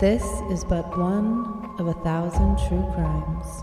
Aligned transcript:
This 0.00 0.24
is 0.50 0.64
but 0.64 0.98
one 0.98 1.70
of 1.78 1.86
a 1.86 1.92
thousand 1.92 2.58
true 2.66 2.84
crimes. 2.94 3.62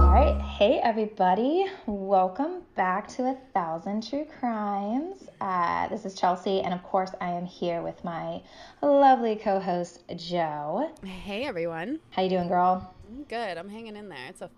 All 0.00 0.10
right, 0.10 0.40
hey 0.40 0.80
everybody, 0.82 1.66
welcome 1.86 2.62
back 2.74 3.06
to 3.10 3.22
a 3.30 3.36
thousand 3.54 4.06
true 4.06 4.26
crimes. 4.40 5.28
Uh, 5.40 5.86
this 5.86 6.04
is 6.04 6.16
Chelsea, 6.16 6.60
and 6.60 6.74
of 6.74 6.82
course, 6.82 7.12
I 7.20 7.30
am 7.30 7.46
here 7.46 7.82
with 7.82 8.02
my 8.02 8.42
lovely 8.82 9.36
co-host 9.36 10.02
Joe. 10.16 10.90
Hey 11.04 11.44
everyone. 11.44 12.00
How 12.10 12.22
you 12.22 12.30
doing, 12.30 12.48
girl? 12.48 12.92
I'm 13.10 13.24
good. 13.24 13.58
I'm 13.58 13.68
hanging 13.68 13.96
in 13.96 14.08
there. 14.08 14.26
It's 14.28 14.40
a 14.40 14.50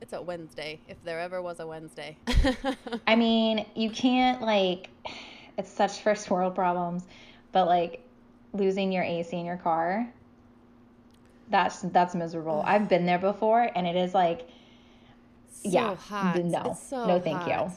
it's 0.00 0.12
a, 0.12 0.20
Wednesday, 0.20 0.80
if 0.88 1.02
there 1.04 1.20
ever 1.20 1.40
was 1.40 1.60
a 1.60 1.66
Wednesday. 1.66 2.16
I 3.06 3.14
mean, 3.14 3.64
you 3.76 3.90
can't 3.90 4.42
like, 4.42 4.90
it's 5.56 5.70
such 5.70 6.00
first 6.00 6.30
world 6.30 6.54
problems, 6.54 7.04
but 7.52 7.66
like 7.66 8.02
losing 8.52 8.90
your 8.90 9.04
AC 9.04 9.36
in 9.36 9.44
your 9.44 9.58
car, 9.58 10.12
that's 11.50 11.80
that's 11.80 12.14
miserable. 12.14 12.62
I've 12.66 12.88
been 12.88 13.06
there 13.06 13.18
before, 13.18 13.70
and 13.74 13.86
it 13.86 13.96
is 13.96 14.14
like, 14.14 14.48
so 15.52 15.68
yeah, 15.68 15.94
hot. 15.94 16.42
no, 16.42 16.76
so 16.80 17.06
no, 17.06 17.20
thank 17.20 17.38
hot. 17.42 17.48
you. 17.48 17.72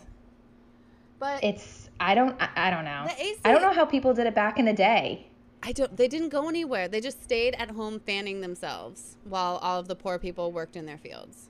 But 1.19 1.43
It's 1.43 1.89
I 1.99 2.15
don't 2.15 2.41
I, 2.41 2.49
I 2.55 2.69
don't 2.69 2.85
know. 2.85 3.07
I 3.45 3.51
don't 3.51 3.61
know 3.61 3.73
how 3.73 3.85
people 3.85 4.13
did 4.13 4.27
it 4.27 4.35
back 4.35 4.57
in 4.57 4.65
the 4.65 4.73
day. 4.73 5.27
I 5.65 5.71
don't. 5.71 5.95
They 5.95 6.09
didn't 6.09 6.29
go 6.29 6.49
anywhere. 6.49 6.87
They 6.89 6.99
just 6.99 7.23
stayed 7.23 7.55
at 7.55 7.71
home 7.71 7.99
fanning 8.01 8.41
themselves 8.41 9.15
while 9.23 9.57
all 9.61 9.79
of 9.79 9.87
the 9.87 9.95
poor 9.95 10.19
people 10.19 10.51
worked 10.51 10.75
in 10.75 10.85
their 10.85 10.97
fields. 10.97 11.47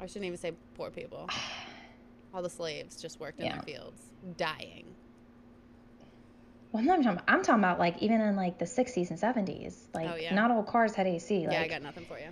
I 0.00 0.06
shouldn't 0.06 0.24
even 0.26 0.38
say 0.38 0.52
poor 0.74 0.90
people. 0.90 1.28
All 2.34 2.42
the 2.42 2.50
slaves 2.50 3.00
just 3.00 3.20
worked 3.20 3.38
in 3.38 3.46
Yeah. 3.46 3.52
their 3.54 3.62
fields, 3.62 4.02
dying. 4.36 4.86
Well, 6.72 6.82
I'm 6.90 7.02
talking, 7.04 7.20
I'm 7.28 7.42
talking 7.44 7.60
about 7.60 7.78
like 7.78 8.02
even 8.02 8.20
in 8.20 8.34
like 8.34 8.58
the 8.58 8.64
60s 8.64 9.10
and 9.10 9.18
70s. 9.18 9.76
Like 9.94 10.10
Oh, 10.10 10.16
yeah. 10.16 10.34
not 10.34 10.50
all 10.50 10.64
cars 10.64 10.94
had 10.94 11.06
AC. 11.06 11.46
Like 11.46 11.52
yeah, 11.52 11.60
I 11.62 11.68
got 11.68 11.82
nothing 11.82 12.04
for 12.04 12.18
you. 12.18 12.26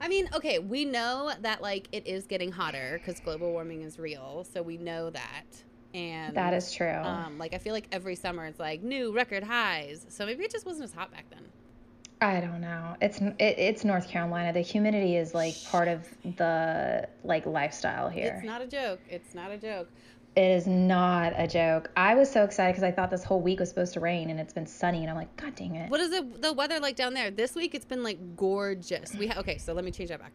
I 0.00 0.08
mean, 0.08 0.28
okay, 0.34 0.58
we 0.58 0.84
know 0.84 1.32
that 1.40 1.62
like 1.62 1.88
it 1.92 2.06
is 2.06 2.26
getting 2.26 2.52
hotter 2.52 3.00
because 3.00 3.18
global 3.20 3.50
warming 3.52 3.80
is 3.80 3.98
real, 3.98 4.46
so 4.52 4.60
we 4.62 4.76
know 4.76 5.08
that. 5.10 5.44
And 5.98 6.36
that 6.36 6.54
is 6.54 6.72
true. 6.72 7.00
Um, 7.02 7.38
like 7.38 7.54
I 7.54 7.58
feel 7.58 7.72
like 7.72 7.88
every 7.90 8.14
summer 8.14 8.46
it's 8.46 8.60
like 8.60 8.82
new 8.82 9.12
record 9.12 9.42
highs. 9.42 10.06
So 10.08 10.24
maybe 10.26 10.44
it 10.44 10.52
just 10.52 10.66
wasn't 10.66 10.84
as 10.84 10.92
hot 10.92 11.10
back 11.10 11.24
then. 11.30 11.42
I 12.20 12.40
don't 12.40 12.60
know. 12.60 12.96
It's 13.00 13.20
it, 13.20 13.58
it's 13.58 13.84
North 13.84 14.08
Carolina. 14.08 14.52
The 14.52 14.60
humidity 14.60 15.16
is 15.16 15.34
like 15.34 15.54
part 15.64 15.88
of 15.88 16.08
the 16.36 17.08
like 17.24 17.46
lifestyle 17.46 18.08
here. 18.08 18.34
It's 18.36 18.46
not 18.46 18.62
a 18.62 18.66
joke. 18.66 19.00
It's 19.08 19.34
not 19.34 19.50
a 19.50 19.58
joke. 19.58 19.88
It 20.36 20.50
is 20.52 20.66
not 20.68 21.32
a 21.36 21.48
joke. 21.48 21.90
I 21.96 22.14
was 22.14 22.30
so 22.30 22.44
excited 22.44 22.72
because 22.72 22.84
I 22.84 22.92
thought 22.92 23.10
this 23.10 23.24
whole 23.24 23.40
week 23.40 23.58
was 23.58 23.68
supposed 23.70 23.92
to 23.94 24.00
rain 24.00 24.30
and 24.30 24.38
it's 24.38 24.52
been 24.52 24.66
sunny 24.66 25.00
and 25.00 25.10
I'm 25.10 25.16
like, 25.16 25.34
God 25.36 25.56
dang 25.56 25.74
it. 25.74 25.90
What 25.90 26.00
is 26.00 26.12
it, 26.12 26.42
the 26.42 26.52
weather 26.52 26.78
like 26.78 26.94
down 26.94 27.14
there? 27.14 27.30
This 27.32 27.56
week 27.56 27.74
it's 27.74 27.84
been 27.84 28.04
like 28.04 28.36
gorgeous. 28.36 29.14
We 29.14 29.26
ha- 29.26 29.40
okay, 29.40 29.58
so 29.58 29.72
let 29.72 29.84
me 29.84 29.90
change 29.90 30.10
that 30.10 30.20
back. 30.20 30.32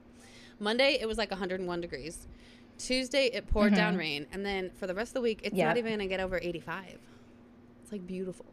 Monday 0.60 0.98
it 1.00 1.08
was 1.08 1.18
like 1.18 1.32
101 1.32 1.80
degrees. 1.80 2.28
Tuesday 2.84 3.26
it 3.28 3.48
poured 3.48 3.74
down 3.74 3.94
mm-hmm. 3.94 4.00
rain, 4.00 4.28
and 4.32 4.46
then 4.46 4.70
for 4.76 4.88
the 4.88 4.94
rest 4.94 5.12
of 5.12 5.14
the 5.16 5.22
week 5.22 5.40
it's 5.44 5.56
Yep. 5.56 5.68
not 5.68 5.78
even 5.78 5.92
gonna 5.94 6.08
get 6.08 6.20
over 6.20 6.38
85. 6.42 7.00
It's 7.82 7.92
like 7.92 8.06
beautiful. 8.06 8.46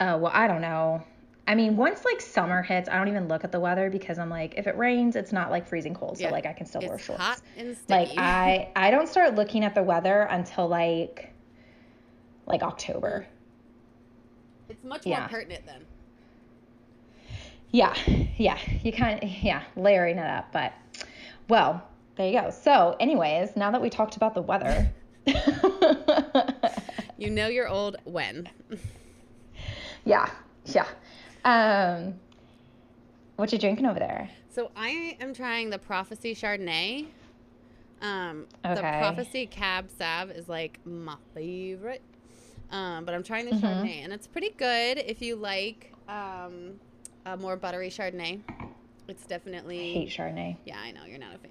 Oh 0.00 0.16
well, 0.18 0.32
I 0.34 0.46
don't 0.46 0.60
know. 0.60 1.02
I 1.48 1.54
mean, 1.54 1.76
once 1.76 2.04
like 2.04 2.20
summer 2.20 2.62
hits, 2.62 2.88
I 2.88 2.96
don't 2.98 3.08
even 3.08 3.26
look 3.26 3.42
at 3.42 3.50
the 3.52 3.58
weather 3.58 3.88
because 3.90 4.18
I'm 4.18 4.28
like, 4.30 4.54
if 4.56 4.66
it 4.66 4.76
rains, 4.76 5.16
it's 5.16 5.32
not 5.32 5.50
like 5.50 5.66
freezing 5.66 5.94
cold, 5.94 6.18
so 6.18 6.24
Yeah. 6.24 6.30
like 6.30 6.46
I 6.46 6.52
can 6.52 6.66
still 6.66 6.82
wear 6.82 6.98
shorts. 6.98 7.20
hot 7.22 7.40
and 7.56 7.76
sticky. 7.76 7.92
like 7.92 8.18
I 8.18 8.70
I 8.76 8.90
don't 8.90 9.08
start 9.08 9.34
looking 9.34 9.64
at 9.64 9.74
the 9.74 9.82
weather 9.82 10.22
until 10.30 10.68
like 10.68 11.32
like 12.46 12.62
October. 12.62 13.26
Mm. 13.26 14.70
it's 14.70 14.84
much 14.84 15.04
more 15.06 15.16
yeah. 15.16 15.26
pertinent 15.26 15.66
then. 15.66 15.84
Yeah, 17.70 17.94
yeah, 18.38 18.58
you 18.82 18.92
kind 18.92 19.22
of 19.22 19.28
yeah 19.28 19.62
layering 19.76 20.18
it 20.18 20.26
up, 20.26 20.52
but 20.52 20.72
well, 21.48 21.82
there 22.18 22.26
you 22.30 22.38
go. 22.40 22.50
So, 22.50 22.96
anyways, 23.00 23.56
now 23.56 23.70
that 23.70 23.80
we 23.80 23.88
talked 23.88 24.16
about 24.16 24.34
the 24.34 24.42
weather, 24.42 24.86
You 27.16 27.30
know 27.30 27.48
you're 27.48 27.68
old 27.68 27.96
when. 28.04 28.48
yeah, 30.04 30.30
yeah. 30.66 30.86
Um, 31.44 32.14
what 33.36 33.50
you 33.52 33.58
drinking 33.58 33.86
over 33.86 33.98
there? 33.98 34.28
So 34.50 34.70
I 34.76 35.16
am 35.20 35.34
trying 35.34 35.70
the 35.70 35.78
Prophecy 35.78 36.34
Chardonnay. 36.34 37.06
Um, 38.00 38.46
The 38.62 38.80
Prophecy 38.80 39.46
Cab 39.46 39.88
Sav 39.98 40.30
is 40.30 40.48
like 40.48 40.78
my 40.84 41.16
favorite. 41.34 42.02
Um, 42.70 43.04
but 43.04 43.14
I'm 43.14 43.22
trying 43.24 43.46
the 43.46 43.52
Mm-hmm. 43.52 43.66
Chardonnay, 43.66 44.04
and 44.04 44.12
it's 44.12 44.26
pretty 44.26 44.50
good 44.56 44.98
if 44.98 45.20
you 45.22 45.34
like 45.36 45.92
um, 46.08 46.78
a 47.26 47.36
more 47.36 47.56
buttery 47.56 47.88
Chardonnay. 47.90 48.40
It's 49.08 49.24
definitely. 49.26 49.94
Hate 49.94 50.08
Chardonnay. 50.10 50.56
Yeah, 50.66 50.78
I 50.78 50.92
know 50.92 51.04
you're 51.08 51.18
not 51.18 51.34
a 51.34 51.38
fan. 51.38 51.50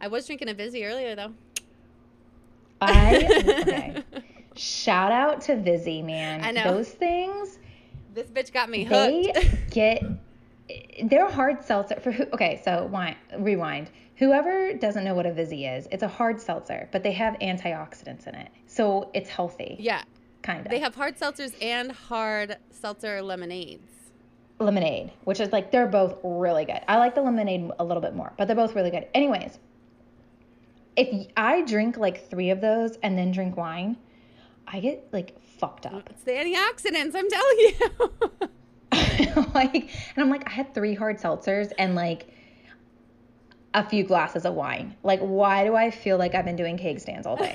I 0.00 0.08
was 0.08 0.26
drinking 0.26 0.48
a 0.48 0.54
Vizzy 0.54 0.84
earlier 0.84 1.14
though. 1.14 1.32
I 2.80 3.26
okay. 3.60 4.02
Shout 4.56 5.12
out 5.12 5.40
to 5.42 5.56
Vizzy, 5.56 6.02
man. 6.02 6.42
I 6.44 6.50
know. 6.50 6.74
those 6.74 6.88
things. 6.90 7.58
This 8.14 8.28
bitch 8.28 8.52
got 8.52 8.68
me 8.68 8.84
hooked. 8.84 9.34
They 9.34 9.58
get 9.70 10.02
they're 11.04 11.30
hard 11.30 11.64
seltzer 11.64 11.98
for 12.00 12.12
who 12.12 12.24
okay 12.32 12.60
so 12.64 12.82
wi- 12.82 13.16
rewind 13.38 13.90
whoever 14.16 14.72
doesn't 14.74 15.04
know 15.04 15.14
what 15.14 15.26
a 15.26 15.32
vizzy 15.32 15.66
is 15.66 15.88
it's 15.90 16.02
a 16.02 16.08
hard 16.08 16.40
seltzer 16.40 16.88
but 16.92 17.02
they 17.02 17.12
have 17.12 17.34
antioxidants 17.40 18.26
in 18.26 18.34
it 18.34 18.48
so 18.66 19.10
it's 19.14 19.28
healthy 19.28 19.76
yeah, 19.80 20.02
kind 20.42 20.64
of 20.64 20.70
they 20.70 20.78
have 20.78 20.94
hard 20.94 21.18
seltzers 21.18 21.54
and 21.62 21.90
hard 21.90 22.56
seltzer 22.70 23.20
lemonades. 23.22 23.90
lemonade 24.58 25.10
which 25.24 25.40
is 25.40 25.50
like 25.52 25.72
they're 25.72 25.86
both 25.86 26.16
really 26.22 26.64
good 26.64 26.80
i 26.86 26.96
like 26.96 27.14
the 27.14 27.22
lemonade 27.22 27.70
a 27.78 27.84
little 27.84 28.02
bit 28.02 28.14
more 28.14 28.32
but 28.38 28.46
they're 28.46 28.56
both 28.56 28.74
really 28.74 28.90
good 28.90 29.06
anyways 29.14 29.58
if 31.00 31.26
I 31.36 31.62
drink 31.62 31.96
like 31.96 32.28
three 32.28 32.50
of 32.50 32.60
those 32.60 32.96
and 33.02 33.16
then 33.16 33.32
drink 33.32 33.56
wine 33.56 33.96
i 34.68 34.80
get 34.80 35.08
like 35.12 35.40
fucked 35.42 35.86
up 35.86 36.08
It's 36.10 36.22
the 36.22 36.32
antioxidants. 36.32 37.14
I'm 37.14 37.28
telling 37.28 37.58
you. 37.58 39.46
like 39.54 39.74
and 39.74 40.18
i'm 40.18 40.30
like 40.30 40.46
i 40.48 40.50
had 40.50 40.74
three 40.74 40.94
hard 40.94 41.18
seltzers 41.18 41.72
and 41.78 41.94
like 41.94 42.28
a 43.74 43.88
few 43.88 44.02
glasses 44.02 44.44
of 44.44 44.54
wine 44.54 44.96
like 45.02 45.20
why 45.20 45.64
do 45.64 45.76
i 45.76 45.90
feel 45.90 46.18
like 46.18 46.34
i've 46.34 46.44
been 46.44 46.56
doing 46.56 46.76
keg 46.76 46.98
stands 46.98 47.26
all 47.26 47.36
day 47.36 47.54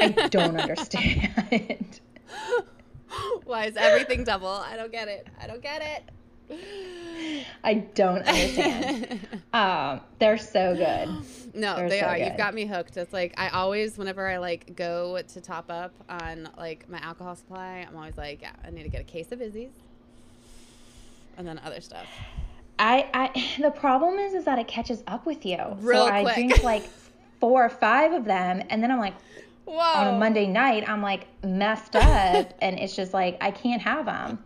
i 0.00 0.08
don't 0.30 0.56
understand 0.60 2.00
Why 3.44 3.66
is 3.66 3.76
everything 3.76 4.24
double? 4.24 4.48
I 4.48 4.76
don't 4.76 4.90
get 4.90 5.08
it. 5.08 5.26
I 5.40 5.46
don't 5.46 5.62
get 5.62 5.82
it. 5.82 6.10
i 7.64 7.74
don't 7.74 8.22
understand 8.26 9.20
um 9.52 10.00
they're 10.18 10.38
so 10.38 10.74
good 10.74 11.08
No, 11.54 11.76
They're 11.76 11.88
they 11.90 12.00
so 12.00 12.06
are. 12.06 12.16
You've 12.16 12.38
got 12.38 12.54
me 12.54 12.64
hooked. 12.64 12.96
It's 12.96 13.12
like 13.12 13.34
I 13.36 13.50
always, 13.50 13.98
whenever 13.98 14.26
I 14.26 14.38
like 14.38 14.74
go 14.74 15.20
to 15.20 15.40
top 15.42 15.66
up 15.70 15.92
on 16.08 16.48
like 16.56 16.88
my 16.88 16.96
alcohol 17.00 17.36
supply, 17.36 17.84
I'm 17.86 17.94
always 17.94 18.16
like, 18.16 18.40
yeah, 18.40 18.52
I 18.64 18.70
need 18.70 18.84
to 18.84 18.88
get 18.88 19.02
a 19.02 19.04
case 19.04 19.32
of 19.32 19.40
Vizzy's, 19.40 19.74
and 21.36 21.46
then 21.46 21.60
other 21.62 21.82
stuff. 21.82 22.06
i 22.78 23.06
i 23.12 23.58
the 23.60 23.70
problem 23.70 24.18
is 24.18 24.32
is 24.34 24.44
that 24.46 24.58
it 24.58 24.66
catches 24.66 25.02
up 25.06 25.26
with 25.26 25.44
you 25.44 25.58
Real 25.80 26.06
so 26.06 26.12
i 26.12 26.22
quick. 26.22 26.34
drink 26.34 26.62
like 26.62 26.84
four 27.40 27.64
or 27.64 27.68
five 27.68 28.12
of 28.12 28.24
them 28.24 28.62
and 28.70 28.82
then 28.82 28.90
i'm 28.90 28.98
like 28.98 29.14
Whoa. 29.66 29.78
on 29.78 30.14
a 30.14 30.18
monday 30.18 30.46
night 30.46 30.88
i'm 30.88 31.02
like 31.02 31.26
messed 31.44 31.96
up 31.96 32.54
and 32.62 32.78
it's 32.78 32.96
just 32.96 33.12
like 33.12 33.36
i 33.42 33.50
can't 33.50 33.82
have 33.82 34.06
them 34.06 34.38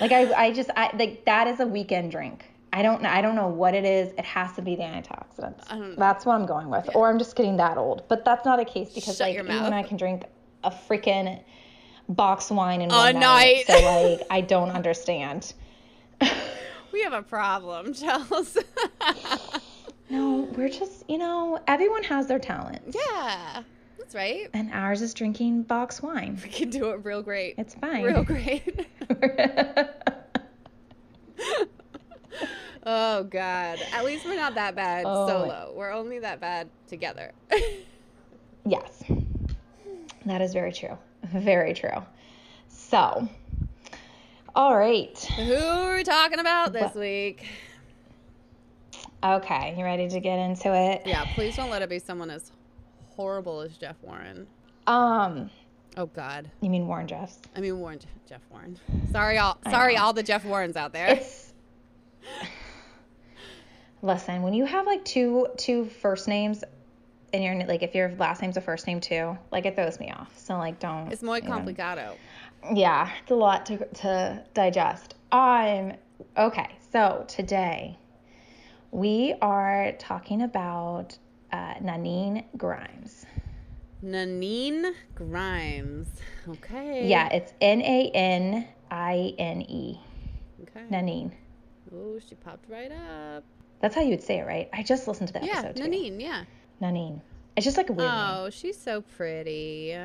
Like 0.00 0.12
I, 0.12 0.32
I 0.32 0.52
just, 0.52 0.70
I 0.76 0.94
like 0.96 1.24
that 1.24 1.46
is 1.46 1.60
a 1.60 1.66
weekend 1.66 2.10
drink. 2.10 2.44
I 2.72 2.82
don't, 2.82 3.02
know 3.02 3.08
I 3.08 3.20
don't 3.20 3.36
know 3.36 3.46
what 3.46 3.74
it 3.74 3.84
is. 3.84 4.12
It 4.18 4.24
has 4.24 4.52
to 4.56 4.62
be 4.62 4.74
the 4.74 4.82
antioxidants. 4.82 5.62
I. 5.70 5.94
That's 5.96 6.26
what 6.26 6.34
I'm 6.34 6.46
going 6.46 6.68
with, 6.68 6.90
or 6.94 7.08
I'm 7.08 7.18
just 7.18 7.36
getting 7.36 7.56
that 7.58 7.78
old. 7.78 8.02
But 8.08 8.24
that's 8.24 8.44
not 8.44 8.58
a 8.58 8.64
case 8.64 8.92
because 8.92 9.16
Shut 9.16 9.28
like 9.28 9.38
even. 9.38 9.50
I 9.50 9.82
can 9.84 9.96
drink 9.96 10.24
a 10.64 10.70
freaking 10.70 11.40
box 12.08 12.50
wine 12.50 12.80
in 12.80 12.90
A 12.90 12.94
one 12.94 13.14
night. 13.14 13.20
night. 13.20 13.64
So 13.68 13.80
like 13.84 14.26
I 14.30 14.40
don't 14.40 14.70
understand. 14.70 15.54
we 16.92 17.02
have 17.02 17.12
a 17.12 17.22
problem, 17.22 17.94
Chels. 17.94 18.58
No, 20.10 20.48
we're 20.54 20.68
just, 20.68 21.08
you 21.08 21.16
know, 21.16 21.58
everyone 21.66 22.02
has 22.04 22.26
their 22.26 22.38
talent, 22.38 22.94
yeah, 22.94 23.62
that's 24.04 24.14
right. 24.14 24.48
and 24.52 24.70
ours 24.72 25.00
is 25.02 25.14
drinking 25.14 25.62
box 25.62 26.02
wine. 26.02 26.38
We 26.42 26.48
can 26.50 26.70
do 26.70 26.90
it 26.90 27.04
real 27.04 27.22
great. 27.22 27.54
It's 27.58 27.74
fine. 27.74 28.04
real 28.04 28.22
great. 28.24 28.86
oh 32.86 33.24
God. 33.24 33.78
At 33.92 34.04
least 34.04 34.24
we're 34.24 34.36
not 34.36 34.54
that 34.54 34.74
bad 34.74 35.04
Oh. 35.06 35.26
solo. 35.28 35.72
We're 35.74 35.92
only 35.92 36.18
that 36.20 36.40
bad 36.40 36.68
together. 36.88 37.32
Yes. 38.66 39.02
That 40.24 40.40
is 40.40 40.54
very 40.54 40.72
true. 40.72 40.96
Very 41.34 41.74
true. 41.74 42.02
So, 42.68 43.28
all 44.56 44.74
right. 44.74 45.18
Who 45.36 45.54
are 45.54 45.96
we 45.96 46.02
talking 46.02 46.38
about 46.38 46.72
this 46.72 46.84
What- 46.84 46.96
week? 46.96 47.44
Okay, 49.22 49.74
you 49.76 49.84
ready 49.84 50.08
to 50.08 50.18
get 50.18 50.38
into 50.38 50.74
it? 50.74 51.02
Yeah, 51.04 51.26
please 51.34 51.56
don't 51.56 51.68
let 51.68 51.82
it 51.82 51.90
be 51.90 51.98
someone 51.98 52.30
as 52.30 52.52
horrible 53.16 53.60
as 53.60 53.76
Jeff 53.76 53.96
Warren. 54.02 54.46
Um, 54.86 55.50
Oh 55.96 56.06
God. 56.06 56.50
you 56.60 56.70
mean 56.70 56.86
Warren 56.86 57.06
Jeffs? 57.06 57.38
I 57.56 57.60
mean 57.60 57.78
Warren 57.78 58.00
Jeff 58.28 58.40
Warren. 58.50 58.78
Sorry 59.12 59.38
all 59.38 59.58
sorry 59.70 59.96
all 59.96 60.12
the 60.12 60.22
Jeff 60.22 60.44
Warrens 60.44 60.76
out 60.76 60.92
there. 60.92 61.08
It's 61.08 61.52
listen 64.02 64.42
when 64.42 64.54
you 64.54 64.64
have 64.64 64.86
like 64.86 65.04
two 65.04 65.46
two 65.56 65.84
first 65.86 66.28
names 66.28 66.64
and 67.32 67.42
your 67.42 67.64
like 67.66 67.82
if 67.82 67.94
your 67.94 68.10
last 68.18 68.42
name's 68.42 68.56
a 68.56 68.60
first 68.60 68.86
name 68.86 69.00
too, 69.00 69.36
like 69.50 69.66
it 69.66 69.74
throws 69.76 69.98
me 69.98 70.10
off. 70.10 70.36
So 70.38 70.56
like 70.56 70.78
don't. 70.78 71.12
It's 71.12 71.22
muy 71.22 71.40
complicado. 71.40 72.16
Yeah, 72.72 73.10
it's 73.22 73.30
a 73.30 73.34
lot 73.34 73.66
to 73.66 73.78
to 73.86 74.42
digest. 74.54 75.14
Um, 75.32 75.92
okay, 76.36 76.76
so 76.92 77.24
today 77.28 77.98
we 78.90 79.34
are 79.42 79.92
talking 79.98 80.42
about 80.42 81.18
uh, 81.54 81.74
Nanine 81.80 82.44
Grimes. 82.56 83.26
Nanine 84.02 84.92
Grimes. 85.14 86.08
Okay. 86.48 87.06
Yeah, 87.06 87.28
it's 87.28 87.52
N 87.60 87.80
A 87.80 88.10
N 88.12 88.66
I 88.90 89.34
N 89.38 89.62
E. 89.62 90.00
Okay. 90.62 90.84
Nanine. 90.90 91.30
Oh, 91.94 92.18
she 92.18 92.34
popped 92.34 92.68
right 92.68 92.90
up. 92.90 93.44
That's 93.80 93.94
how 93.94 94.00
you 94.02 94.10
would 94.10 94.22
say 94.22 94.40
it, 94.40 94.46
right? 94.46 94.68
I 94.72 94.82
just 94.82 95.06
listened 95.06 95.28
to 95.28 95.34
the 95.34 95.46
Yeah, 95.46 95.60
episode 95.60 95.76
too. 95.76 95.82
Nanine, 95.88 96.20
yeah. 96.20 96.44
Nanine. 96.82 97.20
It's 97.56 97.64
just 97.64 97.76
like 97.76 97.88
a 97.88 97.92
weird 97.92 98.10
name. 98.10 98.20
Oh, 98.20 98.50
she's 98.50 98.76
so 98.76 99.02
pretty. 99.02 99.96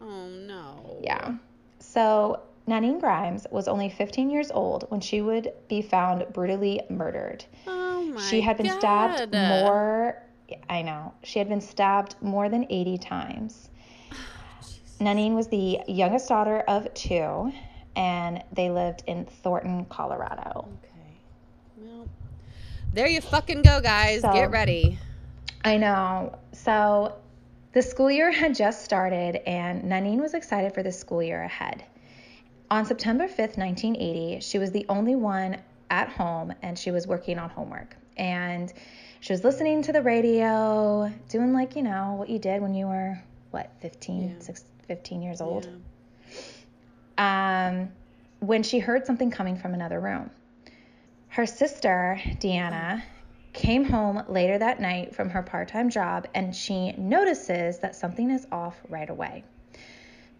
Oh 0.00 0.28
no. 0.28 1.00
Yeah. 1.02 1.34
So 1.80 2.40
Nanine 2.68 3.00
Grimes 3.00 3.48
was 3.50 3.66
only 3.66 3.90
15 3.90 4.30
years 4.30 4.52
old 4.52 4.84
when 4.90 5.00
she 5.00 5.22
would 5.22 5.52
be 5.68 5.82
found 5.82 6.24
brutally 6.32 6.82
murdered. 6.88 7.44
Oh 7.66 8.04
my 8.04 8.20
she 8.22 8.40
had 8.40 8.58
been 8.58 8.70
stabbed 8.70 9.32
more. 9.34 10.22
I 10.68 10.82
know. 10.82 11.12
She 11.22 11.38
had 11.38 11.48
been 11.48 11.60
stabbed 11.60 12.16
more 12.20 12.48
than 12.48 12.66
80 12.70 12.98
times. 12.98 13.70
Nanine 15.00 15.34
was 15.34 15.48
the 15.48 15.80
youngest 15.88 16.28
daughter 16.28 16.60
of 16.60 16.92
two, 16.94 17.52
and 17.96 18.42
they 18.52 18.70
lived 18.70 19.02
in 19.06 19.24
Thornton, 19.24 19.84
Colorado. 19.86 20.68
Okay. 20.84 21.18
Well, 21.78 22.08
there 22.92 23.06
you 23.08 23.20
fucking 23.20 23.62
go, 23.62 23.80
guys. 23.80 24.20
So- 24.20 24.32
Get 24.32 24.50
ready. 24.50 24.98
I 25.64 25.78
know. 25.78 26.38
So 26.52 27.16
the 27.72 27.82
school 27.82 28.10
year 28.10 28.30
had 28.42 28.54
just 28.54 28.84
started, 28.84 29.36
and 29.48 29.82
Nanine 29.84 30.20
was 30.20 30.34
excited 30.34 30.74
for 30.74 30.82
the 30.82 30.92
school 30.92 31.22
year 31.22 31.42
ahead. 31.42 31.84
On 32.70 32.84
September 32.84 33.26
5th, 33.26 33.56
1980, 33.58 34.40
she 34.40 34.58
was 34.58 34.70
the 34.70 34.86
only 34.88 35.16
one 35.16 35.58
at 35.90 36.08
home 36.08 36.52
and 36.62 36.78
she 36.78 36.90
was 36.90 37.06
working 37.06 37.38
on 37.38 37.50
homework. 37.50 37.94
And 38.16 38.72
she 39.24 39.32
was 39.32 39.42
listening 39.42 39.80
to 39.80 39.90
the 39.90 40.02
radio, 40.02 41.10
doing 41.30 41.54
like, 41.54 41.76
you 41.76 41.82
know, 41.82 42.16
what 42.18 42.28
you 42.28 42.38
did 42.38 42.60
when 42.60 42.74
you 42.74 42.86
were, 42.86 43.18
what, 43.52 43.70
15, 43.80 44.22
Yeah. 44.22 44.34
six, 44.38 44.64
15 44.86 45.22
years 45.22 45.40
old. 45.40 45.66
Yeah. 47.16 47.70
um, 47.70 47.88
when 48.40 48.62
she 48.62 48.80
heard 48.80 49.06
something 49.06 49.30
coming 49.30 49.56
from 49.56 49.72
another 49.72 49.98
room. 49.98 50.28
Her 51.28 51.46
sister, 51.46 52.20
Deanna, 52.38 53.02
came 53.54 53.84
home 53.84 54.24
later 54.28 54.58
that 54.58 54.78
night 54.78 55.14
from 55.14 55.30
her 55.30 55.42
part 55.42 55.68
time 55.68 55.88
job 55.88 56.26
and 56.34 56.54
she 56.54 56.92
notices 56.92 57.78
that 57.78 57.96
something 57.96 58.30
is 58.30 58.46
off 58.52 58.78
right 58.90 59.08
away. 59.08 59.42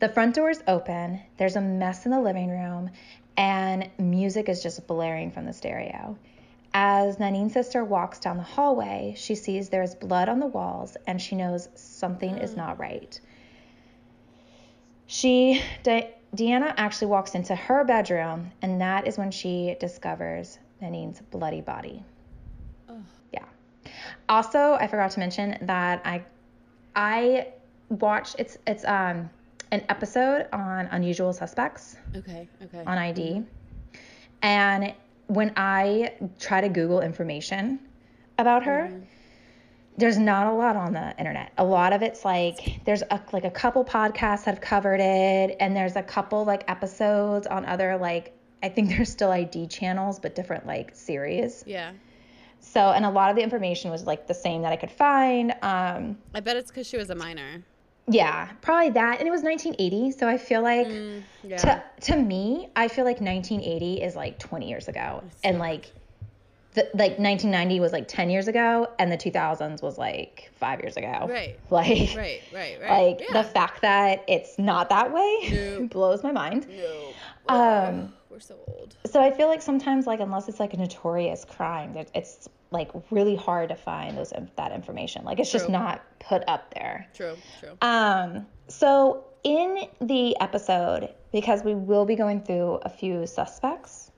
The 0.01 0.11
front 0.11 0.35
door 0.35 0.51
is 0.51 0.63
open, 0.69 1.21
there's 1.39 1.57
a 1.57 1.61
mess 1.63 2.05
in 2.05 2.11
the 2.11 2.21
living 2.21 2.51
room, 2.51 2.91
and 3.39 3.89
music 3.97 4.51
is 4.51 4.63
just 4.63 4.87
blaring 4.87 5.31
from 5.31 5.47
the 5.47 5.55
stereo. 5.55 6.19
As 6.77 7.21
Nanine's 7.21 7.53
sister 7.53 7.85
walks 7.85 8.19
down 8.19 8.37
the 8.37 8.43
hallway, 8.43 9.15
she 9.17 9.37
sees 9.37 9.69
there's 9.69 9.95
blood 9.95 10.29
on 10.29 10.41
the 10.41 10.47
walls 10.47 10.97
and 11.07 11.23
she 11.23 11.37
knows 11.37 11.69
something 11.77 12.37
is 12.39 12.57
not 12.57 12.81
right. 12.81 13.19
She, 15.07 15.63
De- 15.85 16.13
Deanna 16.35 16.75
actually 16.77 17.07
walks 17.09 17.37
into 17.37 17.55
her 17.55 17.85
bedroom, 17.85 18.51
and 18.61 18.81
that 18.81 19.07
is 19.07 19.17
when 19.17 19.31
she 19.31 19.77
discovers 19.79 20.59
Nanine's 20.81 21.21
bloody 21.31 21.61
body. 21.61 22.03
Ugh. 22.89 22.97
Yeah. 23.33 23.45
Also, 24.29 24.75
I 24.75 24.89
forgot 24.89 25.13
to 25.13 25.21
mention 25.21 25.57
that 25.63 26.03
I, 26.05 26.25
I 26.97 27.49
watched 27.89 28.37
it's 28.39 28.57
it's 28.67 28.85
um 28.85 29.31
an 29.71 29.85
episode 29.89 30.49
on 30.53 30.87
Unusual 30.87 31.33
Suspects 31.33 31.97
Okay. 32.17 32.49
Okay. 32.63 32.83
on 32.85 32.99
ID, 32.99 33.45
and 34.43 34.93
when 35.27 35.53
I 35.57 36.13
try 36.39 36.61
to 36.61 36.69
Google 36.69 37.01
information 37.01 37.79
about 38.39 38.65
her, 38.65 38.93
there's 39.97 40.19
not 40.19 40.47
a 40.47 40.53
lot 40.53 40.77
on 40.77 40.93
the 40.93 41.17
internet. 41.19 41.53
A 41.59 41.65
lot 41.65 41.93
of 41.93 42.03
it's 42.03 42.25
like 42.25 42.81
there's 42.85 43.03
a, 43.03 43.21
like 43.33 43.45
a 43.45 43.51
couple 43.51 43.85
podcasts 43.85 44.45
that 44.45 44.55
have 44.55 44.61
covered 44.61 45.01
it, 45.01 45.57
and 45.61 45.77
there's 45.77 45.97
a 45.97 46.03
couple 46.03 46.45
like 46.45 46.65
episodes 46.69 47.47
on 47.47 47.65
other 47.65 47.97
like 47.97 48.37
I 48.63 48.69
think 48.69 48.89
there's 48.97 49.11
still 49.11 49.31
ID 49.31 49.69
channels, 49.69 50.19
but 50.19 50.35
different 50.35 50.67
like 50.67 50.95
series. 50.95 51.65
Yeah. 51.67 51.93
So, 52.61 52.81
and 52.81 53.05
a 53.05 53.11
lot 53.11 53.29
of 53.29 53.37
the 53.37 53.43
information 53.43 53.91
was 53.91 54.05
like 54.05 54.27
the 54.27 54.35
same 54.35 54.63
that 54.63 54.73
I 54.73 54.77
could 54.77 54.91
find. 54.91 55.53
Um, 55.61 56.17
I 56.35 56.41
bet 56.41 56.57
it's 56.57 56.71
because 56.71 56.87
she 56.87 56.97
was 56.97 57.11
a 57.11 57.15
minor. 57.15 57.63
Yeah, 58.07 58.49
probably 58.61 58.91
that, 58.91 59.19
and 59.19 59.27
it 59.27 59.31
was 59.31 59.43
1980, 59.43 60.11
so 60.13 60.29
I 60.29 60.37
feel 60.39 60.63
like 60.63 60.87
Mm, 60.87 61.23
yeah. 61.43 61.57
to 61.57 61.83
to 62.13 62.17
me, 62.17 62.69
I 62.77 62.89
feel 62.89 63.05
like 63.05 63.21
1980 63.21 64.03
is 64.03 64.15
like 64.15 64.39
20 64.39 64.69
years 64.69 64.89
ago, 64.89 65.23
and 65.43 65.59
like 65.59 65.91
the 66.75 66.83
like 66.95 67.19
1990 67.19 67.81
was 67.81 67.93
like 67.93 68.07
10 68.09 68.31
years 68.31 68.49
ago, 68.49 68.89
and 68.99 69.11
the 69.11 69.17
2000s 69.17 69.81
was 69.83 69.97
like 69.97 70.51
five 70.57 70.81
years 70.81 70.97
ago. 70.97 71.27
Right. 71.31 71.59
Like, 71.71 72.15
Right. 72.17 72.41
Right. 72.53 72.79
Right. 72.83 72.91
like 72.91 73.21
yeah. 73.21 73.43
the 73.43 73.49
fact 73.49 73.81
that 73.83 74.25
it's 74.29 74.59
not 74.59 74.89
that 74.91 75.13
way 75.13 75.49
No. 75.53 75.87
blows 75.91 76.23
my 76.23 76.33
mind. 76.33 76.67
No. 76.69 77.55
Um, 77.55 78.13
We're 78.35 78.41
so 78.41 78.59
old. 78.67 78.97
so 79.07 79.23
I 79.23 79.31
feel 79.31 79.47
like 79.47 79.63
sometimes, 79.63 80.09
like 80.09 80.19
unless 80.19 80.49
it's 80.49 80.59
like 80.59 80.75
a 80.75 80.77
notorious 80.77 81.45
crime, 81.45 81.95
that 81.95 82.11
it's 82.17 82.49
like 82.73 82.91
really 83.13 83.37
hard 83.37 83.69
to 83.69 83.77
find 83.77 84.19
those 84.19 84.33
that 84.57 84.73
information. 84.73 85.25
Like 85.25 85.39
it's 85.39 85.53
just 85.53 85.69
not 85.69 86.03
put 86.19 86.43
up 86.49 86.75
there. 86.75 87.07
True. 87.15 87.37
True. 87.61 87.77
Um, 87.81 88.45
so 88.67 89.25
in 89.45 89.87
the 90.01 90.37
episode, 90.41 91.11
because 91.31 91.63
we 91.63 91.77
will 91.77 92.05
be 92.07 92.17
going 92.17 92.43
through 92.43 92.81
a 92.83 92.89
few 92.89 93.25
suspects, 93.29 94.11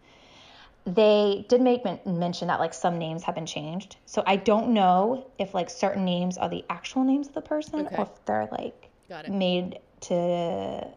they 0.87 1.45
did 1.51 1.61
make 1.61 1.85
men- 1.85 2.01
mention 2.07 2.49
that 2.49 2.59
like 2.59 2.73
some 2.73 2.97
names 2.97 3.23
have 3.25 3.35
been 3.35 3.45
changed. 3.45 3.97
So 4.07 4.23
I 4.27 4.37
don't 4.37 4.73
know 4.73 5.31
if 5.39 5.53
like 5.53 5.69
certain 5.69 6.07
names 6.07 6.39
are 6.39 6.49
the 6.49 6.65
actual 6.71 7.05
names 7.05 7.29
of 7.29 7.35
the 7.35 7.43
person 7.43 7.81
Okay. 7.87 7.97
or 7.97 8.05
if 8.05 8.25
they're 8.25 8.49
like 8.51 8.89
made 9.29 9.79
to 10.01 10.89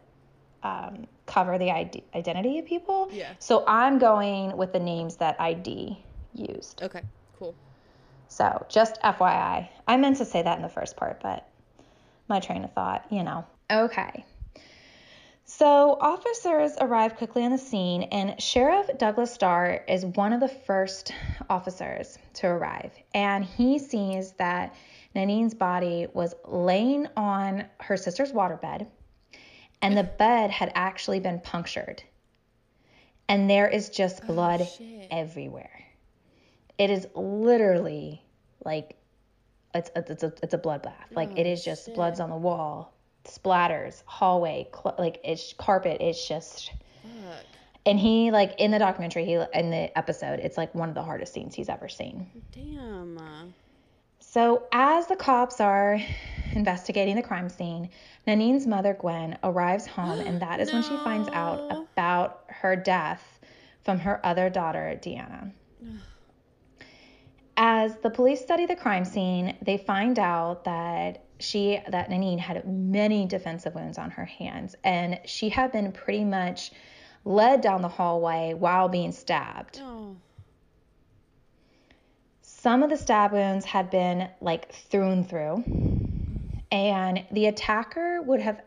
um, 0.62 1.06
cover 1.30 1.58
the 1.58 1.70
id- 1.70 2.02
identity 2.14 2.58
of 2.58 2.66
people. 2.66 3.08
Yeah. 3.12 3.32
So 3.38 3.64
I'm 3.66 3.98
going 3.98 4.56
with 4.56 4.72
the 4.72 4.80
names 4.80 5.16
that 5.16 5.40
ID 5.40 5.96
used. 6.34 6.82
Okay. 6.82 7.02
Cool. 7.38 7.54
So 8.28 8.66
just 8.68 9.00
FYI. 9.02 9.68
I 9.86 9.96
meant 9.96 10.18
to 10.18 10.24
say 10.24 10.42
that 10.42 10.56
in 10.56 10.62
the 10.62 10.68
first 10.68 10.96
part, 10.96 11.20
but 11.22 11.48
my 12.28 12.40
train 12.40 12.64
of 12.64 12.72
thought, 12.72 13.06
you 13.10 13.22
know. 13.22 13.44
Okay. 13.70 14.24
So 15.44 15.98
officers 16.00 16.76
arrive 16.80 17.16
quickly 17.16 17.44
on 17.44 17.50
the 17.50 17.58
scene, 17.58 18.04
and 18.04 18.40
Sheriff 18.40 18.88
Douglas 18.98 19.34
Starr 19.34 19.82
is 19.88 20.06
one 20.06 20.32
of 20.32 20.38
the 20.38 20.48
first 20.48 21.12
officers 21.48 22.18
to 22.34 22.46
arrive. 22.46 22.92
And 23.14 23.44
he 23.44 23.80
sees 23.80 24.32
that 24.32 24.76
Nanine's 25.14 25.54
body 25.54 26.06
was 26.12 26.34
laying 26.46 27.08
on 27.16 27.64
her 27.80 27.96
sister's 27.96 28.30
waterbed, 28.30 28.86
and 29.82 29.96
the 29.96 30.04
bed 30.04 30.50
had 30.50 30.72
actually 30.74 31.20
been 31.20 31.40
punctured. 31.40 32.02
And 33.28 33.48
there 33.48 33.68
is 33.68 33.88
just 33.90 34.20
oh, 34.24 34.26
blood 34.26 34.66
shit. 34.66 35.08
everywhere. 35.10 35.84
It 36.78 36.90
is 36.90 37.06
literally 37.14 38.22
like 38.64 38.96
it's 39.74 39.90
it's 39.94 40.22
a, 40.22 40.32
it's 40.42 40.54
a 40.54 40.58
bloodbath. 40.58 41.12
Like 41.12 41.38
it 41.38 41.46
oh, 41.46 41.50
is 41.50 41.64
just 41.64 41.94
blood's 41.94 42.20
on 42.20 42.30
the 42.30 42.36
wall, 42.36 42.92
splatters, 43.24 44.02
hallway, 44.06 44.68
cl- 44.74 44.96
like 44.98 45.20
it's 45.22 45.52
carpet. 45.52 45.98
It's 46.00 46.26
just 46.26 46.72
Fuck. 47.02 47.44
and 47.86 47.98
he 47.98 48.30
like 48.30 48.54
in 48.58 48.72
the 48.72 48.78
documentary, 48.78 49.24
he 49.24 49.34
in 49.54 49.70
the 49.70 49.96
episode, 49.96 50.40
it's 50.40 50.56
like 50.56 50.74
one 50.74 50.88
of 50.88 50.94
the 50.94 51.02
hardest 51.02 51.32
scenes 51.32 51.54
he's 51.54 51.68
ever 51.68 51.88
seen. 51.88 52.26
Damn. 52.52 53.54
So, 54.18 54.64
as 54.70 55.06
the 55.08 55.16
cops 55.16 55.60
are 55.60 56.00
investigating 56.52 57.16
the 57.16 57.22
crime 57.22 57.48
scene, 57.48 57.90
Nanine's 58.26 58.66
mother, 58.66 58.94
Gwen, 58.94 59.38
arrives 59.42 59.86
home, 59.86 60.20
and 60.20 60.40
that 60.40 60.60
is 60.60 60.72
when 60.72 60.82
she 60.82 60.96
finds 60.98 61.28
out 61.32 61.70
about 61.92 62.44
her 62.48 62.76
death 62.76 63.40
from 63.82 63.98
her 63.98 64.24
other 64.24 64.50
daughter, 64.50 64.98
Deanna. 65.00 65.52
As 67.56 67.96
the 67.96 68.10
police 68.10 68.40
study 68.40 68.66
the 68.66 68.76
crime 68.76 69.04
scene, 69.04 69.56
they 69.62 69.76
find 69.76 70.18
out 70.18 70.64
that 70.64 71.24
she 71.38 71.80
that 71.88 72.10
Nanine 72.10 72.38
had 72.38 72.66
many 72.66 73.26
defensive 73.26 73.74
wounds 73.74 73.98
on 73.98 74.10
her 74.10 74.24
hands, 74.24 74.74
and 74.84 75.20
she 75.24 75.48
had 75.48 75.72
been 75.72 75.92
pretty 75.92 76.24
much 76.24 76.72
led 77.24 77.60
down 77.60 77.82
the 77.82 77.88
hallway 77.88 78.54
while 78.54 78.88
being 78.88 79.12
stabbed. 79.12 79.80
Oh. 79.82 80.16
Some 82.42 82.82
of 82.82 82.90
the 82.90 82.96
stab 82.96 83.32
wounds 83.32 83.64
had 83.64 83.90
been 83.90 84.28
like 84.40 84.72
through 84.72 85.10
and 85.10 85.28
through, 85.28 85.64
and 86.72 87.24
the 87.30 87.46
attacker 87.46 88.22
would 88.22 88.40
have 88.40 88.62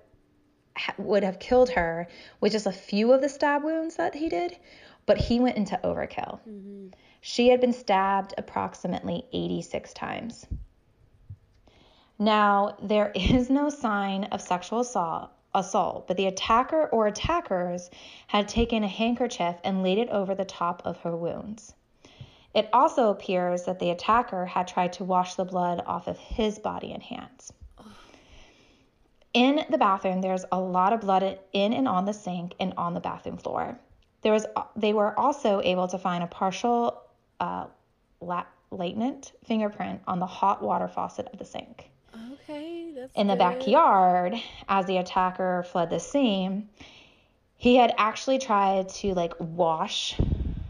would 0.97 1.23
have 1.23 1.39
killed 1.39 1.69
her 1.69 2.07
with 2.41 2.51
just 2.51 2.65
a 2.65 2.71
few 2.71 3.13
of 3.13 3.21
the 3.21 3.29
stab 3.29 3.63
wounds 3.63 3.95
that 3.97 4.15
he 4.15 4.27
did, 4.27 4.57
but 5.05 5.17
he 5.17 5.39
went 5.39 5.57
into 5.57 5.79
overkill. 5.83 6.39
Mm-hmm. 6.47 6.87
She 7.21 7.49
had 7.49 7.61
been 7.61 7.73
stabbed 7.73 8.33
approximately 8.37 9.25
86 9.31 9.93
times. 9.93 10.47
Now, 12.19 12.75
there 12.81 13.11
is 13.15 13.49
no 13.49 13.69
sign 13.69 14.25
of 14.25 14.41
sexual 14.41 14.79
assault, 14.79 15.31
assault, 15.53 16.07
but 16.07 16.17
the 16.17 16.25
attacker 16.25 16.87
or 16.87 17.07
attackers 17.07 17.89
had 18.27 18.47
taken 18.47 18.83
a 18.83 18.87
handkerchief 18.87 19.55
and 19.63 19.83
laid 19.83 19.99
it 19.99 20.09
over 20.09 20.33
the 20.33 20.45
top 20.45 20.81
of 20.85 20.97
her 21.01 21.15
wounds. 21.15 21.73
It 22.53 22.69
also 22.73 23.09
appears 23.09 23.63
that 23.63 23.79
the 23.79 23.89
attacker 23.89 24.45
had 24.45 24.67
tried 24.67 24.93
to 24.93 25.03
wash 25.03 25.35
the 25.35 25.45
blood 25.45 25.81
off 25.85 26.07
of 26.07 26.19
his 26.19 26.59
body 26.59 26.91
and 26.91 27.01
hands. 27.01 27.51
In 29.33 29.65
the 29.69 29.77
bathroom, 29.77 30.21
there's 30.21 30.45
a 30.51 30.59
lot 30.59 30.93
of 30.93 31.01
blood 31.01 31.39
in 31.53 31.73
and 31.73 31.87
on 31.87 32.05
the 32.05 32.13
sink 32.13 32.53
and 32.59 32.73
on 32.77 32.93
the 32.93 32.99
bathroom 32.99 33.37
floor. 33.37 33.79
There 34.21 34.31
was, 34.31 34.45
they 34.75 34.93
were 34.93 35.17
also 35.19 35.59
able 35.63 35.87
to 35.87 35.97
find 35.97 36.23
a 36.23 36.27
partial 36.27 37.01
uh, 37.39 37.65
la- 38.21 38.45
latent 38.69 39.33
fingerprint 39.43 40.01
on 40.07 40.19
the 40.19 40.25
hot 40.25 40.61
water 40.61 40.87
faucet 40.87 41.27
of 41.33 41.39
the 41.39 41.45
sink. 41.45 41.89
Okay, 42.33 42.91
that's 42.95 43.11
In 43.15 43.27
the 43.27 43.33
good. 43.33 43.39
backyard, 43.39 44.35
as 44.69 44.85
the 44.85 44.97
attacker 44.97 45.63
fled 45.63 45.89
the 45.89 45.99
scene, 45.99 46.69
he 47.55 47.75
had 47.75 47.93
actually 47.97 48.37
tried 48.37 48.89
to 48.89 49.13
like 49.13 49.33
wash 49.39 50.15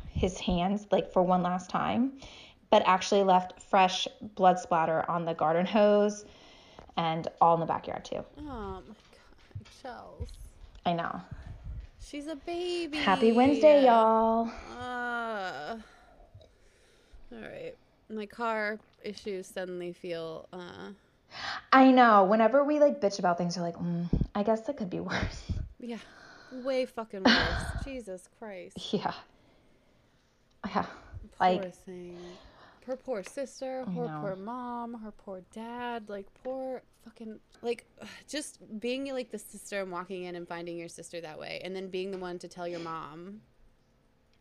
his 0.10 0.40
hands 0.40 0.88
like 0.90 1.12
for 1.12 1.22
one 1.22 1.44
last 1.44 1.70
time, 1.70 2.14
but 2.70 2.82
actually 2.86 3.24
left 3.24 3.62
fresh 3.62 4.08
blood 4.36 4.58
splatter 4.58 5.04
on 5.10 5.26
the 5.26 5.34
garden 5.34 5.66
hose 5.66 6.24
and 6.98 7.28
all 7.42 7.54
in 7.56 7.60
the 7.60 7.66
backyard 7.66 8.06
too. 8.06 8.24
Oh 8.40 8.82
my 8.88 8.96
god, 9.12 9.68
Chels. 9.84 10.30
I 10.86 10.94
know. 10.94 11.22
She's 12.06 12.28
a 12.28 12.36
baby. 12.36 12.98
Happy 12.98 13.32
Wednesday, 13.32 13.86
y'all. 13.86 14.50
Uh, 14.78 15.78
all 17.32 17.40
right. 17.42 17.74
My 18.10 18.26
car 18.26 18.80
issues 19.04 19.48
suddenly 19.48 19.94
feel 19.94 20.48
uh 20.54 20.90
I 21.72 21.92
know. 21.92 22.26
Whenever 22.26 22.64
we 22.64 22.80
like 22.80 23.02
bitch 23.02 23.18
about 23.20 23.38
things, 23.38 23.56
you're 23.56 23.66
like, 23.66 23.78
mm, 23.78 24.06
I 24.36 24.44
guess 24.44 24.68
it 24.70 24.78
could 24.78 24.90
be 24.90 25.00
worse. 25.00 25.42
yeah, 25.80 25.98
way 26.52 26.86
fucking 26.86 27.24
worse. 27.24 27.64
Jesus 27.86 28.28
Christ. 28.38 28.78
yeah. 28.94 29.14
Yeah. 30.68 30.84
Poor 30.84 30.90
Like, 31.40 31.74
thing. 31.74 32.18
Her 32.86 32.98
poor 32.98 33.24
sister, 33.24 33.86
her 33.86 34.08
poor 34.20 34.36
mom, 34.36 34.94
her 34.96 35.12
poor 35.12 35.42
dad, 35.54 36.10
like 36.10 36.28
poor 36.44 36.82
fucking 37.06 37.40
like 37.62 37.86
just 38.28 38.60
being 38.80 39.06
like 39.14 39.32
the 39.32 39.40
sister 39.40 39.82
and 39.82 39.92
walking 39.92 40.24
in 40.24 40.36
and 40.36 40.48
finding 40.48 40.78
your 40.78 40.90
sister 40.90 41.22
that 41.22 41.40
way 41.40 41.62
and 41.64 41.76
then 41.76 41.88
being 41.90 42.12
the 42.12 42.18
one 42.18 42.40
to 42.40 42.48
tell 42.48 42.68
your 42.68 42.80
mom. 42.80 43.42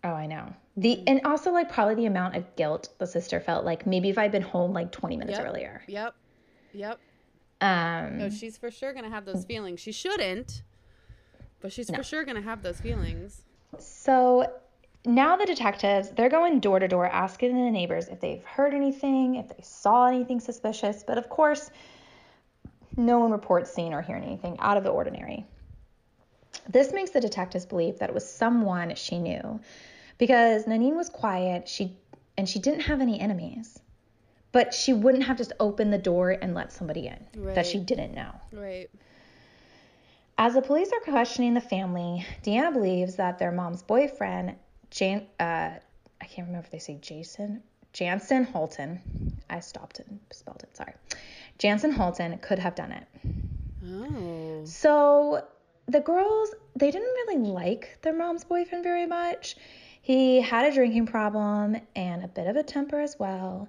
oh, 0.05 0.11
I 0.11 0.27
know. 0.27 0.53
The 0.77 1.07
and 1.07 1.21
also 1.25 1.53
like 1.53 1.71
probably 1.71 1.95
the 1.95 2.07
amount 2.07 2.35
of 2.37 2.57
guilt 2.57 2.89
the 2.99 3.07
sister 3.07 3.39
felt 3.41 3.65
like 3.65 3.87
maybe 3.87 4.09
if 4.11 4.19
I'd 4.19 4.33
been 4.33 4.43
home 4.43 4.73
like 4.73 4.91
20 4.91 5.17
minutes 5.17 5.39
Yep. 5.39 5.47
earlier. 5.47 5.83
Yep. 5.87 6.15
Yep. 6.73 6.99
Um 7.61 8.19
No, 8.19 8.29
she's 8.29 8.57
for 8.59 8.71
sure 8.71 8.93
gonna 8.93 9.11
have 9.11 9.25
those 9.25 9.45
feelings. 9.45 9.79
She 9.81 9.93
shouldn't, 9.93 10.63
but 11.61 11.73
she's 11.73 11.91
for 11.91 12.03
sure 12.03 12.25
gonna 12.25 12.41
have 12.43 12.63
those 12.63 12.81
feelings. 12.81 13.43
So 13.79 14.51
now 15.05 15.37
the 15.37 15.47
detectives, 15.47 16.11
they're 16.11 16.29
going 16.29 16.61
door 16.61 16.79
to 16.79 16.89
door 16.89 17.07
asking 17.07 17.55
the 17.55 17.71
neighbors 17.71 18.09
if 18.09 18.21
they've 18.21 18.45
heard 18.45 18.75
anything, 18.75 19.37
if 19.37 19.49
they 19.49 19.63
saw 19.63 20.07
anything 20.07 20.41
suspicious, 20.41 21.03
but 21.03 21.19
of 21.19 21.29
course, 21.29 21.71
no 22.97 23.19
one 23.19 23.33
reports 23.33 23.73
seeing 23.73 23.95
or 23.95 24.03
hearing 24.03 24.25
anything 24.25 24.57
out 24.61 24.77
of 24.77 24.85
the 24.85 24.91
ordinary. 24.91 25.45
This 26.69 26.93
makes 26.93 27.11
the 27.11 27.21
detectives 27.21 27.67
believe 27.67 27.99
that 27.99 28.11
it 28.11 28.15
was 28.15 28.29
someone 28.29 28.95
she 28.95 29.19
knew 29.19 29.61
because 30.19 30.67
Nanine 30.67 30.97
was 30.97 31.09
quiet, 31.09 31.69
she 31.69 31.97
and 32.39 32.49
she 32.49 32.59
didn't 32.59 32.83
have 32.83 33.01
any 33.01 33.21
enemies. 33.21 33.79
But 34.53 34.75
she 34.75 34.93
wouldn't 34.93 35.25
have 35.25 35.39
just 35.39 35.53
opened 35.61 35.93
the 35.93 35.99
door 35.99 36.31
and 36.31 36.55
let 36.55 36.73
somebody 36.73 37.09
in 37.09 37.55
that 37.55 37.67
she 37.67 37.79
didn't 37.79 38.15
know. 38.15 38.33
Right. 38.53 38.91
As 40.37 40.55
the 40.55 40.61
police 40.61 40.91
are 40.93 41.01
questioning 41.01 41.55
the 41.55 41.61
family, 41.61 42.27
Deanna 42.43 42.73
believes 42.73 43.17
that 43.17 43.39
their 43.39 43.51
mom's 43.51 43.83
boyfriend, 43.83 44.57
Jan, 44.93 45.27
uh, 45.41 45.71
I 46.21 46.25
can't 46.25 46.47
remember 46.47 46.67
if 46.67 46.71
they 46.71 46.79
say 46.79 46.99
Jason, 47.01 47.63
Jansen 47.93 48.45
Holton, 48.45 49.01
I 49.51 49.61
stopped 49.61 50.01
and 50.01 50.21
spelled 50.31 50.63
it, 50.63 50.77
sorry. 50.77 50.93
Jansen 51.59 51.93
Holton 51.93 52.39
could 52.39 52.59
have 52.59 52.75
done 52.75 52.93
it. 52.93 53.07
Oh. 53.87 54.65
So 54.65 55.45
the 55.87 56.01
girls, 56.01 56.55
they 56.77 56.91
didn't 56.91 57.03
really 57.03 57.39
like 57.39 57.99
their 58.03 58.15
mom's 58.15 58.45
boyfriend 58.45 58.85
very 58.85 59.07
much. 59.07 59.57
He 60.03 60.41
had 60.41 60.67
a 60.67 60.75
drinking 60.75 61.07
problem 61.07 61.77
and 61.97 62.25
a 62.25 62.29
bit 62.29 62.47
of 62.47 62.57
a 62.57 62.63
temper 62.63 63.01
as 63.01 63.19
well. 63.19 63.69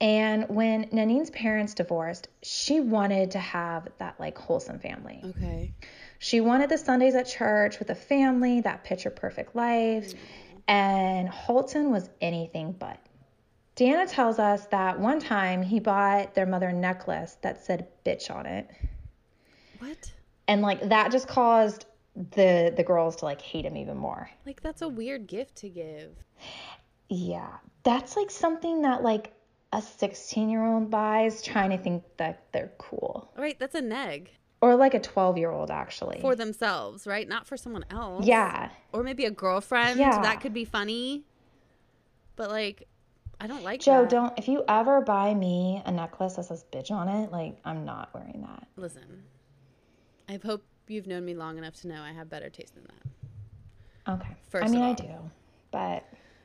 And 0.00 0.48
when 0.48 0.88
Nanine's 0.92 1.30
parents 1.30 1.72
divorced, 1.74 2.28
she 2.42 2.80
wanted 2.80 3.30
to 3.32 3.38
have 3.38 3.88
that 3.98 4.18
like 4.18 4.36
wholesome 4.36 4.78
family. 4.78 5.22
Okay. 5.24 5.72
She 6.18 6.40
wanted 6.40 6.68
the 6.68 6.78
Sundays 6.78 7.14
at 7.14 7.26
church 7.26 7.78
with 7.78 7.88
the 7.88 7.94
family, 7.94 8.60
that 8.62 8.82
picture 8.82 9.10
perfect 9.10 9.54
life, 9.54 10.12
and 10.68 11.28
Holton 11.28 11.90
was 11.90 12.08
anything 12.20 12.72
but. 12.72 12.98
Deanna 13.76 14.08
tells 14.08 14.38
us 14.38 14.66
that 14.66 15.00
one 15.00 15.18
time 15.18 15.62
he 15.62 15.80
bought 15.80 16.34
their 16.34 16.46
mother 16.46 16.68
a 16.68 16.72
necklace 16.72 17.36
that 17.42 17.64
said 17.64 17.88
bitch 18.04 18.30
on 18.30 18.46
it. 18.46 18.70
What? 19.78 20.12
And 20.46 20.62
like 20.62 20.88
that 20.88 21.10
just 21.10 21.26
caused 21.26 21.86
the 22.14 22.72
the 22.76 22.84
girls 22.84 23.16
to 23.16 23.24
like 23.24 23.40
hate 23.40 23.64
him 23.64 23.76
even 23.76 23.96
more. 23.96 24.30
Like 24.46 24.62
that's 24.62 24.82
a 24.82 24.88
weird 24.88 25.26
gift 25.26 25.56
to 25.56 25.68
give. 25.68 26.14
Yeah. 27.08 27.50
That's 27.82 28.16
like 28.16 28.30
something 28.30 28.82
that 28.82 29.02
like 29.02 29.32
a 29.72 29.78
16-year-old 29.78 30.88
buys 30.88 31.42
trying 31.42 31.70
to 31.70 31.78
think 31.78 32.04
that 32.16 32.44
they're 32.52 32.72
cool. 32.78 33.32
Right, 33.36 33.58
that's 33.58 33.74
a 33.74 33.82
neg 33.82 34.30
Or 34.64 34.76
like 34.76 34.94
a 34.94 35.00
12-year-old 35.00 35.70
actually. 35.70 36.20
for 36.20 36.34
themselves, 36.34 37.06
right? 37.06 37.28
Not 37.28 37.46
for 37.46 37.56
someone 37.56 37.84
else. 37.90 38.24
yeah. 38.26 38.70
Or 38.92 39.02
maybe 39.02 39.26
a 39.26 39.30
girlfriend. 39.30 39.98
Yeah. 39.98 40.22
That 40.22 40.40
could 40.40 40.54
be 40.54 40.64
funny. 40.64 41.24
But 42.36 42.48
like 42.50 42.88
I 43.40 43.46
don't 43.46 43.62
like 43.62 43.80
Joe, 43.80 44.02
that. 44.02 44.10
don't 44.10 44.38
if 44.38 44.48
you 44.48 44.64
ever 44.68 45.00
buy 45.02 45.34
me 45.34 45.82
a 45.84 45.92
necklace 45.92 46.36
that 46.36 46.44
says 46.46 46.64
bitch 46.72 46.90
on 46.90 47.08
it, 47.08 47.30
like 47.30 47.58
I'm 47.64 47.84
not 47.84 48.08
wearing 48.14 48.40
that. 48.48 48.66
Listen. 48.76 49.24
I 50.28 50.38
hope 50.42 50.64
you've 50.88 51.06
known 51.06 51.24
me 51.24 51.34
long 51.34 51.58
enough 51.58 51.74
to 51.82 51.88
know 51.88 52.00
I 52.00 52.12
have 52.12 52.30
better 52.30 52.48
taste 52.48 52.74
than 52.74 52.84
that. 52.84 54.12
Okay. 54.14 54.36
First 54.48 54.64
I 54.66 54.68
mean, 54.68 54.82
I 54.82 54.94
do, 54.94 55.10
but 55.72 56.04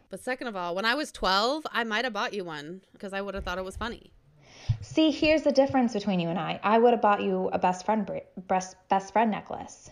But 0.10 0.20
second 0.22 0.48
of 0.48 0.56
all, 0.56 0.76
when 0.76 0.86
I 0.86 0.96
was 0.96 1.12
12, 1.12 1.66
I 1.72 1.84
might 1.86 2.04
have 2.04 2.14
bought 2.14 2.34
you 2.34 2.44
one 2.44 2.82
because 2.92 3.14
I 3.14 3.22
would 3.22 3.36
have 3.36 3.44
thought 3.46 3.58
it 3.58 3.66
was 3.66 3.78
funny. 3.78 4.12
See, 4.82 5.12
here's 5.12 5.44
the 5.44 5.52
difference 5.52 5.94
between 5.94 6.20
you 6.20 6.30
and 6.30 6.40
I. 6.40 6.60
I 6.64 6.78
would 6.80 6.92
have 6.92 7.02
bought 7.02 7.22
you 7.22 7.50
a 7.54 7.60
best 7.60 7.86
friend 7.86 8.10
best 8.48 8.76
best 8.90 9.14
friend 9.14 9.32
necklace, 9.32 9.92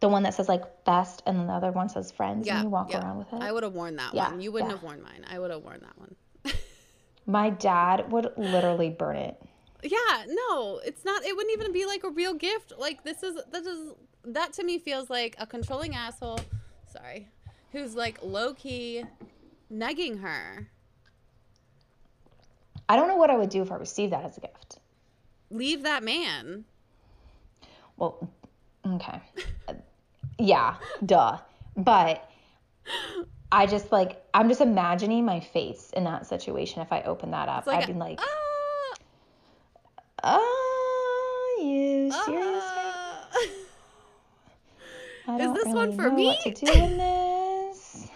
the 0.00 0.08
one 0.08 0.22
that 0.24 0.34
says 0.34 0.48
like 0.48 0.84
best, 0.84 1.22
and 1.26 1.38
then 1.38 1.46
the 1.46 1.52
other 1.52 1.72
one 1.72 1.88
says 1.88 2.10
friends, 2.10 2.46
Yeah. 2.46 2.56
and 2.56 2.64
you 2.64 2.70
walk 2.70 2.90
yeah. 2.90 3.00
around 3.02 3.18
with 3.18 3.32
it. 3.32 3.40
I 3.42 3.52
would 3.52 3.62
have 3.62 3.74
worn 3.74 3.96
that 3.96 4.14
Yeah, 4.14 4.30
one. 4.30 4.40
You 4.40 4.52
wouldn't 4.52 4.70
yeah. 4.70 4.76
have 4.76 4.82
worn 4.82 5.02
mine. 5.02 5.24
I 5.30 5.38
would 5.38 5.50
have 5.50 5.62
worn 5.62 5.80
that 5.80 5.98
one. 5.98 6.14
My 7.26 7.50
dad 7.50 8.10
would 8.12 8.32
literally 8.36 8.90
burn 8.90 9.16
it. 9.16 9.40
Yeah, 9.82 10.24
no, 10.28 10.80
it's 10.84 11.04
not. 11.04 11.24
It 11.24 11.36
wouldn't 11.36 11.52
even 11.58 11.72
be 11.72 11.86
like 11.86 12.04
a 12.04 12.10
real 12.10 12.34
gift. 12.34 12.72
Like 12.78 13.04
this 13.04 13.22
is 13.22 13.36
this 13.52 13.66
is 13.66 13.92
that 14.24 14.52
to 14.54 14.64
me 14.64 14.78
feels 14.78 15.10
like 15.10 15.36
a 15.38 15.46
controlling 15.46 15.94
asshole. 15.94 16.40
Sorry, 16.92 17.28
who's 17.72 17.94
like 17.94 18.18
low 18.22 18.54
key 18.54 19.04
negging 19.72 20.20
her. 20.20 20.68
I 22.88 22.96
don't 22.96 23.08
know 23.08 23.16
what 23.16 23.30
I 23.30 23.36
would 23.36 23.50
do 23.50 23.62
if 23.62 23.72
I 23.72 23.76
received 23.76 24.12
that 24.12 24.24
as 24.24 24.36
a 24.36 24.40
gift. 24.40 24.78
Leave 25.50 25.82
that 25.82 26.02
man. 26.02 26.64
Well, 27.96 28.28
okay. 28.86 29.20
Yeah, 30.38 30.76
duh. 31.04 31.38
But 31.76 32.30
I 33.50 33.66
just 33.66 33.90
like 33.92 34.22
I'm 34.34 34.48
just 34.48 34.60
imagining 34.60 35.24
my 35.24 35.40
face 35.40 35.90
in 35.96 36.04
that 36.04 36.26
situation 36.26 36.82
if 36.82 36.92
I 36.92 37.02
open 37.02 37.30
that 37.30 37.48
up. 37.48 37.66
Like 37.66 37.78
I'd 37.78 37.90
a- 37.90 37.92
be 37.92 37.98
like, 37.98 38.20
"Oh, 40.22 41.58
you 41.62 42.10
serious? 42.10 42.62
ah. 42.64 43.28
I 45.28 45.40
Is 45.40 45.54
this 45.54 45.64
one 45.66 45.76
really 45.76 45.96
for 45.96 46.10
know 46.10 46.16
me?" 46.16 46.26
What 46.26 46.40
to 46.40 46.50
do 46.52 46.72
in 46.72 46.96
this? 46.98 48.08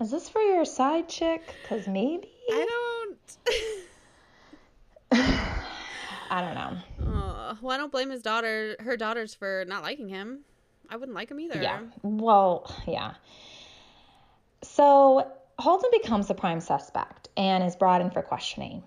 Is 0.00 0.10
this 0.10 0.28
for 0.28 0.40
your 0.42 0.64
side 0.64 1.08
chick? 1.08 1.42
Cause 1.68 1.86
maybe 1.88 2.30
I 2.50 2.66
don't. 2.68 2.85
I 6.30 6.40
don't 6.40 6.54
know. 6.54 6.76
Oh, 7.06 7.58
well, 7.60 7.74
I 7.74 7.76
don't 7.76 7.92
blame 7.92 8.10
his 8.10 8.22
daughter, 8.22 8.76
her 8.80 8.96
daughters, 8.96 9.34
for 9.34 9.64
not 9.66 9.82
liking 9.82 10.08
him. 10.08 10.40
I 10.90 10.96
wouldn't 10.96 11.14
like 11.14 11.30
him 11.30 11.40
either. 11.40 11.60
Yeah. 11.60 11.80
Well, 12.02 12.72
yeah. 12.86 13.14
So 14.62 15.30
Holton 15.58 15.90
becomes 15.92 16.28
the 16.28 16.34
prime 16.34 16.60
suspect, 16.60 17.28
and 17.36 17.64
is 17.64 17.76
brought 17.76 18.00
in 18.00 18.10
for 18.10 18.22
questioning. 18.22 18.82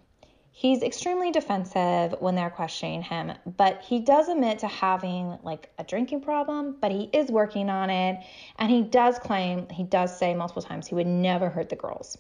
He's 0.52 0.84
extremely 0.84 1.32
defensive 1.32 2.16
when 2.20 2.36
they're 2.36 2.50
questioning 2.50 3.02
him, 3.02 3.32
but 3.46 3.82
he 3.82 4.00
does 4.00 4.28
admit 4.28 4.60
to 4.60 4.68
having 4.68 5.38
like 5.42 5.72
a 5.78 5.86
drinking 5.86 6.20
problem, 6.20 6.76
but 6.82 6.92
he 6.92 7.10
is 7.14 7.32
working 7.32 7.70
on 7.70 7.90
it. 7.90 8.20
And 8.58 8.70
he 8.70 8.82
does 8.82 9.18
claim, 9.20 9.70
he 9.70 9.84
does 9.84 10.18
say 10.18 10.34
multiple 10.34 10.62
times 10.62 10.86
he 10.86 10.96
would 10.96 11.08
never 11.08 11.50
hurt 11.50 11.70
the 11.70 11.78
girls. 11.78 12.18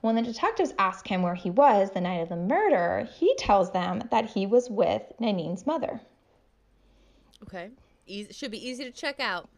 When 0.00 0.14
the 0.14 0.22
detectives 0.22 0.72
ask 0.78 1.06
him 1.06 1.22
where 1.22 1.34
he 1.34 1.50
was 1.50 1.90
the 1.90 2.00
night 2.00 2.20
of 2.20 2.28
the 2.28 2.36
murder, 2.36 3.08
he 3.18 3.34
tells 3.36 3.72
them 3.72 4.02
that 4.10 4.26
he 4.26 4.46
was 4.46 4.70
with 4.70 5.02
Nanine's 5.18 5.66
mother. 5.66 6.00
Okay. 7.42 7.70
Easy, 8.06 8.32
should 8.32 8.50
be 8.50 8.68
easy 8.68 8.84
to 8.84 8.90
check 8.90 9.18
out. 9.18 9.48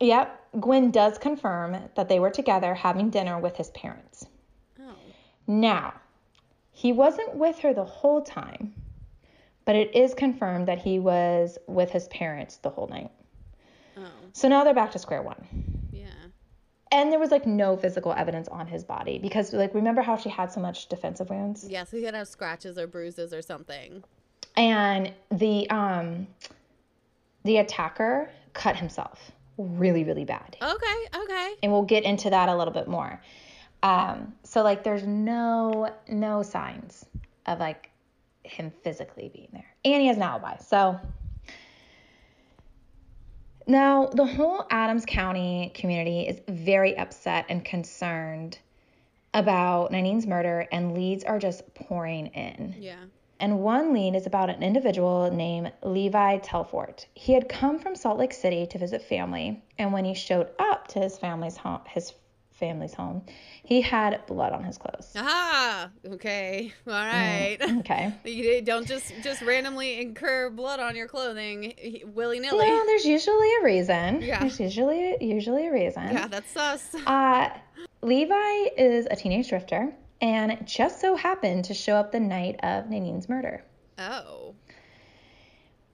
Yep, 0.00 0.40
Gwen 0.60 0.90
does 0.90 1.18
confirm 1.18 1.76
that 1.94 2.08
they 2.08 2.18
were 2.18 2.30
together 2.30 2.74
having 2.74 3.10
dinner 3.10 3.38
with 3.38 3.56
his 3.56 3.70
parents. 3.70 4.26
Oh. 4.80 4.94
Now, 5.46 5.92
he 6.72 6.92
wasn't 6.92 7.36
with 7.36 7.58
her 7.58 7.74
the 7.74 7.84
whole 7.84 8.22
time, 8.22 8.74
but 9.66 9.76
it 9.76 9.94
is 9.94 10.14
confirmed 10.14 10.68
that 10.68 10.78
he 10.78 10.98
was 10.98 11.58
with 11.66 11.90
his 11.90 12.08
parents 12.08 12.56
the 12.56 12.70
whole 12.70 12.86
night. 12.86 13.10
Oh. 13.98 14.08
So 14.32 14.48
now 14.48 14.64
they're 14.64 14.72
back 14.72 14.92
to 14.92 14.98
square 14.98 15.22
one. 15.22 15.69
And 16.92 17.12
there 17.12 17.20
was 17.20 17.30
like 17.30 17.46
no 17.46 17.76
physical 17.76 18.12
evidence 18.12 18.48
on 18.48 18.66
his 18.66 18.82
body 18.82 19.18
because, 19.18 19.52
like, 19.52 19.74
remember 19.74 20.02
how 20.02 20.16
she 20.16 20.28
had 20.28 20.52
so 20.52 20.60
much 20.60 20.88
defensive 20.88 21.30
wounds? 21.30 21.66
Yeah, 21.68 21.84
so 21.84 21.96
he 21.96 22.02
could 22.02 22.14
have 22.14 22.26
scratches 22.26 22.78
or 22.78 22.86
bruises 22.86 23.32
or 23.32 23.42
something. 23.42 24.02
And 24.56 25.12
the 25.30 25.70
um 25.70 26.26
the 27.44 27.58
attacker 27.58 28.30
cut 28.52 28.76
himself 28.76 29.30
really, 29.56 30.04
really 30.04 30.24
bad. 30.24 30.56
Okay, 30.60 31.22
okay. 31.22 31.54
and 31.62 31.70
we'll 31.70 31.82
get 31.82 32.04
into 32.04 32.30
that 32.30 32.48
a 32.48 32.56
little 32.56 32.72
bit 32.74 32.88
more. 32.88 33.20
Um, 33.82 34.34
so 34.42 34.62
like 34.62 34.84
there's 34.84 35.04
no 35.06 35.94
no 36.08 36.42
signs 36.42 37.06
of 37.46 37.60
like 37.60 37.90
him 38.42 38.72
physically 38.82 39.30
being 39.32 39.48
there. 39.52 39.74
And 39.84 40.00
he 40.00 40.08
has 40.08 40.16
an 40.16 40.22
alibi. 40.22 40.56
So 40.58 40.98
now 43.70 44.06
the 44.06 44.26
whole 44.26 44.66
Adams 44.70 45.04
County 45.06 45.72
community 45.74 46.26
is 46.26 46.40
very 46.48 46.96
upset 46.96 47.46
and 47.48 47.64
concerned 47.64 48.58
about 49.32 49.92
Nanine's 49.92 50.26
murder 50.26 50.66
and 50.72 50.94
leads 50.94 51.24
are 51.24 51.38
just 51.38 51.74
pouring 51.74 52.26
in. 52.28 52.74
Yeah. 52.78 52.96
And 53.38 53.60
one 53.60 53.94
lead 53.94 54.14
is 54.14 54.26
about 54.26 54.50
an 54.50 54.62
individual 54.62 55.30
named 55.30 55.72
Levi 55.82 56.38
Telfort. 56.38 57.06
He 57.14 57.32
had 57.32 57.48
come 57.48 57.78
from 57.78 57.96
Salt 57.96 58.18
Lake 58.18 58.34
City 58.34 58.66
to 58.66 58.78
visit 58.78 59.00
family, 59.00 59.62
and 59.78 59.94
when 59.94 60.04
he 60.04 60.12
showed 60.12 60.50
up 60.58 60.88
to 60.88 60.98
his 61.00 61.16
family's 61.16 61.56
home, 61.56 61.80
his 61.86 62.12
family's 62.60 62.94
home, 62.94 63.22
he 63.64 63.80
had 63.80 64.24
blood 64.26 64.52
on 64.52 64.62
his 64.62 64.78
clothes. 64.78 65.12
Ah, 65.16 65.90
Okay. 66.06 66.72
All 66.86 66.92
right. 66.92 67.58
Okay. 67.80 68.12
You 68.24 68.62
don't 68.62 68.86
just 68.86 69.12
just 69.22 69.42
randomly 69.42 70.00
incur 70.00 70.50
blood 70.50 70.78
on 70.78 70.94
your 70.94 71.08
clothing 71.08 71.74
willy 72.14 72.38
nilly. 72.38 72.58
Well, 72.58 72.86
there's 72.86 73.04
usually 73.06 73.50
a 73.60 73.64
reason. 73.64 74.20
Yeah. 74.22 74.40
There's 74.40 74.60
usually 74.60 75.16
usually 75.20 75.66
a 75.66 75.72
reason. 75.72 76.04
Yeah, 76.12 76.28
that's 76.28 76.50
sus. 76.52 76.94
Uh, 77.06 77.48
Levi 78.02 78.68
is 78.76 79.06
a 79.10 79.16
teenage 79.16 79.48
drifter 79.48 79.92
and 80.20 80.64
just 80.66 81.00
so 81.00 81.16
happened 81.16 81.64
to 81.64 81.74
show 81.74 81.96
up 81.96 82.12
the 82.12 82.20
night 82.20 82.56
of 82.62 82.88
Nanine's 82.88 83.28
murder. 83.28 83.64
Oh. 83.98 84.54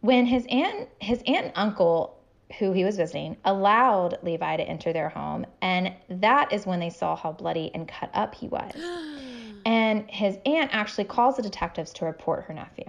when 0.00 0.26
his 0.26 0.46
aunt 0.50 0.88
his 1.00 1.22
aunt 1.26 1.46
and 1.46 1.52
uncle 1.56 2.15
who 2.58 2.72
he 2.72 2.84
was 2.84 2.96
visiting 2.96 3.36
allowed 3.44 4.18
levi 4.22 4.56
to 4.56 4.62
enter 4.62 4.92
their 4.92 5.08
home. 5.08 5.46
And 5.60 5.92
that 6.08 6.52
is 6.52 6.66
when 6.66 6.80
they 6.80 6.90
saw 6.90 7.16
how 7.16 7.32
bloody 7.32 7.70
and 7.74 7.88
cut 7.88 8.10
up 8.14 8.34
he 8.34 8.48
was. 8.48 8.72
And 9.66 10.08
his 10.08 10.38
aunt 10.46 10.70
actually 10.72 11.06
calls 11.06 11.36
the 11.36 11.42
detectives 11.42 11.92
to 11.94 12.04
report 12.04 12.44
her 12.44 12.54
nephew. 12.54 12.84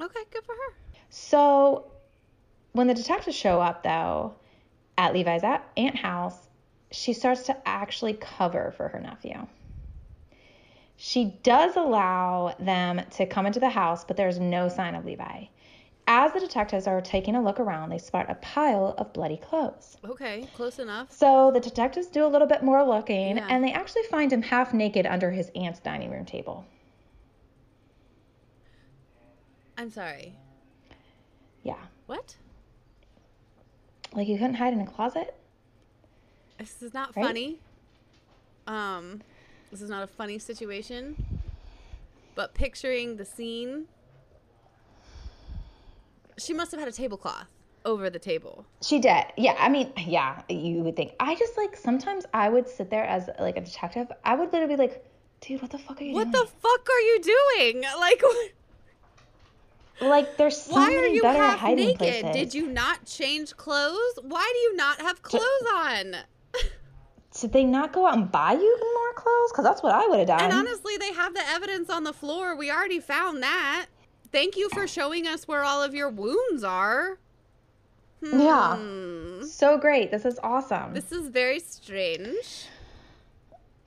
Okay, 0.00 0.20
good 0.32 0.42
for 0.44 0.52
her. 0.56 0.74
so 1.08 1.84
when 2.72 2.88
the 2.88 2.94
detectives 2.94 3.36
show 3.36 3.60
up 3.60 3.84
though 3.84 4.34
at 4.98 5.14
levi's 5.14 5.44
aunt 5.44 5.94
house 5.94 6.48
she 6.90 7.12
starts 7.12 7.44
to 7.44 7.56
actually 7.68 8.14
cover 8.14 8.74
for 8.76 8.88
her 8.88 8.98
nephew. 8.98 9.46
She 10.96 11.38
does 11.44 11.76
allow 11.76 12.56
them 12.58 13.02
to 13.12 13.26
come 13.26 13.46
into 13.46 13.60
the 13.60 13.70
house 13.70 14.04
but 14.04 14.16
there's 14.16 14.40
no 14.40 14.68
sign 14.68 14.96
of 14.96 15.04
levi 15.04 15.44
as 16.08 16.32
the 16.32 16.40
detectives 16.40 16.86
are 16.86 17.00
taking 17.00 17.34
a 17.34 17.42
look 17.42 17.58
around, 17.58 17.90
they 17.90 17.98
spot 17.98 18.30
a 18.30 18.34
pile 18.36 18.94
of 18.98 19.12
bloody 19.12 19.36
clothes. 19.36 19.96
Okay, 20.04 20.46
close 20.54 20.78
enough. 20.78 21.10
So 21.10 21.50
the 21.52 21.60
detectives 21.60 22.06
do 22.06 22.24
a 22.24 22.28
little 22.28 22.46
bit 22.46 22.62
more 22.62 22.84
looking 22.84 23.36
Yeah. 23.38 23.46
and 23.50 23.64
they 23.64 23.72
actually 23.72 24.04
find 24.04 24.32
him 24.32 24.42
half 24.42 24.72
naked 24.72 25.04
under 25.06 25.30
his 25.30 25.50
aunt's 25.56 25.80
dining 25.80 26.10
room 26.10 26.24
table. 26.24 26.64
I'm 29.78 29.90
sorry. 29.90 30.32
Yeah. 31.62 31.76
What? 32.06 32.36
Like 34.12 34.28
you 34.28 34.36
couldn't 34.38 34.54
hide 34.54 34.72
in 34.72 34.80
a 34.80 34.86
closet? 34.86 35.34
This 36.58 36.82
is 36.82 36.94
not 36.94 37.14
Right? 37.16 37.26
funny. 37.26 37.58
Um, 38.66 39.22
this 39.70 39.82
is 39.82 39.90
not 39.90 40.02
a 40.02 40.06
funny 40.06 40.38
situation. 40.38 41.16
But 42.34 42.54
picturing 42.54 43.16
the 43.16 43.24
scene, 43.24 43.88
she 46.38 46.52
must 46.52 46.70
have 46.70 46.80
had 46.80 46.88
a 46.88 46.92
tablecloth 46.92 47.48
over 47.84 48.10
the 48.10 48.18
table. 48.18 48.66
She 48.82 48.98
did. 48.98 49.24
Yeah, 49.36 49.56
I 49.58 49.68
mean, 49.68 49.92
yeah, 49.96 50.42
you 50.48 50.82
would 50.82 50.96
think. 50.96 51.12
I 51.20 51.34
just 51.34 51.56
like 51.56 51.76
sometimes 51.76 52.26
I 52.34 52.48
would 52.48 52.68
sit 52.68 52.90
there 52.90 53.04
as 53.04 53.30
like 53.38 53.56
a 53.56 53.60
detective. 53.60 54.08
I 54.24 54.34
would 54.34 54.52
literally 54.52 54.74
be 54.76 54.82
like, 54.82 55.04
dude, 55.40 55.62
what 55.62 55.70
the 55.70 55.78
fuck 55.78 56.00
are 56.00 56.04
you 56.04 56.12
doing? 56.12 56.14
What 56.14 56.32
doing? 56.32 56.44
the 56.44 56.50
fuck 56.60 56.88
are 56.88 57.00
you 57.00 57.20
doing? 57.22 57.84
Like, 57.98 58.22
like 60.02 60.36
there's 60.36 60.60
so 60.60 60.74
why 60.74 60.90
many 60.90 60.96
are 60.98 61.06
you 61.06 61.22
better 61.22 61.38
half 61.38 61.58
hiding 61.58 61.86
naked? 61.86 61.98
places. 61.98 62.30
Did 62.34 62.52
you 62.52 62.66
not 62.66 63.06
change 63.06 63.56
clothes? 63.56 64.18
Why 64.20 64.46
do 64.52 64.58
you 64.58 64.76
not 64.76 65.00
have 65.00 65.22
clothes 65.22 65.42
on? 65.74 66.16
Did 67.40 67.52
they 67.54 67.64
not 67.64 67.94
go 67.94 68.06
out 68.06 68.14
and 68.14 68.30
buy 68.30 68.52
you 68.52 68.78
more 68.94 69.12
clothes? 69.14 69.52
Because 69.52 69.64
that's 69.64 69.82
what 69.82 69.94
I 69.94 70.06
would 70.06 70.18
have 70.18 70.28
done. 70.28 70.40
And 70.40 70.52
honestly, 70.52 70.98
they 70.98 71.12
have 71.14 71.32
the 71.32 71.46
evidence 71.48 71.88
on 71.88 72.04
the 72.04 72.12
floor. 72.12 72.54
We 72.56 72.70
already 72.70 73.00
found 73.00 73.42
that. 73.42 73.86
Thank 74.32 74.56
you 74.56 74.68
for 74.70 74.86
showing 74.86 75.26
us 75.26 75.46
where 75.46 75.64
all 75.64 75.82
of 75.82 75.94
your 75.94 76.10
wounds 76.10 76.64
are. 76.64 77.18
Yeah. 78.22 78.76
Hmm. 78.76 79.42
So 79.44 79.78
great. 79.78 80.10
This 80.10 80.24
is 80.24 80.38
awesome. 80.42 80.94
This 80.94 81.12
is 81.12 81.28
very 81.28 81.60
strange. 81.60 82.66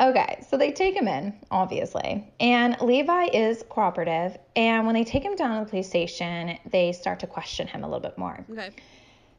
Okay, 0.01 0.45
so 0.49 0.55
they 0.55 0.71
take 0.71 0.95
him 0.95 1.09
in, 1.09 1.33
obviously. 1.51 2.31
And 2.39 2.77
Levi 2.79 3.25
is 3.33 3.65
cooperative. 3.67 4.37
And 4.55 4.85
when 4.85 4.95
they 4.95 5.03
take 5.03 5.23
him 5.23 5.35
down 5.35 5.57
to 5.57 5.65
the 5.65 5.69
police 5.69 5.89
station, 5.89 6.57
they 6.71 6.93
start 6.93 7.19
to 7.19 7.27
question 7.27 7.67
him 7.67 7.83
a 7.83 7.87
little 7.87 7.99
bit 7.99 8.17
more. 8.17 8.45
Okay. 8.49 8.69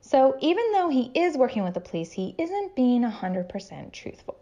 So 0.02 0.36
even 0.40 0.72
though 0.72 0.90
he 0.90 1.10
is 1.14 1.36
working 1.36 1.64
with 1.64 1.74
the 1.74 1.80
police, 1.80 2.12
he 2.12 2.34
isn't 2.36 2.76
being 2.76 3.02
100% 3.02 3.92
truthful. 3.92 4.36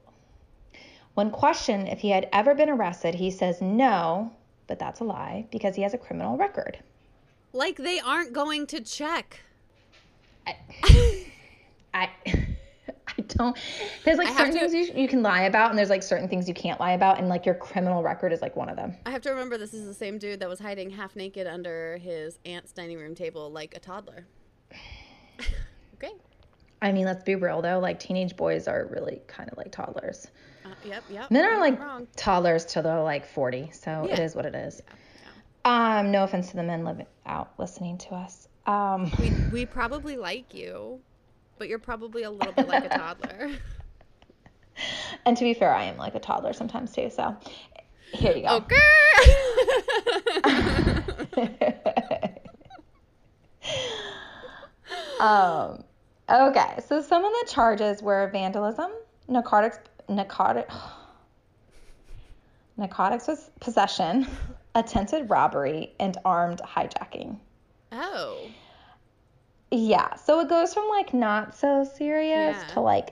When 1.14 1.30
questioned 1.30 1.88
if 1.88 2.00
he 2.00 2.10
had 2.10 2.28
ever 2.32 2.54
been 2.54 2.70
arrested, 2.70 3.14
he 3.14 3.30
says 3.30 3.60
no, 3.60 4.32
but 4.68 4.78
that's 4.78 5.00
a 5.00 5.04
lie 5.04 5.46
because 5.50 5.74
he 5.74 5.82
has 5.82 5.94
a 5.94 5.98
criminal 5.98 6.36
record. 6.36 6.78
Like 7.52 7.76
they 7.76 7.98
aren't 7.98 8.32
going 8.32 8.66
to 8.68 8.80
check. 8.80 9.40
I, 10.46 10.56
I, 11.94 12.10
I 12.26 13.20
don't. 13.26 13.56
There's 14.04 14.18
like 14.18 14.28
I 14.28 14.36
certain 14.36 14.52
to- 14.54 14.68
things 14.68 14.90
you, 14.90 15.02
you 15.02 15.08
can 15.08 15.22
lie 15.22 15.42
about, 15.42 15.70
and 15.70 15.78
there's 15.78 15.90
like 15.90 16.02
certain 16.02 16.28
things 16.28 16.46
you 16.46 16.54
can't 16.54 16.78
lie 16.78 16.92
about, 16.92 17.18
and 17.18 17.28
like 17.28 17.44
your 17.46 17.54
criminal 17.56 18.02
record 18.02 18.32
is 18.32 18.42
like 18.42 18.54
one 18.54 18.68
of 18.68 18.76
them. 18.76 18.96
I 19.06 19.10
have 19.10 19.22
to 19.22 19.30
remember 19.30 19.58
this 19.58 19.74
is 19.74 19.86
the 19.86 19.94
same 19.94 20.18
dude 20.18 20.40
that 20.40 20.48
was 20.48 20.60
hiding 20.60 20.90
half 20.90 21.16
naked 21.16 21.46
under 21.46 21.96
his 21.98 22.38
aunt's 22.44 22.72
dining 22.72 22.98
room 22.98 23.14
table 23.14 23.50
like 23.50 23.74
a 23.74 23.80
toddler. 23.80 24.26
okay. 25.94 26.12
I 26.80 26.92
mean, 26.92 27.06
let's 27.06 27.24
be 27.24 27.34
real 27.34 27.60
though. 27.62 27.78
Like 27.80 27.98
teenage 27.98 28.36
boys 28.36 28.68
are 28.68 28.86
really 28.90 29.20
kind 29.26 29.48
of 29.50 29.58
like 29.58 29.72
toddlers. 29.72 30.28
Uh, 30.64 30.68
yep, 30.84 31.02
yep. 31.10 31.30
Men 31.30 31.44
you're 31.44 31.60
like 31.60 31.80
wrong. 31.80 32.06
toddlers 32.16 32.64
till 32.66 32.82
they're 32.82 33.02
like 33.02 33.26
40, 33.26 33.70
so 33.72 34.04
it 34.04 34.10
Yeah. 34.10 34.20
is 34.22 34.34
what 34.34 34.46
it 34.46 34.54
is. 34.54 34.80
Um, 35.64 36.12
no 36.12 36.24
offense 36.24 36.50
to 36.50 36.56
the 36.56 36.62
men 36.62 36.84
living 36.84 37.06
out 37.26 37.52
listening 37.58 37.98
to 37.98 38.14
us. 38.14 38.48
Um, 38.66 39.10
We 39.18 39.32
we 39.52 39.66
probably 39.66 40.16
like 40.16 40.54
you, 40.54 41.00
but 41.58 41.68
you're 41.68 41.78
probably 41.78 42.22
a 42.22 42.30
little 42.30 42.52
bit 42.52 42.68
like 42.68 42.84
a 42.84 42.88
toddler. 42.90 43.50
and 45.26 45.36
to 45.36 45.44
be 45.44 45.54
fair, 45.54 45.74
I 45.74 45.84
am 45.84 45.96
like 45.96 46.14
a 46.14 46.20
toddler 46.20 46.52
sometimes 46.52 46.92
too. 46.92 47.10
So 47.10 47.36
here 48.12 48.36
you 48.36 48.42
go. 48.42 48.56
Okay. 48.56 48.76
Um, 55.20 55.82
okay, 56.30 56.78
so 56.86 57.00
some 57.02 57.24
of 57.24 57.32
the 57.32 57.46
charges 57.50 58.02
were 58.02 58.28
vandalism, 58.32 58.90
narcotics, 59.28 59.78
narcotic, 60.08 60.68
narcotics 62.76 63.26
pos- 63.26 63.50
possession, 63.60 64.26
attempted 64.74 65.28
robbery, 65.30 65.92
and 65.98 66.16
armed 66.24 66.60
hijacking. 66.64 67.38
oh. 67.92 68.38
Yeah, 69.70 70.14
so 70.14 70.40
it 70.40 70.48
goes 70.48 70.72
from 70.72 70.88
like 70.88 71.12
not 71.12 71.54
so 71.54 71.84
serious 71.84 72.56
Yeah. 72.56 72.64
to 72.72 72.80
like 72.80 73.10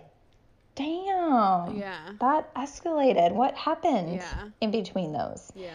damn. 0.74 1.76
Yeah. 1.76 1.98
That 2.20 2.54
escalated. 2.54 3.32
What 3.32 3.54
happened 3.54 4.14
Yeah. 4.14 4.44
in 4.62 4.70
between 4.70 5.12
those? 5.12 5.52
Yeah. 5.54 5.68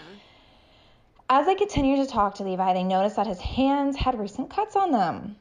As 1.29 1.45
they 1.45 1.53
continued 1.53 2.03
to 2.05 2.11
talk 2.11 2.35
to 2.35 2.43
Levi, 2.43 2.73
they 2.73 2.83
noticed 2.83 3.15
that 3.17 3.27
his 3.27 3.39
hands 3.39 3.95
had 3.95 4.19
recent 4.19 4.49
cuts 4.49 4.75
on 4.75 4.91
them. 4.91 5.35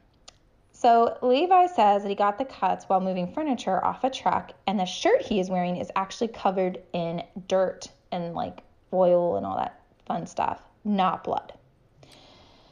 So 0.81 1.19
Levi 1.21 1.66
says 1.66 2.03
that 2.03 2.09
he 2.09 2.14
got 2.14 2.38
the 2.38 2.47
cuts 2.47 2.87
while 2.87 3.03
moving 3.03 3.31
furniture 3.31 3.85
off 3.85 4.03
a 4.03 4.09
truck, 4.09 4.53
and 4.66 4.81
the 4.81 4.87
shirt 4.87 5.21
he 5.21 5.38
is 5.38 5.51
wearing 5.51 5.77
is 5.77 5.90
actually 5.95 6.29
covered 6.29 6.79
in 6.95 7.23
dirt 7.49 7.88
and 8.12 8.33
like 8.33 8.62
oil 8.90 9.37
and 9.37 9.45
all 9.45 9.59
that 9.59 9.83
fun 10.07 10.27
stuff, 10.27 10.62
not 10.83 11.23
blood. 11.23 11.53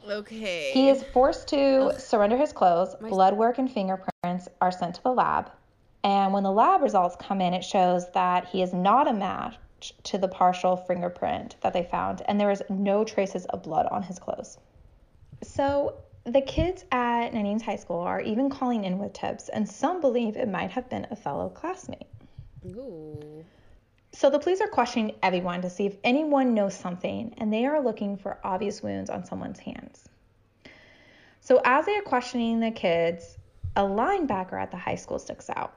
Okay. 0.09 0.71
He 0.73 0.89
is 0.89 1.03
forced 1.03 1.49
to 1.49 1.93
surrender 1.99 2.35
his 2.35 2.51
clothes. 2.51 2.95
My- 2.99 3.09
Blood 3.09 3.37
work 3.37 3.59
and 3.59 3.71
fingerprints 3.71 4.47
are 4.59 4.71
sent 4.71 4.95
to 4.95 5.03
the 5.03 5.13
lab. 5.13 5.51
And 6.03 6.33
when 6.33 6.41
the 6.41 6.51
lab 6.51 6.81
results 6.81 7.15
come 7.19 7.41
in, 7.41 7.53
it 7.53 7.63
shows 7.63 8.09
that 8.13 8.47
he 8.47 8.63
is 8.63 8.73
not 8.73 9.07
a 9.07 9.13
match 9.13 9.59
to 10.05 10.17
the 10.17 10.27
partial 10.27 10.75
fingerprint 10.75 11.57
that 11.61 11.73
they 11.73 11.83
found, 11.83 12.23
and 12.27 12.39
there 12.39 12.49
is 12.49 12.63
no 12.69 13.03
traces 13.03 13.45
of 13.45 13.61
blood 13.61 13.85
on 13.91 14.01
his 14.01 14.17
clothes. 14.17 14.57
So 15.43 15.93
the 16.25 16.41
kids 16.41 16.85
at 16.91 17.33
Nanine's 17.33 17.63
high 17.63 17.75
school 17.75 17.99
are 17.99 18.21
even 18.21 18.49
calling 18.49 18.83
in 18.83 18.99
with 18.99 19.13
tips, 19.13 19.49
and 19.49 19.67
some 19.67 20.01
believe 20.01 20.37
it 20.37 20.47
might 20.47 20.71
have 20.71 20.89
been 20.89 21.07
a 21.11 21.15
fellow 21.15 21.49
classmate. 21.49 22.07
Ooh. 22.65 23.45
So 24.11 24.29
the 24.29 24.39
police 24.39 24.59
are 24.59 24.67
questioning 24.67 25.15
everyone 25.21 25.61
to 25.61 25.69
see 25.69 25.85
if 25.85 25.95
anyone 26.03 26.53
knows 26.53 26.75
something, 26.75 27.33
and 27.37 27.53
they 27.53 27.65
are 27.65 27.81
looking 27.81 28.17
for 28.17 28.39
obvious 28.43 28.81
wounds 28.81 29.09
on 29.09 29.23
someone's 29.23 29.59
hands. 29.59 30.09
So 31.41 31.61
as 31.63 31.85
they 31.85 31.95
are 31.95 32.01
questioning 32.01 32.59
the 32.59 32.71
kids, 32.71 33.37
a 33.75 33.81
linebacker 33.81 34.61
at 34.61 34.71
the 34.71 34.77
high 34.77 34.95
school 34.95 35.19
sticks 35.19 35.49
out. 35.49 35.73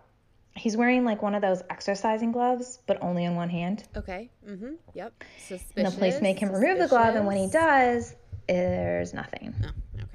He's 0.55 0.77
wearing 0.77 1.05
like 1.05 1.23
one 1.23 1.35
of 1.35 1.41
those 1.41 1.63
exercising 1.71 2.33
gloves, 2.33 2.79
but 2.87 3.03
only 3.03 3.25
on 3.25 3.37
one 3.37 3.49
hand. 3.49 3.85
Okay. 3.97 4.29
Mm-hmm. 4.47 4.73
Yep. 4.95 5.25
Suspicious. 5.39 5.73
And 5.77 5.87
the 5.87 5.91
police 5.93 6.21
make 6.21 6.39
him 6.39 6.53
remove 6.53 6.79
the 6.79 6.89
glove, 6.89 7.15
and 7.15 7.27
when 7.27 7.39
he 7.39 7.49
does, 7.49 8.15
there's 8.49 9.15
nothing. 9.15 9.55
Oh, 9.65 9.69
okay. 10.03 10.12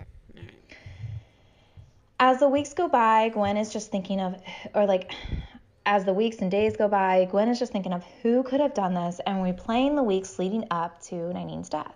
As 2.19 2.39
the 2.39 2.49
weeks 2.49 2.73
go 2.73 2.87
by, 2.87 3.29
Gwen 3.29 3.57
is 3.57 3.71
just 3.71 3.91
thinking 3.91 4.19
of, 4.19 4.41
or 4.73 4.87
like, 4.87 5.11
as 5.85 6.03
the 6.03 6.13
weeks 6.13 6.39
and 6.39 6.49
days 6.49 6.75
go 6.75 6.87
by, 6.87 7.25
Gwen 7.25 7.47
is 7.47 7.59
just 7.59 7.71
thinking 7.71 7.93
of 7.93 8.03
who 8.23 8.41
could 8.41 8.59
have 8.59 8.73
done 8.73 8.95
this 8.95 9.21
and 9.27 9.37
replaying 9.37 9.95
the 9.95 10.01
weeks 10.03 10.39
leading 10.39 10.65
up 10.71 10.99
to 11.03 11.31
Nanine's 11.31 11.69
death. 11.69 11.93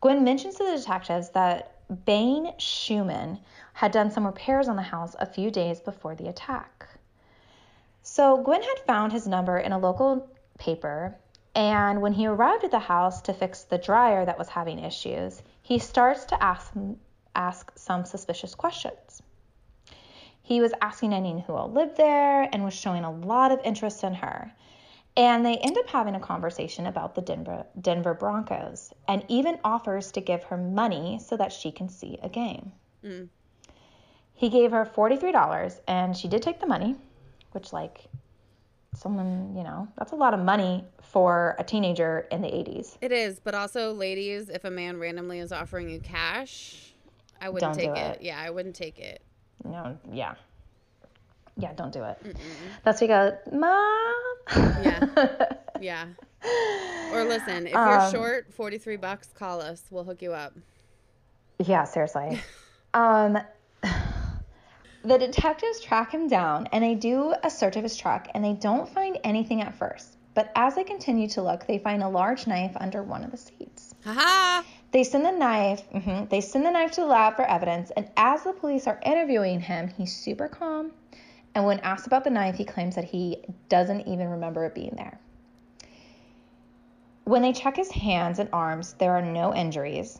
Gwen 0.00 0.24
mentions 0.24 0.54
to 0.56 0.64
the 0.64 0.76
detectives 0.76 1.28
that 1.30 1.74
Bain 2.06 2.54
Schumann 2.58 3.38
had 3.74 3.92
done 3.92 4.10
some 4.10 4.24
repairs 4.24 4.66
on 4.66 4.76
the 4.76 4.82
house 4.82 5.14
a 5.18 5.26
few 5.26 5.50
days 5.50 5.80
before 5.80 6.14
the 6.14 6.28
attack. 6.28 6.88
So 8.02 8.38
Gwen 8.38 8.62
had 8.62 8.78
found 8.86 9.12
his 9.12 9.26
number 9.28 9.58
in 9.58 9.72
a 9.72 9.78
local 9.78 10.26
paper, 10.58 11.14
and 11.54 12.00
when 12.00 12.14
he 12.14 12.26
arrived 12.26 12.64
at 12.64 12.70
the 12.70 12.78
house 12.78 13.20
to 13.22 13.34
fix 13.34 13.64
the 13.64 13.78
dryer 13.78 14.24
that 14.24 14.38
was 14.38 14.48
having 14.48 14.78
issues, 14.78 15.42
he 15.60 15.78
starts 15.78 16.24
to 16.26 16.42
ask 16.42 16.72
ask 17.34 17.70
some 17.76 18.04
suspicious 18.04 18.54
questions. 18.54 19.22
He 20.42 20.60
was 20.60 20.72
asking 20.80 21.10
Nanine 21.10 21.44
who 21.44 21.52
all 21.54 21.70
lived 21.70 21.96
there 21.96 22.48
and 22.52 22.64
was 22.64 22.74
showing 22.74 23.04
a 23.04 23.10
lot 23.10 23.52
of 23.52 23.60
interest 23.64 24.02
in 24.02 24.14
her. 24.14 24.50
And 25.16 25.44
they 25.44 25.56
end 25.56 25.76
up 25.76 25.88
having 25.88 26.14
a 26.14 26.20
conversation 26.20 26.86
about 26.86 27.14
the 27.14 27.20
Denver, 27.20 27.66
Denver 27.80 28.14
Broncos 28.14 28.92
and 29.08 29.24
even 29.28 29.58
offers 29.64 30.12
to 30.12 30.20
give 30.20 30.44
her 30.44 30.56
money 30.56 31.18
so 31.22 31.36
that 31.36 31.52
she 31.52 31.70
can 31.70 31.88
see 31.88 32.18
a 32.22 32.28
game. 32.28 32.72
Mm. 33.04 33.28
He 34.32 34.48
gave 34.48 34.70
her 34.70 34.86
$43 34.86 35.80
and 35.88 36.16
she 36.16 36.28
did 36.28 36.40
take 36.40 36.60
the 36.60 36.66
money, 36.66 36.94
which, 37.50 37.72
like, 37.72 38.04
someone, 38.94 39.54
you 39.56 39.64
know, 39.64 39.88
that's 39.98 40.12
a 40.12 40.16
lot 40.16 40.34
of 40.34 40.40
money 40.40 40.84
for 41.02 41.56
a 41.58 41.64
teenager 41.64 42.26
in 42.30 42.40
the 42.40 42.48
80s. 42.48 42.96
It 43.00 43.12
is, 43.12 43.40
but 43.40 43.54
also, 43.54 43.92
ladies, 43.92 44.48
if 44.48 44.64
a 44.64 44.70
man 44.70 44.98
randomly 44.98 45.40
is 45.40 45.52
offering 45.52 45.90
you 45.90 46.00
cash, 46.00 46.94
I 47.40 47.48
wouldn't 47.48 47.74
Don't 47.74 47.84
do 47.86 47.94
take 47.94 48.02
it. 48.04 48.16
it. 48.16 48.22
Yeah, 48.22 48.38
I 48.40 48.50
wouldn't 48.50 48.74
take 48.74 48.98
it. 48.98 49.22
No, 49.64 49.96
yeah. 50.12 50.34
Yeah, 51.56 51.72
don't 51.74 51.92
do 51.92 52.04
it. 52.04 52.36
That's 52.84 53.00
we 53.00 53.06
go, 53.08 53.36
Mom. 53.52 54.14
Yeah. 54.56 55.54
Yeah. 55.80 56.06
Or 57.12 57.24
listen, 57.24 57.66
if 57.66 57.72
you're 57.72 58.00
Um, 58.00 58.12
short, 58.12 58.52
43 58.52 58.96
bucks, 58.96 59.28
call 59.34 59.60
us. 59.60 59.82
We'll 59.90 60.04
hook 60.04 60.22
you 60.22 60.32
up. 60.32 60.54
Yeah, 61.58 61.84
seriously. 61.84 62.40
um, 62.94 63.38
the 65.04 65.18
detectives 65.18 65.80
track 65.80 66.12
him 66.12 66.28
down 66.28 66.68
and 66.72 66.82
they 66.84 66.94
do 66.94 67.34
a 67.42 67.50
search 67.50 67.76
of 67.76 67.82
his 67.82 67.96
truck 67.96 68.28
and 68.34 68.44
they 68.44 68.52
don't 68.54 68.88
find 68.88 69.18
anything 69.24 69.62
at 69.62 69.76
first. 69.76 70.16
But 70.34 70.52
as 70.54 70.76
they 70.76 70.84
continue 70.84 71.28
to 71.30 71.42
look, 71.42 71.66
they 71.66 71.78
find 71.78 72.02
a 72.02 72.08
large 72.08 72.46
knife 72.46 72.76
under 72.76 73.02
one 73.02 73.24
of 73.24 73.30
the 73.32 73.36
seats. 73.36 73.94
Haha. 74.04 74.62
They 74.90 75.04
send 75.04 75.24
the 75.24 75.32
knife. 75.32 75.88
mhm, 75.90 76.30
they 76.30 76.40
send 76.40 76.64
the 76.64 76.70
knife 76.70 76.92
to 76.92 77.02
the 77.02 77.06
lab 77.06 77.36
for 77.36 77.44
evidence. 77.44 77.90
And 77.90 78.10
as 78.16 78.42
the 78.42 78.52
police 78.52 78.86
are 78.86 78.98
interviewing 79.04 79.60
him, 79.60 79.88
he's 79.88 80.16
super 80.16 80.48
calm. 80.48 80.92
And 81.54 81.66
when 81.66 81.80
asked 81.80 82.06
about 82.06 82.24
the 82.24 82.30
knife, 82.30 82.56
he 82.56 82.64
claims 82.64 82.94
that 82.94 83.04
he 83.04 83.44
doesn't 83.68 84.08
even 84.08 84.30
remember 84.30 84.64
it 84.64 84.74
being 84.74 84.94
there. 84.96 85.18
When 87.24 87.42
they 87.42 87.52
check 87.52 87.76
his 87.76 87.90
hands 87.90 88.38
and 88.38 88.48
arms, 88.52 88.94
there 88.94 89.12
are 89.12 89.22
no 89.22 89.54
injuries. 89.54 90.18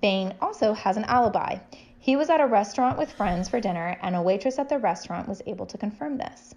Bain 0.00 0.34
also 0.40 0.72
has 0.74 0.96
an 0.96 1.04
alibi. 1.04 1.58
He 1.98 2.14
was 2.14 2.30
at 2.30 2.40
a 2.40 2.46
restaurant 2.46 2.98
with 2.98 3.10
friends 3.10 3.48
for 3.48 3.58
dinner, 3.58 3.98
and 4.00 4.14
a 4.14 4.22
waitress 4.22 4.60
at 4.60 4.68
the 4.68 4.78
restaurant 4.78 5.28
was 5.28 5.42
able 5.46 5.66
to 5.66 5.78
confirm 5.78 6.18
this. 6.18 6.54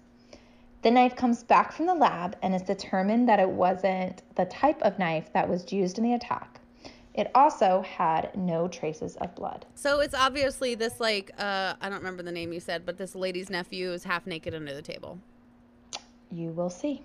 The 0.82 0.92
knife 0.92 1.16
comes 1.16 1.42
back 1.42 1.72
from 1.72 1.86
the 1.86 1.94
lab 1.94 2.36
and 2.40 2.54
is 2.54 2.62
determined 2.62 3.28
that 3.28 3.40
it 3.40 3.50
wasn't 3.50 4.22
the 4.36 4.44
type 4.44 4.80
of 4.82 5.00
knife 5.00 5.32
that 5.32 5.48
was 5.48 5.72
used 5.72 5.98
in 5.98 6.04
the 6.04 6.14
attack. 6.14 6.59
It 7.14 7.30
also 7.34 7.82
had 7.82 8.36
no 8.36 8.68
traces 8.68 9.16
of 9.16 9.34
blood. 9.34 9.66
So 9.74 10.00
it's 10.00 10.14
obviously 10.14 10.74
this, 10.74 11.00
like, 11.00 11.32
uh, 11.38 11.74
I 11.80 11.88
don't 11.88 11.98
remember 11.98 12.22
the 12.22 12.32
name 12.32 12.52
you 12.52 12.60
said, 12.60 12.86
but 12.86 12.98
this 12.98 13.14
lady's 13.14 13.50
nephew 13.50 13.90
is 13.92 14.04
half 14.04 14.26
naked 14.26 14.54
under 14.54 14.72
the 14.72 14.82
table. 14.82 15.18
You 16.30 16.50
will 16.50 16.70
see. 16.70 17.02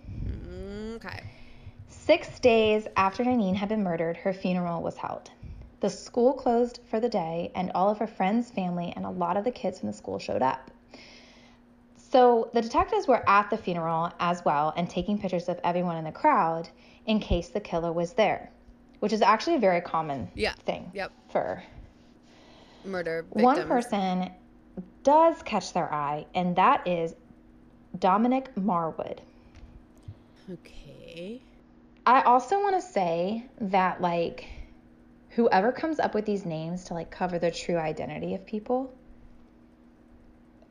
Okay. 0.96 1.24
Six 1.88 2.39
days 2.39 2.88
after 2.96 3.24
Nanine 3.24 3.56
had 3.56 3.70
been 3.70 3.84
murdered, 3.84 4.18
her 4.18 4.32
funeral 4.32 4.84
was 4.84 4.96
held. 4.96 5.32
The 5.80 5.89
school 5.89 6.34
closed 6.34 6.80
for 6.89 7.00
the 7.00 7.10
day, 7.10 7.52
and 7.56 7.72
all 7.74 7.89
of 7.89 7.98
her 7.98 8.08
friends, 8.08 8.52
family, 8.52 8.94
and 8.96 9.06
a 9.06 9.10
lot 9.10 9.38
of 9.38 9.44
the 9.44 9.52
kids 9.52 9.80
from 9.80 9.88
the 9.88 9.94
school 9.94 10.20
showed 10.20 10.41
up. 10.41 10.72
So 11.98 12.50
the 12.54 12.62
detectives 12.62 13.08
were 13.08 13.28
at 13.28 13.50
the 13.50 13.58
funeral 13.58 14.12
as 14.20 14.46
well 14.46 14.74
and 14.78 14.89
taking 14.89 15.20
pictures 15.20 15.50
of 15.50 15.60
everyone 15.63 15.98
in 15.98 16.06
the 16.06 16.12
crowd 16.12 16.70
in 17.08 17.20
case 17.20 17.50
the 17.50 17.60
killer 17.60 17.91
was 17.91 18.13
there, 18.13 18.52
which 18.99 19.13
is 19.13 19.21
actually 19.21 19.55
a 19.55 19.60
very 19.60 19.81
common 19.81 20.29
Yeah. 20.36 20.53
thing 20.65 20.91
Yep. 20.93 21.12
for 21.29 21.63
Murder 22.86 23.23
victims. 23.23 23.43
one 23.43 23.67
person 23.67 24.31
does 25.03 25.41
catch 25.43 25.73
their 25.73 25.91
eye, 25.93 26.25
and 26.36 26.55
that 26.55 26.88
is 26.88 27.15
Dominic 27.99 28.53
Marwood. 28.55 29.19
Okay. 30.51 31.41
I 32.05 32.21
also 32.21 32.60
want 32.62 32.75
to 32.75 32.81
say 32.81 33.45
that 33.62 34.01
like 34.01 34.45
whoever 35.29 35.71
comes 35.71 35.99
up 35.99 36.13
with 36.13 36.25
these 36.25 36.45
names 36.45 36.84
to 36.86 36.93
like 36.93 37.10
cover 37.10 37.39
the 37.39 37.51
true 37.51 37.77
identity 37.77 38.36
of 38.36 38.45
people 38.45 38.93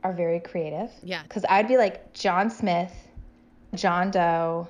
are 0.03 0.13
very 0.13 0.39
creative. 0.39 0.91
Yeah. 1.03 1.23
Cuz 1.29 1.43
I'd 1.49 1.67
be 1.67 1.77
like 1.77 2.13
John 2.13 2.49
Smith, 2.49 2.93
John 3.73 4.11
Doe. 4.11 4.67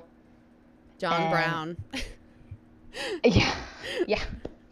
John 0.98 1.30
Brown. 1.30 1.76
Yeah. 3.24 3.54
Yeah. 4.06 4.22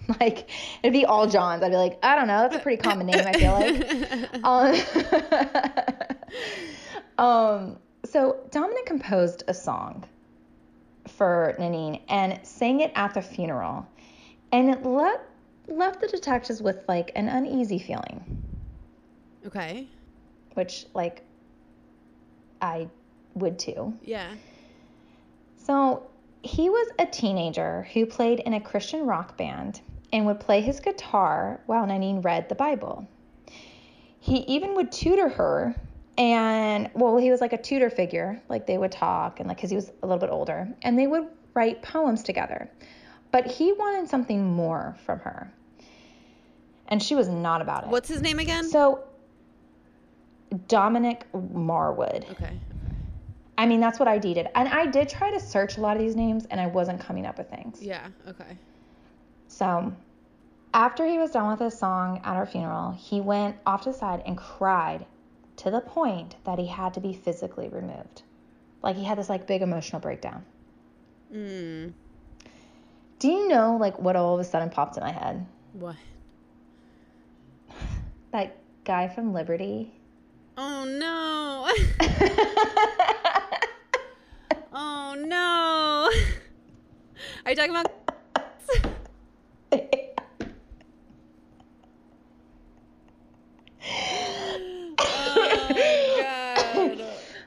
Like 0.20 0.50
it'd 0.82 0.92
be 0.92 1.06
all 1.06 1.26
Johns. 1.26 1.62
I'd 1.62 1.70
be 1.70 1.76
like, 1.76 1.98
I 2.02 2.14
don't 2.14 2.26
know, 2.26 2.42
that's 2.42 2.56
a 2.56 2.58
pretty 2.58 2.82
common 2.82 3.06
name, 3.06 3.24
I 3.26 3.32
feel 3.32 3.52
like. 3.52 4.44
Um, 4.44 4.74
um, 7.26 7.78
so 8.04 8.36
Dominic 8.50 8.84
composed 8.84 9.44
a 9.48 9.54
song 9.54 10.04
for 11.08 11.54
Nanine 11.58 12.02
and 12.10 12.38
sang 12.46 12.80
it 12.80 12.92
at 12.94 13.14
the 13.14 13.22
funeral, 13.22 13.86
and 14.52 14.68
it 14.68 14.84
let, 14.84 15.26
left 15.68 16.02
the 16.02 16.08
detectives 16.08 16.60
with 16.60 16.84
like 16.86 17.12
an 17.16 17.28
uneasy 17.28 17.78
feeling, 17.78 18.42
okay. 19.46 19.86
which 20.52 20.84
like 20.92 21.22
I 22.60 22.88
would 23.34 23.58
too. 23.58 23.94
Yeah. 24.02 24.34
So 25.56 26.06
he 26.44 26.68
was 26.68 26.88
a 26.98 27.06
teenager 27.06 27.88
who 27.94 28.04
played 28.04 28.40
in 28.40 28.52
a 28.52 28.60
Christian 28.60 29.06
rock 29.06 29.36
band 29.38 29.80
and 30.12 30.26
would 30.26 30.38
play 30.38 30.60
his 30.60 30.78
guitar 30.78 31.60
while 31.66 31.86
Nanine 31.86 32.22
read 32.22 32.48
the 32.50 32.54
Bible. 32.54 33.08
He 34.20 34.38
even 34.40 34.74
would 34.74 34.92
tutor 34.92 35.28
her, 35.28 35.74
and 36.18 36.90
well, 36.94 37.16
he 37.16 37.30
was 37.30 37.40
like 37.40 37.54
a 37.54 37.60
tutor 37.60 37.88
figure, 37.88 38.40
like 38.48 38.66
they 38.66 38.76
would 38.76 38.92
talk, 38.92 39.40
and 39.40 39.48
like 39.48 39.56
because 39.56 39.70
he 39.70 39.76
was 39.76 39.90
a 40.02 40.06
little 40.06 40.20
bit 40.20 40.30
older, 40.30 40.68
and 40.82 40.98
they 40.98 41.06
would 41.06 41.26
write 41.54 41.82
poems 41.82 42.22
together. 42.22 42.70
But 43.32 43.46
he 43.46 43.72
wanted 43.72 44.08
something 44.08 44.44
more 44.44 44.96
from 45.04 45.20
her, 45.20 45.50
and 46.88 47.02
she 47.02 47.14
was 47.14 47.28
not 47.28 47.62
about 47.62 47.84
it. 47.84 47.90
What's 47.90 48.08
his 48.08 48.20
name 48.20 48.38
again? 48.38 48.68
so? 48.68 49.04
Dominic 50.68 51.26
Marwood. 51.32 52.30
okay. 52.30 52.60
I 53.56 53.66
mean, 53.66 53.80
that's 53.80 53.98
what 53.98 54.08
I 54.08 54.18
did. 54.18 54.48
And 54.54 54.68
I 54.68 54.86
did 54.86 55.08
try 55.08 55.30
to 55.30 55.40
search 55.40 55.76
a 55.76 55.80
lot 55.80 55.96
of 55.96 56.02
these 56.02 56.16
names 56.16 56.46
and 56.46 56.60
I 56.60 56.66
wasn't 56.66 57.00
coming 57.00 57.24
up 57.24 57.38
with 57.38 57.48
things. 57.50 57.82
Yeah. 57.82 58.08
Okay. 58.26 58.58
So 59.48 59.92
after 60.72 61.06
he 61.06 61.18
was 61.18 61.30
done 61.30 61.50
with 61.50 61.60
his 61.60 61.78
song 61.78 62.20
at 62.24 62.36
our 62.36 62.46
funeral, 62.46 62.92
he 62.92 63.20
went 63.20 63.56
off 63.64 63.82
to 63.82 63.92
the 63.92 63.96
side 63.96 64.22
and 64.26 64.36
cried 64.36 65.06
to 65.56 65.70
the 65.70 65.80
point 65.80 66.34
that 66.44 66.58
he 66.58 66.66
had 66.66 66.94
to 66.94 67.00
be 67.00 67.12
physically 67.12 67.68
removed. 67.68 68.22
Like 68.82 68.96
he 68.96 69.04
had 69.04 69.18
this 69.18 69.28
like 69.28 69.46
big 69.46 69.62
emotional 69.62 70.00
breakdown. 70.00 70.44
Mm. 71.32 71.92
Do 73.20 73.28
you 73.28 73.48
know 73.48 73.76
like 73.80 73.98
what 73.98 74.16
all 74.16 74.34
of 74.34 74.40
a 74.40 74.44
sudden 74.44 74.68
popped 74.68 74.96
in 74.96 75.02
my 75.04 75.12
head? 75.12 75.46
What? 75.72 75.96
That 78.32 78.56
guy 78.84 79.08
from 79.08 79.32
Liberty. 79.32 79.92
Oh 80.58 80.84
no. 80.84 81.70
oh 84.74 85.14
no. 85.18 86.10
Are 87.44 87.50
you 87.50 87.56
talking 87.56 87.70
about? 87.70 87.90
Oh 94.96 95.68
god. 96.96 97.04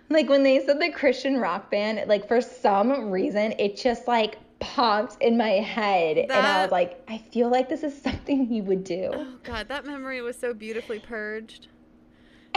like 0.10 0.30
when 0.30 0.44
they 0.44 0.63
said 0.66 0.80
the 0.80 0.90
Christian 0.92 1.38
rock 1.38 1.72
band, 1.72 2.08
like 2.08 2.28
for 2.28 2.42
some 2.42 3.10
reason 3.10 3.54
it 3.60 3.78
just 3.78 4.08
like 4.08 4.38
popped 4.60 5.22
in 5.22 5.38
my 5.38 5.50
head 5.50 6.18
and 6.18 6.32
I 6.32 6.63
was 6.63 6.72
like, 6.72 7.02
I 7.08 7.20
feel 7.32 7.50
like 7.50 7.70
this 7.70 7.84
is 7.84 8.00
something 8.00 8.46
he 8.46 8.62
would 8.62 8.84
do. 8.84 9.12
Oh 9.13 9.34
god, 9.44 9.68
that 9.70 9.86
memory 9.86 10.22
was 10.22 10.38
so 10.38 10.54
beautifully 10.54 11.00
purged. 11.00 11.68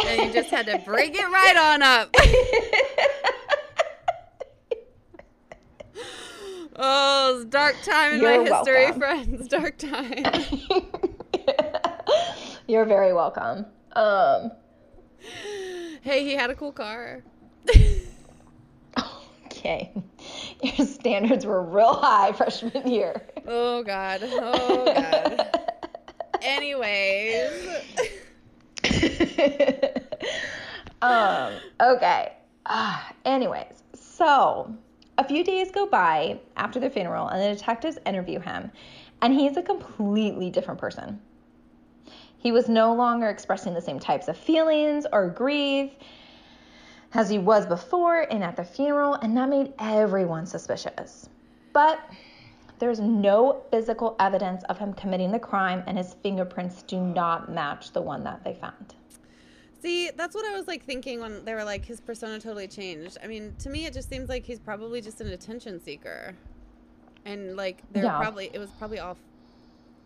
And 0.05 0.23
you 0.23 0.33
just 0.33 0.51
had 0.51 0.67
to 0.67 0.79
bring 0.79 1.15
it 1.15 1.19
right 1.19 1.57
on 1.57 1.83
up. 1.83 2.15
Oh, 6.77 7.37
it's 7.41 7.51
dark 7.51 7.77
time 7.83 8.15
in 8.15 8.21
You're 8.21 8.45
my 8.45 8.51
history, 8.51 8.85
welcome. 8.85 9.01
friends. 9.01 9.49
Dark 9.49 9.79
time. 9.79 10.25
You're 12.69 12.85
very 12.85 13.13
welcome. 13.13 13.67
Um 13.95 14.53
hey, 16.03 16.25
he 16.25 16.35
had 16.35 16.51
a 16.51 16.55
cool 16.55 16.73
car. 16.73 17.23
okay. 19.47 19.93
Your 20.63 20.87
standards 20.87 21.45
were 21.45 21.63
real 21.63 21.95
high 21.95 22.33
freshman 22.33 22.87
year. 22.87 23.21
oh 23.47 23.83
god. 23.83 24.21
Oh 24.23 24.85
god. 24.85 25.51
Anyways. 26.43 27.51
um, 31.03 31.53
okay. 31.81 32.33
Ah, 32.67 33.13
anyways, 33.25 33.83
so 33.95 34.75
a 35.21 35.25
few 35.25 35.45
days 35.45 35.71
go 35.71 35.85
by 35.85 36.41
after 36.57 36.81
the 36.81 36.89
funeral, 36.89 37.29
and 37.29 37.43
the 37.43 37.55
detectives 37.55 37.99
interview 38.07 38.41
him, 38.41 38.73
and 39.21 39.35
he's 39.35 39.59
a 39.59 39.63
completely 39.63 40.49
different 40.49 40.81
person. 40.81 41.21
He 42.39 42.53
was 42.53 42.71
no 42.71 42.95
longer 42.95 43.29
expressing 43.29 43.75
the 43.75 43.83
same 43.83 44.01
types 44.01 44.29
of 44.29 44.37
feelings 44.39 45.05
or 45.13 45.29
grief 45.29 45.93
as 47.13 47.29
he 47.29 47.39
was 47.39 47.67
before 47.67 48.23
and 48.31 48.43
at 48.43 48.57
the 48.57 48.65
funeral, 48.65 49.13
and 49.13 49.37
that 49.37 49.51
made 49.51 49.75
everyone 49.79 50.47
suspicious. 50.47 51.29
But 51.75 52.01
there's 52.79 52.99
no 52.99 53.61
physical 53.71 54.17
evidence 54.21 54.65
of 54.65 54.79
him 54.79 54.95
committing 54.95 55.33
the 55.33 55.39
crime, 55.39 55.83
and 55.87 55.99
his 55.99 56.15
fingerprints 56.15 56.83
do 56.85 56.99
not 56.99 57.53
match 57.53 57.93
the 57.93 58.01
one 58.01 58.25
that 58.25 58.43
they 58.43 58.55
found. 58.55 58.95
See, 59.83 60.11
that's 60.15 60.35
what 60.35 60.45
I 60.45 60.57
was 60.57 60.67
like 60.69 60.85
thinking 60.85 61.21
when 61.21 61.45
they 61.45 61.55
were 61.55 61.65
like 61.65 61.85
his 61.85 62.01
persona 62.01 62.39
totally 62.39 62.69
changed. 62.69 63.17
I 63.23 63.27
mean, 63.27 63.55
to 63.61 63.71
me 63.71 63.87
it 63.87 63.95
just 63.95 64.09
seems 64.11 64.29
like 64.29 64.45
he's 64.45 64.59
probably 64.61 65.01
just 65.01 65.21
an 65.21 65.29
attention 65.29 65.81
seeker. 65.83 66.35
And 67.25 67.57
like 67.57 67.83
they're 67.93 68.05
Yeah. 68.05 68.19
probably 68.19 68.51
it 68.53 68.59
was 68.59 68.71
probably 68.79 68.99
all 68.99 69.17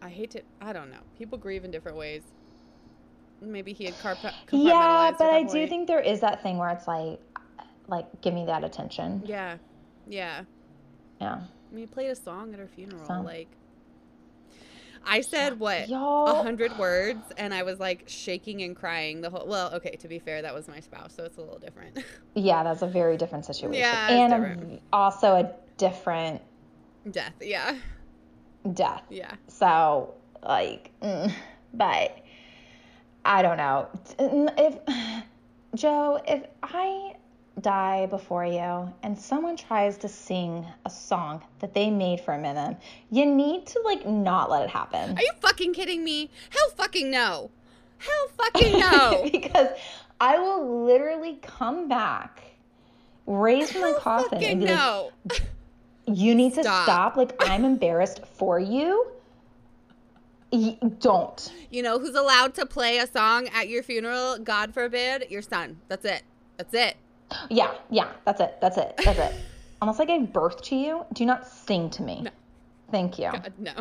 I 0.00 0.08
hate 0.08 0.30
to 0.32 0.42
I 0.60 0.72
don't 0.72 0.90
know. 0.90 1.00
People 1.18 1.38
grieve 1.38 1.64
in 1.64 1.70
different 1.70 1.96
ways. 1.96 2.22
Maybe 3.40 3.72
he 3.72 3.84
had 3.84 3.98
carp- 4.00 4.18
Yeah, 4.52 5.12
but 5.18 5.30
I 5.30 5.42
do 5.42 5.66
think 5.66 5.86
there 5.88 6.00
is 6.00 6.20
that 6.20 6.42
thing 6.42 6.56
where 6.56 6.70
it's 6.70 6.86
like, 6.88 7.20
like, 7.88 8.06
give 8.22 8.32
me 8.32 8.46
that 8.46 8.64
attention. 8.64 9.22
Yeah. 9.26 9.58
Yeah. 10.08 10.44
Yeah. 11.20 11.34
I 11.34 11.74
mean, 11.74 11.80
he 11.80 11.86
played 11.86 12.08
a 12.10 12.14
song 12.16 12.54
at 12.54 12.60
her 12.60 12.66
funeral. 12.68 13.04
So- 13.04 13.20
Like, 13.20 13.48
I 15.06 15.20
said 15.20 15.58
what 15.58 15.88
a 15.90 16.42
hundred 16.42 16.76
words, 16.78 17.22
and 17.36 17.52
I 17.54 17.62
was 17.62 17.78
like 17.78 18.04
shaking 18.06 18.62
and 18.62 18.74
crying 18.74 19.20
the 19.20 19.30
whole. 19.30 19.46
Well, 19.46 19.72
okay, 19.74 19.96
to 19.96 20.08
be 20.08 20.18
fair, 20.18 20.42
that 20.42 20.54
was 20.54 20.68
my 20.68 20.80
spouse, 20.80 21.14
so 21.14 21.24
it's 21.24 21.36
a 21.36 21.40
little 21.40 21.58
different. 21.58 21.98
Yeah, 22.36 22.64
that's 22.64 22.82
a 22.82 22.86
very 22.88 23.16
different 23.16 23.44
situation. 23.44 23.78
Yeah, 23.80 24.08
and 24.08 24.32
different. 24.32 24.82
also 24.92 25.34
a 25.36 25.52
different 25.76 26.42
Death. 27.08 27.34
Yeah. 27.40 27.76
death. 28.72 29.02
Yeah. 29.08 29.34
So, 29.46 30.14
like, 30.42 30.90
mm, 31.00 31.32
but 31.74 32.18
I 33.24 33.42
don't 33.42 33.56
know. 33.56 33.88
If 34.18 34.78
Joe, 35.76 36.20
if 36.26 36.42
I 36.62 37.14
die 37.60 38.06
before 38.06 38.44
you 38.44 38.92
and 39.02 39.16
someone 39.16 39.56
tries 39.56 39.96
to 39.98 40.08
sing 40.08 40.66
a 40.84 40.90
song 40.90 41.42
that 41.60 41.72
they 41.72 41.90
made 41.90 42.20
for 42.20 42.34
a 42.34 42.38
minute, 42.38 42.76
you 43.10 43.26
need 43.26 43.66
to 43.66 43.80
like 43.84 44.06
not 44.06 44.50
let 44.50 44.64
it 44.64 44.70
happen. 44.70 45.16
Are 45.16 45.22
you 45.22 45.32
fucking 45.40 45.72
kidding 45.72 46.02
me? 46.02 46.30
Hell 46.50 46.70
fucking 46.76 47.10
no. 47.10 47.50
Hell 47.98 48.28
fucking 48.36 48.78
no. 48.78 49.28
because 49.32 49.68
I 50.20 50.38
will 50.38 50.84
literally 50.84 51.38
come 51.42 51.88
back, 51.88 52.42
raise 53.26 53.74
my 53.74 53.94
coffin, 53.98 54.42
and 54.42 54.60
be 54.60 54.66
like, 54.66 55.42
"You 56.06 56.34
need 56.34 56.54
to 56.54 56.62
Stop. 56.62 56.84
stop. 56.84 57.16
Like 57.16 57.34
I'm 57.40 57.64
embarrassed 57.64 58.24
for 58.26 58.58
you. 58.58 59.06
Y- 60.52 60.78
don't." 60.98 61.52
you 61.70 61.82
know 61.82 61.98
who's 61.98 62.14
allowed 62.14 62.54
to 62.54 62.66
play 62.66 62.98
a 62.98 63.06
song 63.06 63.48
at 63.48 63.68
your 63.68 63.82
funeral? 63.82 64.38
God 64.38 64.74
forbid, 64.74 65.26
your 65.30 65.42
son. 65.42 65.80
That's 65.88 66.04
it. 66.04 66.22
That's 66.56 66.74
it. 66.74 66.96
Yeah, 67.50 67.72
yeah, 67.90 68.08
that's 68.24 68.40
it. 68.40 68.56
That's 68.60 68.76
it. 68.78 68.94
That's 69.04 69.18
it. 69.18 69.34
Unless 69.82 70.00
I 70.00 70.04
gave 70.04 70.32
birth 70.32 70.62
to 70.62 70.76
you, 70.76 71.04
do 71.12 71.26
not 71.26 71.46
sing 71.46 71.90
to 71.90 72.02
me. 72.02 72.22
No. 72.22 72.30
Thank 72.90 73.18
you. 73.18 73.30
God, 73.32 73.52
no. 73.58 73.72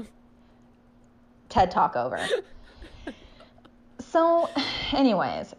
TED 1.50 1.72
Talk 1.72 1.96
over. 1.96 2.20
so, 4.00 4.50
anyways, 4.92 5.54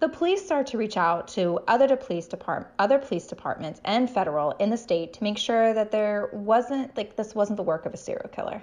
the 0.00 0.08
police 0.08 0.44
start 0.44 0.66
to 0.68 0.78
reach 0.78 0.96
out 0.96 1.28
to 1.28 1.60
other 1.66 1.96
police 1.96 2.26
depart 2.26 2.72
other 2.78 2.98
police 2.98 3.26
departments 3.26 3.80
and 3.84 4.10
federal 4.10 4.50
in 4.52 4.70
the 4.70 4.76
state 4.76 5.12
to 5.14 5.22
make 5.22 5.38
sure 5.38 5.72
that 5.72 5.90
there 5.90 6.28
wasn't 6.32 6.94
like 6.96 7.16
this 7.16 7.34
wasn't 7.34 7.56
the 7.56 7.62
work 7.62 7.86
of 7.86 7.94
a 7.94 7.96
serial 7.96 8.28
killer. 8.28 8.62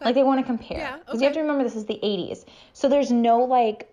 Like 0.00 0.14
they 0.14 0.22
want 0.22 0.40
to 0.40 0.46
compare. 0.46 0.78
Yeah, 0.78 0.98
Because 0.98 1.20
you 1.20 1.26
have 1.26 1.34
to 1.34 1.40
remember 1.40 1.64
this 1.64 1.76
is 1.76 1.84
the 1.84 2.00
80s. 2.02 2.44
So 2.72 2.88
there's 2.88 3.12
no 3.12 3.40
like 3.44 3.91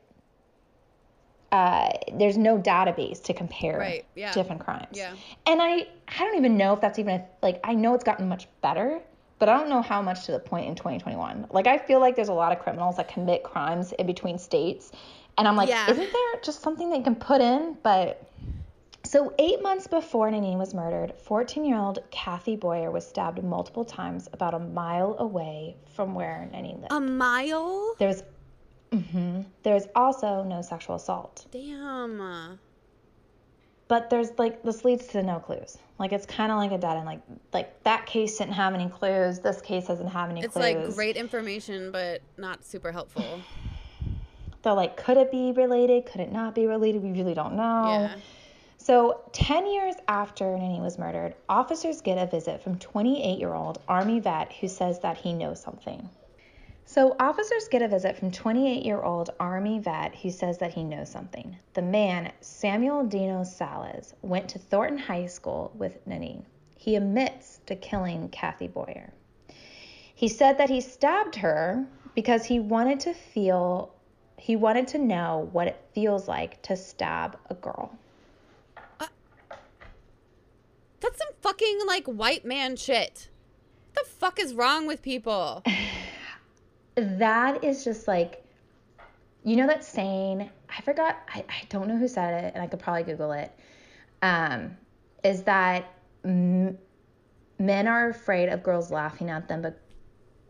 uh, 1.51 1.89
there's 2.13 2.37
no 2.37 2.57
database 2.59 3.21
to 3.23 3.33
compare 3.33 3.77
Right, 3.79 4.05
yeah. 4.15 4.31
different 4.33 4.61
crimes. 4.63 4.87
Yeah. 4.93 5.13
And 5.47 5.61
I 5.61 5.87
I 6.07 6.19
don't 6.19 6.37
even 6.37 6.57
know 6.57 6.73
if 6.73 6.81
that's 6.81 6.99
even 6.99 7.21
a, 7.21 7.25
like 7.41 7.59
I 7.63 7.73
know 7.73 7.93
it's 7.95 8.03
gotten 8.03 8.27
much 8.29 8.47
better, 8.61 8.99
but 9.39 9.49
I 9.49 9.57
don't 9.57 9.69
know 9.69 9.81
how 9.81 10.01
much 10.01 10.25
to 10.25 10.31
the 10.31 10.39
point 10.39 10.67
in 10.67 10.75
2021. 10.75 11.47
Like 11.51 11.67
I 11.67 11.77
feel 11.77 11.99
like 11.99 12.15
there's 12.15 12.29
a 12.29 12.33
lot 12.33 12.51
of 12.51 12.59
criminals 12.59 12.97
that 12.97 13.07
commit 13.07 13.43
crimes 13.43 13.91
in 13.93 14.05
between 14.05 14.37
states, 14.37 14.91
and 15.37 15.47
I'm 15.47 15.55
like, 15.55 15.69
Yeah. 15.69 15.89
isn't 15.89 16.11
there 16.13 16.41
just 16.43 16.61
something 16.61 16.89
they 16.89 17.01
can 17.01 17.15
put 17.15 17.41
in? 17.41 17.77
But 17.81 18.21
so 19.05 19.33
eight 19.39 19.63
months 19.63 19.87
before 19.87 20.29
Nanine 20.29 20.57
was 20.59 20.73
murdered, 20.73 21.13
14-year-old 21.25 21.99
Kathy 22.11 22.57
Boyer 22.57 22.91
was 22.91 23.07
stabbed 23.07 23.41
multiple 23.43 23.85
times 23.85 24.27
about 24.33 24.53
a 24.53 24.59
mile 24.59 25.15
away 25.19 25.77
from 25.95 26.13
where 26.13 26.47
Nanine 26.53 26.81
lived. 26.81 26.91
A 26.91 26.99
mile? 26.99 27.95
there 27.97 28.09
was, 28.09 28.23
hmm 28.91 29.41
there 29.63 29.73
was 29.75 29.87
also 29.95 30.43
no 30.43 30.61
sexual 30.61 30.95
assault. 30.95 31.45
Damn. 31.51 32.59
but 33.87 34.09
there's 34.09 34.29
like 34.37 34.63
this 34.63 34.83
leads 34.85 35.07
to 35.07 35.23
no 35.23 35.39
clues. 35.39 35.77
Like 35.99 36.11
it's 36.13 36.25
kind 36.25 36.51
of 36.51 36.57
like 36.57 36.71
a 36.71 36.77
dead 36.77 36.97
end. 36.97 37.05
Like 37.05 37.21
like 37.53 37.83
that 37.83 38.05
case 38.05 38.37
didn't 38.37 38.53
have 38.53 38.73
any 38.73 38.89
clues. 38.89 39.39
This 39.39 39.61
case 39.61 39.87
doesn't 39.87 40.07
have 40.07 40.29
any 40.29 40.41
It's 40.41 40.53
clues. 40.53 40.87
like 40.87 40.95
great 40.95 41.17
information, 41.17 41.91
but 41.91 42.21
not 42.37 42.65
super 42.65 42.91
helpful. 42.91 43.41
They're 44.61 44.73
like, 44.73 44.97
could 44.97 45.15
it 45.17 45.31
be 45.31 45.53
related? 45.53 46.05
Could 46.05 46.19
it 46.21 46.31
not 46.33 46.53
be 46.53 46.65
related? 46.67 47.01
We 47.01 47.11
really 47.11 47.33
don't 47.33 47.55
know. 47.55 47.85
Yeah. 47.87 48.15
So, 48.77 49.21
10 49.33 49.71
years 49.71 49.95
after 50.07 50.57
Nini 50.57 50.81
was 50.81 50.97
murdered, 50.97 51.35
officers 51.47 52.01
get 52.01 52.17
a 52.17 52.25
visit 52.29 52.61
from 52.61 52.77
28 52.79 53.37
year 53.39 53.53
old 53.53 53.79
Army 53.87 54.19
vet 54.19 54.51
who 54.53 54.67
says 54.67 54.99
that 54.99 55.17
he 55.17 55.33
knows 55.33 55.61
something. 55.61 56.09
So, 56.91 57.15
officers 57.19 57.67
get 57.67 57.83
a 57.83 57.87
visit 57.87 58.17
from 58.17 58.31
28 58.31 58.83
year 58.83 59.03
old 59.03 59.29
Army 59.39 59.77
vet 59.77 60.15
who 60.15 60.31
says 60.31 60.57
that 60.57 60.73
he 60.73 60.83
knows 60.83 61.07
something. 61.07 61.55
The 61.75 61.83
man, 61.83 62.31
Samuel 62.41 63.03
Dino 63.03 63.43
Salas, 63.43 64.15
went 64.23 64.49
to 64.49 64.57
Thornton 64.57 64.97
High 64.97 65.27
School 65.27 65.71
with 65.75 66.03
Nanine. 66.07 66.45
He 66.75 66.95
admits 66.95 67.59
to 67.67 67.75
killing 67.75 68.27
Kathy 68.29 68.67
Boyer. 68.67 69.13
He 70.15 70.27
said 70.27 70.57
that 70.57 70.71
he 70.71 70.81
stabbed 70.81 71.35
her 71.35 71.85
because 72.15 72.43
he 72.43 72.59
wanted 72.59 72.99
to 73.01 73.13
feel, 73.13 73.93
he 74.37 74.55
wanted 74.55 74.87
to 74.87 74.97
know 74.97 75.47
what 75.51 75.67
it 75.67 75.79
feels 75.93 76.27
like 76.27 76.59
to 76.63 76.75
stab 76.75 77.37
a 77.51 77.53
girl. 77.53 77.95
Uh, 78.99 79.05
that's 81.01 81.19
some 81.19 81.35
fucking 81.41 81.81
like 81.85 82.07
white 82.07 82.45
man 82.45 82.75
shit. 82.75 83.29
What 83.93 84.05
the 84.05 84.09
fuck 84.09 84.39
is 84.39 84.55
wrong 84.55 84.87
with 84.87 85.03
people? 85.03 85.61
that 87.17 87.63
is 87.63 87.83
just 87.83 88.07
like 88.07 88.43
you 89.43 89.55
know 89.55 89.67
that 89.67 89.83
saying 89.83 90.49
i 90.75 90.81
forgot 90.81 91.17
I, 91.33 91.39
I 91.49 91.61
don't 91.69 91.87
know 91.87 91.97
who 91.97 92.07
said 92.07 92.43
it 92.45 92.51
and 92.53 92.63
i 92.63 92.67
could 92.67 92.79
probably 92.79 93.03
google 93.03 93.31
it 93.31 93.51
um, 94.21 94.75
is 95.23 95.43
that 95.43 95.93
m- 96.25 96.77
men 97.57 97.87
are 97.87 98.09
afraid 98.09 98.49
of 98.49 98.63
girls 98.63 98.91
laughing 98.91 99.29
at 99.29 99.47
them 99.47 99.61
but 99.61 99.79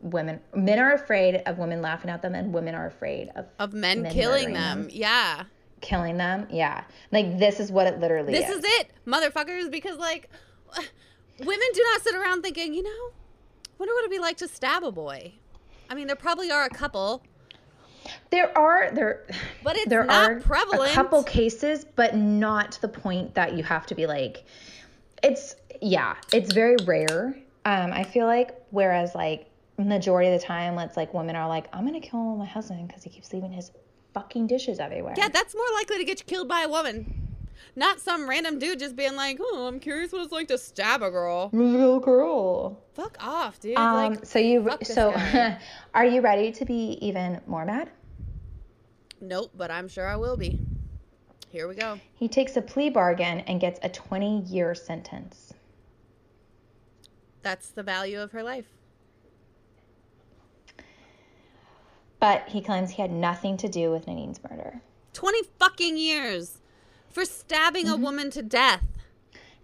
women 0.01 0.39
men 0.55 0.79
are 0.79 0.93
afraid 0.93 1.35
of 1.45 1.57
women 1.57 1.81
laughing 1.81 2.09
at 2.09 2.21
them 2.21 2.33
and 2.35 2.53
women 2.53 2.73
are 2.73 2.88
afraid 2.88 3.29
of 3.35 3.45
Of 3.59 3.73
men, 3.73 4.01
Men 4.03 4.12
killing 4.13 4.53
them. 4.53 4.83
them. 4.83 4.89
Yeah. 4.91 5.43
killing 5.81 6.17
them 6.17 6.47
yeah 6.49 6.83
like 7.12 7.38
this 7.38 7.59
is 7.59 7.71
what 7.71 7.85
it 7.88 7.99
literally 7.99 8.33
is 8.33 8.39
This 8.39 8.49
is 8.49 8.63
is 8.63 8.71
it, 8.79 8.91
motherfuckers, 9.05 9.69
because 9.69 9.97
like 9.97 10.29
women 11.39 11.67
do 11.73 11.83
not 11.93 12.01
sit 12.01 12.15
around 12.15 12.41
thinking, 12.43 12.73
you 12.73 12.83
know, 12.83 13.12
wonder 13.77 13.93
what 13.93 13.99
it'd 13.99 14.12
be 14.12 14.19
like 14.19 14.38
to 14.38 14.47
stab 14.47 14.83
a 14.83 14.91
boy. 14.91 15.33
I 15.89 15.95
mean, 15.95 16.08
there 16.08 16.15
probably 16.15 16.52
are 16.52 16.65
a 16.65 16.69
couple, 16.69 17.23
there 18.32 18.56
are 18.58 18.91
there 18.91 19.25
but 19.63 19.75
it's 19.75 19.89
there 19.89 20.04
not 20.06 20.32
are 20.32 20.39
prevalent. 20.39 20.91
a 20.91 20.93
couple 20.95 21.21
cases 21.23 21.86
but 21.95 22.15
not 22.15 22.71
to 22.71 22.82
the 22.82 22.88
point 22.88 23.36
that 23.36 23.54
you 23.56 23.63
have 23.63 23.86
to 23.86 23.93
be 23.93 24.08
like 24.08 24.45
it's 25.21 25.56
yeah 25.82 26.15
it's 26.34 26.52
very 26.54 26.75
rare 26.86 27.36
um 27.65 27.91
i 27.91 28.04
feel 28.04 28.25
like 28.25 28.56
whereas 28.71 29.13
like 29.15 29.47
majority 29.78 30.30
of 30.32 30.39
the 30.39 30.45
time 30.45 30.78
it's 30.80 30.97
like 30.97 31.13
women 31.13 31.36
are 31.36 31.47
like 31.47 31.67
i'm 31.73 31.86
gonna 31.86 31.99
kill 31.99 32.36
my 32.36 32.45
husband 32.45 32.88
because 32.88 33.04
he 33.04 33.10
keeps 33.10 33.32
leaving 33.34 33.52
his 33.52 33.71
fucking 34.13 34.47
dishes 34.47 34.80
everywhere 34.80 35.13
Yeah, 35.17 35.28
that's 35.28 35.54
more 35.54 35.65
likely 35.75 35.97
to 35.97 36.04
get 36.04 36.19
you 36.19 36.25
killed 36.25 36.47
by 36.47 36.62
a 36.62 36.69
woman. 36.69 37.18
Not 37.75 37.99
some 37.99 38.27
random 38.29 38.59
dude 38.59 38.79
just 38.79 38.95
being 38.95 39.15
like, 39.15 39.37
oh, 39.41 39.67
I'm 39.67 39.79
curious 39.79 40.11
what 40.11 40.21
it's 40.23 40.31
like 40.31 40.47
to 40.49 40.57
stab 40.57 41.01
a 41.01 41.09
girl. 41.11 41.49
little 41.53 41.99
girl 41.99 42.81
Fuck 42.93 43.17
off, 43.19 43.59
dude. 43.59 43.77
um 43.77 43.95
like, 44.13 44.25
so 44.25 44.39
you 44.39 44.63
fuck 44.63 44.85
so 44.85 45.13
are 45.93 46.05
you 46.05 46.21
ready 46.21 46.51
to 46.51 46.65
be 46.65 46.97
even 47.01 47.39
more 47.47 47.65
mad 47.65 47.89
nope, 49.21 49.51
but 49.55 49.69
I'm 49.71 49.87
sure 49.87 50.07
I 50.07 50.15
will 50.15 50.37
be. 50.37 50.59
Here 51.49 51.67
we 51.67 51.75
go. 51.75 51.99
he 52.13 52.27
takes 52.27 52.55
a 52.57 52.61
plea 52.61 52.89
bargain 52.89 53.39
and 53.41 53.59
gets 53.59 53.79
a 53.83 53.89
20 53.89 54.41
year 54.43 54.75
sentence 54.75 55.53
That's 57.41 57.69
the 57.69 57.83
value 57.83 58.21
of 58.21 58.31
her 58.33 58.43
life. 58.43 58.65
but 62.19 62.47
he 62.49 62.61
claims 62.61 62.91
he 62.91 63.01
had 63.01 63.11
nothing 63.11 63.57
to 63.57 63.67
do 63.69 63.91
with 63.91 64.07
Nadine's 64.07 64.39
murder 64.49 64.81
20 65.13 65.43
fucking 65.57 65.97
years 65.97 66.59
for 67.09 67.25
stabbing 67.25 67.87
a 67.87 67.95
woman 67.97 68.29
to 68.31 68.41
death. 68.41 68.83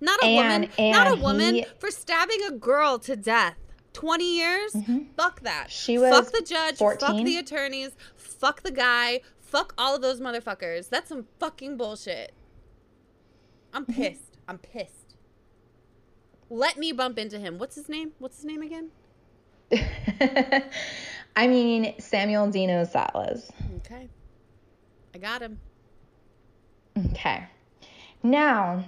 Not 0.02 0.20
a 0.22 0.26
Mm-hmm. 0.26 0.40
And- 0.52 0.70
woman, 0.78 0.92
not 0.92 1.08
a 1.08 1.16
woman 1.22 1.56
he- 1.56 1.66
for 1.80 1.90
stabbing 1.92 2.40
a 2.48 2.52
girl 2.52 3.00
to 3.00 3.16
death. 3.16 3.56
20 3.94 4.38
years? 4.38 4.74
Fuck 5.16 5.40
that. 5.42 5.68
Mm-hmm. 5.68 5.70
She 5.70 5.98
fuck 5.98 6.32
the 6.32 6.42
judge, 6.42 6.78
fuck 6.78 7.00
the 7.00 7.38
attorneys, 7.38 7.92
fuck 8.18 8.62
the 8.62 8.72
guy, 8.72 9.22
fuck 9.40 9.74
all 9.78 9.96
of 9.96 10.02
those 10.02 10.20
motherfuckers. 10.20 10.90
That's 10.90 11.08
some 11.08 11.28
fucking 11.40 11.78
bullshit. 11.78 12.34
I'm 13.74 13.86
Mm-hmm. 13.86 14.02
pissed. 14.02 14.38
I'm 14.50 14.58
pissed. 14.58 15.16
Let 16.50 16.78
me 16.78 16.92
bump 16.92 17.18
into 17.18 17.40
him. 17.40 17.58
What's 17.58 17.76
his 17.76 17.88
name? 17.90 18.12
What's 18.20 18.36
his 18.38 18.46
name 18.46 18.62
again? 18.62 18.90
I 21.36 21.48
mean, 21.48 21.96
Samuel 22.00 22.50
Dino 22.52 22.84
Salas. 22.84 23.50
Okay. 23.78 24.10
I 25.14 25.18
got 25.18 25.42
him. 25.42 25.60
Okay. 27.12 27.44
Now, 28.24 28.84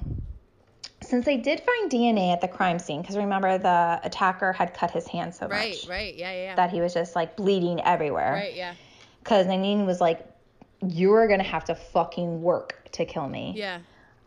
since 1.01 1.25
they 1.25 1.37
did 1.37 1.59
find 1.61 1.91
DNA 1.91 2.33
at 2.33 2.41
the 2.41 2.47
crime 2.47 2.79
scene, 2.79 3.01
because 3.01 3.17
remember 3.17 3.57
the 3.57 3.99
attacker 4.03 4.53
had 4.53 4.73
cut 4.73 4.91
his 4.91 5.07
hand 5.07 5.35
so 5.35 5.47
Right, 5.47 5.75
much 5.75 5.87
right. 5.89 6.15
Yeah, 6.15 6.31
yeah, 6.31 6.43
yeah. 6.43 6.55
that 6.55 6.71
he 6.71 6.81
was 6.81 6.93
just 6.93 7.15
like 7.15 7.35
bleeding 7.35 7.81
everywhere. 7.81 8.33
right, 8.33 8.55
yeah. 8.55 8.73
Because 9.19 9.45
Nadine 9.45 9.85
was 9.85 9.99
like, 10.01 10.25
"You're 10.81 11.27
gonna 11.27 11.43
have 11.43 11.65
to 11.65 11.75
fucking 11.75 12.41
work 12.41 12.87
to 12.93 13.05
kill 13.05 13.27
me." 13.27 13.53
Yeah. 13.55 13.79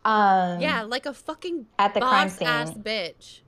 Um, 0.04 0.60
Yeah, 0.60 0.82
like 0.82 1.06
a 1.06 1.12
fucking 1.14 1.66
At 1.78 1.94
the 1.94 2.00
crime 2.00 2.28
scene. 2.28 2.46
ass 2.48 2.72
bitch. 2.72 3.40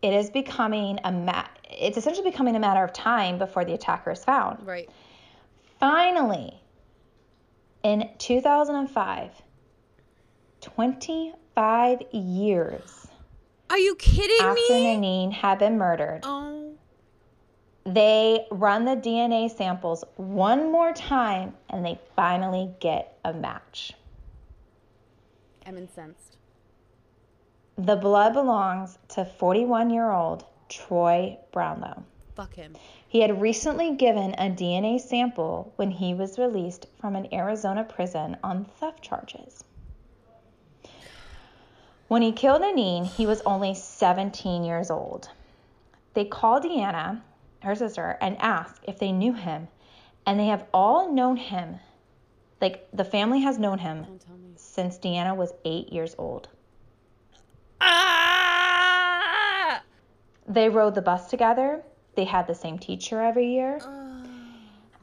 It 0.00 0.12
is 0.14 0.30
becoming 0.30 0.98
a 1.04 1.10
ma- 1.12 1.46
It's 1.64 1.96
essentially 1.96 2.30
becoming 2.30 2.54
a 2.56 2.60
matter 2.60 2.82
of 2.84 2.92
time 2.92 3.36
before 3.38 3.64
the 3.64 3.74
attacker 3.74 4.12
is 4.12 4.24
found. 4.24 4.64
Right. 4.66 4.88
Finally, 5.80 6.60
in 7.88 8.08
2005, 8.18 9.30
25 10.60 12.02
years 12.12 13.06
Are 13.70 13.78
you 13.78 13.94
kidding 13.96 14.46
after 14.46 14.54
me? 14.54 14.96
Nanine 14.96 15.32
had 15.32 15.58
been 15.58 15.78
murdered, 15.78 16.20
Oh, 16.24 16.74
they 17.86 18.46
run 18.50 18.84
the 18.84 18.96
DNA 18.96 19.50
samples 19.50 20.04
one 20.16 20.70
more 20.70 20.92
time 20.92 21.54
and 21.70 21.84
they 21.84 21.98
finally 22.14 22.70
get 22.80 23.18
a 23.24 23.32
match. 23.32 23.94
I'm 25.64 25.78
incensed. 25.78 26.36
The 27.78 27.96
blood 27.96 28.34
belongs 28.34 28.98
to 29.10 29.24
41 29.24 29.88
year 29.88 30.10
old 30.10 30.44
Troy 30.68 31.38
Brownlow. 31.52 32.04
Fuck 32.34 32.54
him. 32.54 32.74
He 33.08 33.22
had 33.22 33.40
recently 33.40 33.96
given 33.96 34.34
a 34.34 34.50
DNA 34.50 35.00
sample 35.00 35.72
when 35.76 35.90
he 35.90 36.12
was 36.12 36.38
released 36.38 36.86
from 37.00 37.16
an 37.16 37.26
Arizona 37.32 37.82
prison 37.82 38.36
on 38.44 38.66
theft 38.66 39.00
charges. 39.00 39.64
When 42.08 42.20
he 42.20 42.32
killed 42.32 42.60
Nanine, 42.60 43.06
he 43.06 43.26
was 43.26 43.40
only 43.46 43.74
17 43.74 44.62
years 44.62 44.90
old. 44.90 45.30
They 46.12 46.26
called 46.26 46.64
Deanna, 46.64 47.22
her 47.62 47.74
sister, 47.74 48.18
and 48.20 48.36
asked 48.40 48.84
if 48.86 48.98
they 48.98 49.12
knew 49.12 49.32
him, 49.32 49.68
and 50.26 50.38
they 50.38 50.46
have 50.46 50.66
all 50.74 51.10
known 51.10 51.38
him. 51.38 51.80
Like, 52.60 52.88
the 52.92 53.04
family 53.04 53.40
has 53.40 53.58
known 53.58 53.78
him 53.78 54.04
Don't 54.04 54.20
tell 54.20 54.36
me. 54.36 54.52
since 54.56 54.98
Deanna 54.98 55.34
was 55.34 55.54
eight 55.64 55.90
years 55.92 56.14
old. 56.18 56.48
Ah! 57.80 59.82
They 60.46 60.68
rode 60.68 60.94
the 60.94 61.02
bus 61.02 61.30
together, 61.30 61.82
they 62.18 62.24
had 62.24 62.48
the 62.48 62.54
same 62.54 62.76
teacher 62.76 63.22
every 63.22 63.46
year. 63.46 63.78
Oh. 63.80 64.22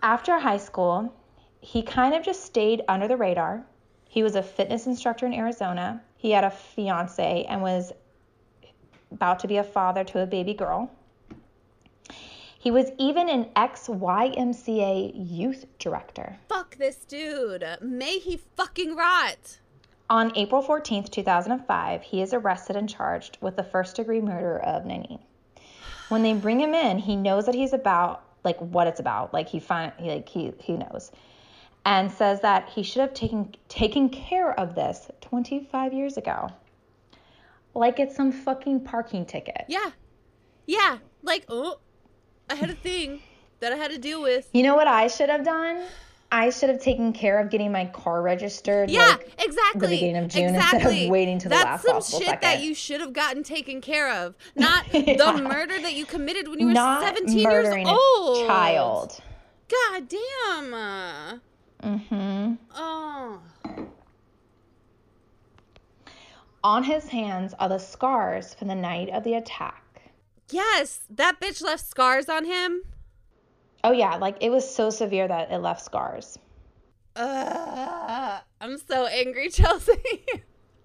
After 0.04 0.38
high 0.38 0.58
school, 0.58 1.16
he 1.62 1.82
kind 1.82 2.14
of 2.14 2.24
just 2.24 2.44
stayed 2.44 2.82
under 2.90 3.08
the 3.08 3.16
radar. 3.16 3.66
He 4.10 4.22
was 4.22 4.36
a 4.36 4.44
fitness 4.44 4.86
instructor 4.86 5.26
in 5.26 5.34
Arizona. 5.34 6.02
He 6.18 6.32
had 6.32 6.44
a 6.44 6.52
fiance 6.52 7.46
and 7.48 7.62
was 7.62 7.94
about 9.14 9.40
to 9.40 9.48
be 9.48 9.56
a 9.56 9.64
father 9.64 10.04
to 10.04 10.24
a 10.24 10.26
baby 10.26 10.54
girl. 10.54 10.92
He 12.60 12.70
was 12.70 12.92
even 12.98 13.30
an 13.30 13.48
ex 13.56 13.88
YMCA 13.88 15.14
youth 15.16 15.64
director. 15.80 16.36
Fuck 16.50 16.76
this 16.76 16.98
dude. 16.98 17.66
May 17.80 18.20
he 18.20 18.42
fucking 18.58 18.94
rot. 18.94 19.60
On 20.10 20.34
April 20.36 20.62
14th, 20.62 21.10
2005, 21.12 22.02
he 22.02 22.22
is 22.22 22.34
arrested 22.34 22.76
and 22.76 22.90
charged 22.90 23.38
with 23.40 23.56
the 23.56 23.64
first 23.64 23.96
degree 23.96 24.20
murder 24.20 24.60
of 24.60 24.84
Nanine. 24.84 25.22
When 26.10 26.24
they 26.24 26.34
bring 26.34 26.60
him 26.60 26.74
in, 26.74 27.00
he 27.00 27.16
knows 27.16 27.46
that 27.46 27.56
he's 27.56 27.74
about 27.74 28.24
like 28.44 28.58
what 28.60 28.88
it's 28.88 29.00
about. 29.00 29.34
Like 29.34 29.50
he 29.50 29.60
find 29.60 29.92
he 29.98 30.10
like 30.10 30.30
he 30.30 30.54
he 30.60 30.74
knows. 30.74 31.12
And 31.86 32.12
says 32.12 32.42
that 32.42 32.70
he 32.70 32.84
should 32.84 33.02
have 33.02 33.14
taken 33.14 33.54
taken 33.68 34.10
care 34.10 34.58
of 34.60 34.76
this 34.76 35.10
25 35.22 35.94
years 35.94 36.18
ago. 36.18 36.50
Like 37.74 38.00
it's 38.00 38.16
some 38.16 38.32
fucking 38.32 38.82
parking 38.82 39.26
ticket. 39.26 39.66
Yeah. 39.68 39.92
Yeah. 40.66 40.98
Like, 41.22 41.46
oh, 41.50 41.80
I 42.50 42.56
had 42.56 42.70
a 42.70 42.76
thing 42.76 43.22
that 43.60 43.74
I 43.74 43.76
had 43.76 43.92
to 43.92 43.98
deal 43.98 44.22
with. 44.22 44.50
You 44.54 44.64
know 44.64 44.76
what 44.76 44.88
I 44.88 45.08
should 45.08 45.30
have 45.30 45.44
done? 45.44 45.84
I 46.32 46.50
should 46.50 46.70
have 46.70 46.82
taken 46.82 47.14
care 47.14 47.40
of 47.40 47.50
getting 47.50 47.72
my 47.72 47.86
car 47.86 48.22
registered. 48.22 48.90
Yeah, 48.90 49.08
like, 49.08 49.32
exactly. 49.40 49.88
beginning 49.90 50.18
of 50.18 50.28
June 50.30 50.56
exactly. 50.56 50.80
instead 50.82 51.04
of 51.06 51.10
waiting 51.12 51.40
to 51.40 51.50
the 51.50 51.56
That's 51.56 51.86
last 51.86 52.10
some 52.10 52.22
shit 52.22 52.42
that 52.42 52.62
you 52.62 52.74
should 52.74 53.00
have 53.00 53.14
gotten 53.14 53.44
taken 53.44 53.80
care 53.80 54.12
of, 54.12 54.36
not 54.56 54.86
Yeah. 54.94 55.16
the 55.18 55.42
murder 55.42 55.80
that 55.80 55.94
you 55.94 56.06
committed 56.06 56.48
when 56.48 56.60
you 56.60 56.68
were 56.68 56.74
not 56.74 57.04
17 57.16 57.44
murdering 57.44 57.86
years 57.88 57.98
old. 58.18 58.44
a 58.44 58.48
child. 58.48 59.22
God 59.70 60.10
damn. 60.10 61.42
Mm-hmm. 61.84 62.54
Oh. 62.76 63.40
On 66.64 66.84
his 66.84 67.08
hands 67.10 67.54
are 67.60 67.70
the 67.70 67.78
scars 67.78 68.54
from 68.56 68.68
the 68.68 68.76
night 68.76 69.10
of 69.10 69.24
the 69.24 69.36
attack. 69.36 70.02
Yes, 70.50 71.02
that 71.10 71.40
bitch 71.40 71.62
left 71.62 71.86
scars 71.86 72.28
on 72.28 72.46
him. 72.46 72.82
Oh 73.86 73.92
yeah, 73.92 74.16
like 74.16 74.38
it 74.42 74.50
was 74.50 74.68
so 74.68 74.90
severe 74.90 75.28
that 75.28 75.52
it 75.52 75.60
left 75.60 75.80
scars. 75.80 76.40
Ugh, 77.16 78.42
I'm 78.60 78.78
so 78.80 79.06
angry, 79.06 79.48
Chelsea. 79.52 80.26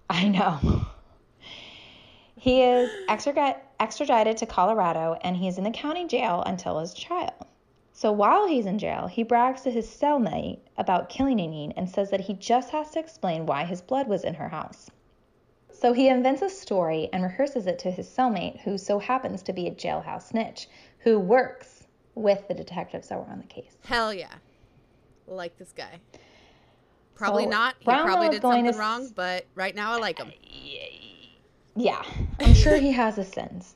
I 0.07 0.27
know. 0.27 0.85
He 2.35 2.61
is 2.61 2.91
extradited 3.09 4.37
to 4.37 4.45
Colorado 4.45 5.17
and 5.23 5.35
he's 5.35 5.57
in 5.57 5.63
the 5.63 5.71
county 5.71 6.05
jail 6.05 6.43
until 6.45 6.77
his 6.77 6.93
trial. 6.93 7.47
So 7.91 8.11
while 8.11 8.47
he's 8.47 8.67
in 8.67 8.77
jail, 8.77 9.07
he 9.07 9.23
brags 9.23 9.63
to 9.63 9.71
his 9.71 9.87
cellmate 9.87 10.59
about 10.77 11.09
killing 11.09 11.37
Nanine 11.37 11.73
and 11.75 11.89
says 11.89 12.11
that 12.11 12.21
he 12.21 12.35
just 12.35 12.69
has 12.69 12.91
to 12.91 12.99
explain 12.99 13.47
why 13.47 13.65
his 13.65 13.81
blood 13.81 14.07
was 14.07 14.23
in 14.23 14.35
her 14.35 14.49
house. 14.49 14.91
So 15.71 15.93
he 15.93 16.07
invents 16.07 16.43
a 16.43 16.49
story 16.49 17.09
and 17.11 17.23
rehearses 17.23 17.65
it 17.65 17.79
to 17.79 17.89
his 17.89 18.07
cellmate, 18.07 18.61
who 18.61 18.77
so 18.77 18.99
happens 18.99 19.41
to 19.43 19.53
be 19.53 19.65
a 19.65 19.71
jailhouse 19.71 20.27
snitch, 20.27 20.67
who 20.99 21.17
works 21.17 21.70
with 22.15 22.47
the 22.47 22.53
detectives 22.53 23.09
that 23.09 23.17
were 23.19 23.31
on 23.31 23.39
the 23.39 23.47
case. 23.47 23.77
Hell 23.85 24.13
yeah. 24.13 24.33
Like 25.27 25.57
this 25.57 25.71
guy. 25.75 25.99
Probably 27.15 27.43
So, 27.43 27.49
not. 27.49 27.75
He 27.79 27.85
probably 27.85 28.29
did 28.29 28.41
something 28.41 28.71
to 28.71 28.77
wrong, 28.77 29.09
but 29.15 29.45
right 29.55 29.75
now 29.75 29.93
I 29.93 29.97
like 29.97 30.17
him. 30.17 30.31
Yeah, 31.75 32.03
I'm 32.39 32.53
sure 32.53 32.75
he 32.77 32.91
has 32.91 33.15
his 33.15 33.29
sins. 33.29 33.75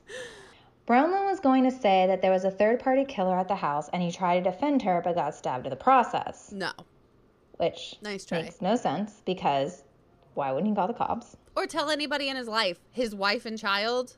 Brownlow 0.84 1.24
was 1.24 1.40
going 1.40 1.64
to 1.64 1.70
say 1.70 2.06
that 2.06 2.22
there 2.22 2.30
was 2.30 2.44
a 2.44 2.50
third 2.50 2.78
party 2.80 3.04
killer 3.04 3.38
at 3.38 3.48
the 3.48 3.56
house 3.56 3.88
and 3.92 4.02
he 4.02 4.12
tried 4.12 4.44
to 4.44 4.50
defend 4.50 4.82
her 4.82 5.00
but 5.02 5.14
got 5.14 5.34
stabbed 5.34 5.66
in 5.66 5.70
the 5.70 5.76
process, 5.76 6.52
No. 6.52 6.70
which 7.56 7.96
Nice 8.02 8.24
try. 8.24 8.42
makes 8.42 8.60
no 8.60 8.76
sense 8.76 9.22
because 9.24 9.82
why 10.34 10.52
wouldn't 10.52 10.68
he 10.70 10.74
call 10.76 10.86
the 10.86 10.92
cops? 10.94 11.36
Or 11.56 11.66
tell 11.66 11.90
anybody 11.90 12.28
in 12.28 12.36
his 12.36 12.46
life, 12.48 12.78
his 12.92 13.14
wife 13.14 13.46
and 13.46 13.58
child. 13.58 14.16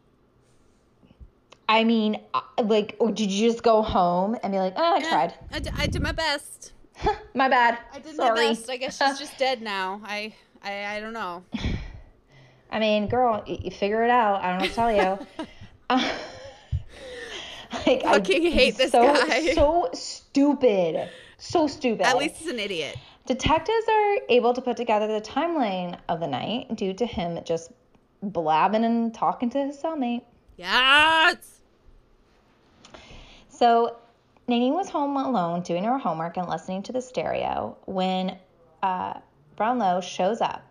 I 1.69 1.85
mean, 1.85 2.21
uh, 2.33 2.41
like, 2.62 2.97
or 2.99 3.12
did 3.12 3.31
you 3.31 3.51
just 3.51 3.62
go 3.62 3.83
home 3.83 4.37
and 4.43 4.53
be 4.53 4.59
like, 4.59 4.73
oh, 4.77 4.95
I 4.97 5.01
tried. 5.03 5.35
I, 5.53 5.59
d- 5.59 5.71
I 5.77 5.87
did 5.87 6.03
my 6.03 6.12
best. 6.12 6.73
my 7.35 7.49
bad. 7.49 7.79
I 7.93 7.99
did 7.99 8.16
Sorry. 8.16 8.31
my 8.41 8.49
best. 8.55 8.71
I 8.71 8.77
guess 8.79 8.97
she's 8.99 9.19
just 9.19 9.39
dead 9.39 9.61
now. 9.61 10.01
I, 10.05 10.35
I, 10.62 10.97
I 10.97 11.01
don't 11.01 11.12
know. 11.12 11.45
I 12.71 12.79
mean, 12.81 13.09
girl, 13.09 13.43
you 13.47 13.71
figure 13.71 14.03
it 14.03 14.11
out. 14.11 14.43
I 14.43 14.49
don't 14.51 14.59
know 14.59 14.64
what 14.64 14.71
to 14.71 14.75
tell 14.75 14.93
you. 14.93 15.47
Uh, 15.91 16.14
like, 17.87 18.05
I- 18.05 18.12
Fucking 18.14 18.51
hate 18.51 18.77
this 18.77 18.93
so, 18.93 19.03
guy. 19.03 19.53
So 19.55 19.91
stupid. 19.93 21.11
So 21.37 21.66
stupid. 21.66 22.07
At 22.07 22.16
least 22.16 22.37
he's 22.37 22.49
an 22.49 22.59
idiot. 22.59 22.97
Detectives 23.27 23.87
are 23.89 24.16
able 24.31 24.55
to 24.55 24.62
put 24.62 24.77
together 24.79 25.07
the 25.07 25.21
timeline 25.21 25.99
of 26.09 26.19
the 26.19 26.27
night 26.27 26.75
due 26.77 26.95
to 26.95 27.05
him 27.05 27.39
just 27.45 27.71
blabbing 28.23 28.85
and 28.85 29.12
talking 29.12 29.51
to 29.51 29.59
his 29.66 29.77
cellmate. 29.77 30.23
Yes. 30.57 31.58
So 33.59 33.97
Nadine 34.47 34.75
was 34.75 34.89
home 34.89 35.17
alone 35.17 35.63
doing 35.63 35.83
her 35.83 35.99
homework 35.99 36.37
and 36.37 36.49
listening 36.49 36.85
to 36.85 36.93
the 36.93 37.03
stereo 37.03 37.77
when 37.87 38.39
uh, 38.85 39.15
Brownlow 39.57 40.01
shows 40.01 40.41
up. 40.41 40.63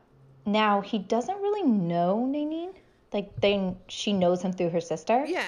Now 0.46 0.80
he 0.80 0.98
doesn't 0.98 1.36
really 1.42 1.64
know 1.64 2.26
Nadine, 2.26 2.72
like 3.12 3.36
they 3.42 3.76
she 3.90 4.14
knows 4.14 4.42
him 4.42 4.54
through 4.54 4.70
her 4.70 4.80
sister, 4.80 5.26
Yeah. 5.28 5.44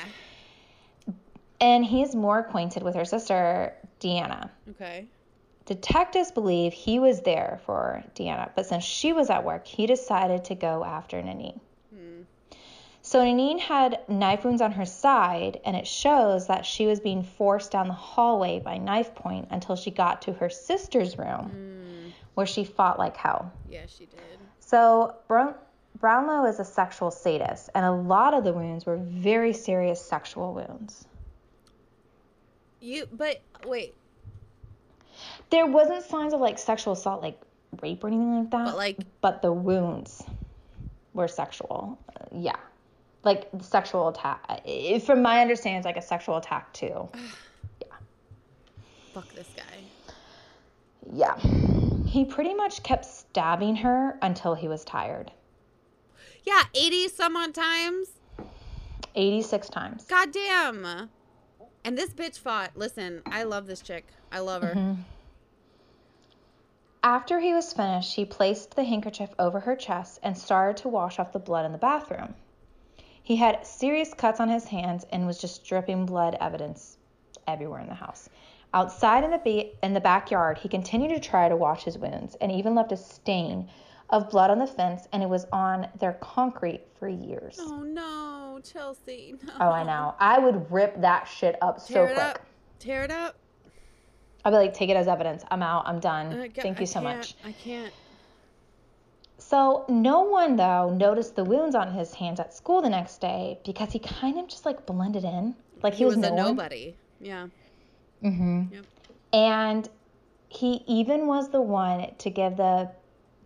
and 1.61 1.85
he 1.85 2.01
is 2.01 2.13
more 2.13 2.39
acquainted 2.39 2.83
with 2.83 2.95
her 2.95 3.05
sister 3.05 3.73
Deanna. 4.01 4.49
Okay. 4.71 5.07
Detectives 5.65 6.31
believe 6.31 6.73
he 6.73 6.99
was 6.99 7.21
there 7.21 7.61
for 7.65 8.03
Deanna, 8.15 8.49
but 8.55 8.65
since 8.65 8.83
she 8.83 9.13
was 9.13 9.29
at 9.29 9.45
work, 9.45 9.65
he 9.65 9.85
decided 9.85 10.43
to 10.45 10.55
go 10.55 10.83
after 10.83 11.21
Nanine. 11.21 11.59
So 13.09 13.23
Nanine 13.23 13.57
had 13.59 14.07
knife 14.07 14.45
wounds 14.45 14.61
on 14.61 14.71
her 14.73 14.85
side, 14.85 15.61
and 15.65 15.75
it 15.75 15.87
shows 15.87 16.45
that 16.45 16.63
she 16.63 16.85
was 16.85 16.99
being 16.99 17.23
forced 17.23 17.71
down 17.71 17.87
the 17.87 17.93
hallway 17.95 18.59
by 18.59 18.77
knife 18.77 19.15
point 19.15 19.47
until 19.49 19.75
she 19.75 19.89
got 19.89 20.21
to 20.21 20.33
her 20.33 20.47
sister's 20.47 21.17
room, 21.17 22.13
where 22.35 22.45
she 22.45 22.63
fought 22.63 22.99
like 22.99 23.17
hell. 23.17 23.51
Yeah, 23.67 23.87
she 23.87 24.05
did. 24.05 24.37
So 24.59 25.15
Brown- 25.27 25.55
Brownlow 25.99 26.45
is 26.45 26.59
a 26.59 26.63
sexual 26.63 27.09
sadist, 27.09 27.71
and 27.73 27.83
a 27.83 27.91
lot 27.91 28.35
of 28.35 28.43
the 28.43 28.53
wounds 28.53 28.85
were 28.85 28.97
very 28.97 29.53
serious 29.53 29.99
sexual 29.99 30.53
wounds. 30.53 31.07
You, 32.79 33.07
but 33.11 33.41
wait, 33.65 33.95
There 35.49 35.65
wasn't 35.65 36.03
signs 36.03 36.33
of 36.33 36.41
like 36.41 36.59
sexual 36.59 36.93
assault, 36.93 37.23
like 37.23 37.41
rape 37.81 38.03
or 38.03 38.07
anything 38.09 38.35
like 38.41 38.51
that. 38.51 38.65
But, 38.65 38.77
like- 38.77 38.99
but 39.19 39.41
the 39.41 39.51
wounds 39.51 40.21
were 41.15 41.27
sexual. 41.27 41.97
Uh, 42.15 42.25
yeah, 42.31 42.55
like 43.23 43.49
sexual 43.61 44.07
attack. 44.09 44.43
uh, 44.49 44.99
From 44.99 45.21
my 45.21 45.41
understanding, 45.41 45.77
it's 45.77 45.85
like 45.85 45.97
a 45.97 46.01
sexual 46.01 46.37
attack 46.37 46.71
too. 46.73 47.09
yeah. 47.81 47.87
fuck 49.13 49.27
this 49.33 49.49
guy. 49.55 49.63
Yeah, 51.11 51.37
he 52.05 52.25
pretty 52.25 52.53
much 52.53 52.83
kept 52.83 53.05
stabbing 53.05 53.75
her 53.77 54.17
until 54.21 54.53
he 54.53 54.67
was 54.67 54.83
tired. 54.85 55.31
Yeah, 56.43 56.63
80 56.75 57.07
some 57.09 57.35
odd 57.35 57.53
times. 57.53 58.09
Eighty-six 59.15 59.69
times. 59.69 60.05
God 60.05 60.31
damn. 60.31 61.09
And 61.83 61.97
this 61.97 62.11
bitch 62.11 62.37
fought. 62.37 62.71
Listen, 62.75 63.21
I 63.25 63.43
love 63.43 63.65
this 63.65 63.81
chick. 63.81 64.05
I 64.31 64.39
love 64.39 64.61
her. 64.61 64.75
Mm-hmm. 64.75 65.01
After 67.03 67.39
he 67.39 67.53
was 67.53 67.73
finished, 67.73 68.11
she 68.11 68.25
placed 68.25 68.75
the 68.75 68.83
handkerchief 68.83 69.29
over 69.39 69.59
her 69.61 69.75
chest 69.75 70.19
and 70.21 70.37
started 70.37 70.77
to 70.83 70.89
wash 70.89 71.17
off 71.17 71.31
the 71.31 71.39
blood 71.39 71.65
in 71.65 71.71
the 71.71 71.77
bathroom. 71.77 72.35
He 73.29 73.35
had 73.35 73.63
serious 73.63 74.11
cuts 74.11 74.39
on 74.39 74.49
his 74.49 74.65
hands 74.65 75.05
and 75.11 75.27
was 75.27 75.37
just 75.37 75.63
dripping 75.63 76.07
blood 76.07 76.35
evidence 76.41 76.97
everywhere 77.47 77.79
in 77.79 77.87
the 77.87 77.93
house. 77.93 78.27
Outside 78.73 79.23
in 79.23 79.29
the 79.29 79.37
ba- 79.37 79.69
in 79.85 79.93
the 79.93 79.99
backyard, 80.01 80.57
he 80.57 80.67
continued 80.67 81.09
to 81.09 81.19
try 81.19 81.47
to 81.47 81.55
wash 81.55 81.83
his 81.83 81.95
wounds 81.95 82.33
and 82.41 82.51
even 82.51 82.73
left 82.73 82.91
a 82.91 82.97
stain 82.97 83.69
of 84.09 84.31
blood 84.31 84.49
on 84.49 84.57
the 84.57 84.65
fence 84.65 85.07
and 85.13 85.21
it 85.21 85.29
was 85.29 85.45
on 85.53 85.87
their 85.99 86.13
concrete 86.13 86.81
for 86.97 87.07
years. 87.07 87.57
Oh 87.59 87.83
no, 87.83 88.61
Chelsea. 88.63 89.35
No. 89.45 89.53
Oh, 89.59 89.69
I 89.73 89.83
know. 89.83 90.15
I 90.19 90.39
would 90.39 90.71
rip 90.71 90.99
that 91.01 91.25
shit 91.25 91.55
up 91.61 91.79
so 91.79 91.93
Tear 91.93 92.07
it 92.07 92.13
quick. 92.15 92.25
up. 92.25 92.41
Tear 92.79 93.03
it 93.03 93.11
up. 93.11 93.35
I'd 94.43 94.49
be 94.49 94.55
like, 94.55 94.73
take 94.73 94.89
it 94.89 94.97
as 94.97 95.07
evidence. 95.07 95.43
I'm 95.51 95.61
out. 95.61 95.83
I'm 95.85 95.99
done. 95.99 96.49
Thank 96.55 96.79
you 96.79 96.87
so 96.87 96.99
much. 96.99 97.35
I 97.45 97.51
can't. 97.51 97.93
So 99.49 99.83
no 99.89 100.21
one 100.21 100.57
though 100.57 100.91
noticed 100.91 101.35
the 101.35 101.43
wounds 101.43 101.73
on 101.73 101.91
his 101.91 102.13
hands 102.13 102.39
at 102.39 102.53
school 102.53 102.83
the 102.83 102.89
next 102.89 103.19
day 103.19 103.57
because 103.65 103.91
he 103.91 103.97
kind 103.97 104.37
of 104.37 104.47
just 104.47 104.63
like 104.63 104.85
blended 104.85 105.23
in, 105.23 105.55
like 105.81 105.93
he, 105.93 105.99
He 105.99 106.05
was, 106.05 106.17
was, 106.17 106.25
a 106.25 106.29
no 106.29 106.35
one. 106.35 106.45
nobody. 106.55 106.95
Yeah. 107.19 107.47
hmm 108.21 108.65
Yep. 108.71 108.85
And 109.33 109.89
he 110.49 110.83
even 110.85 111.25
was 111.25 111.49
the 111.49 111.61
one 111.61 112.13
to 112.19 112.29
give 112.29 112.57
the 112.57 112.91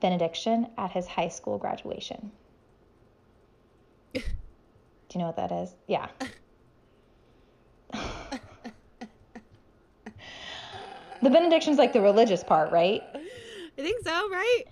benediction 0.01 0.67
at 0.77 0.91
his 0.91 1.07
high 1.07 1.29
school 1.29 1.57
graduation. 1.57 2.33
Do 4.13 4.19
you 5.13 5.19
know 5.21 5.27
what 5.27 5.37
that 5.37 5.53
is? 5.53 5.73
Yeah. 5.87 6.09
the 11.21 11.29
benediction's 11.29 11.77
like 11.77 11.93
the 11.93 12.01
religious 12.01 12.43
part, 12.43 12.73
right? 12.73 13.01
I 13.15 13.81
think 13.81 14.03
so, 14.03 14.29
right? 14.29 14.63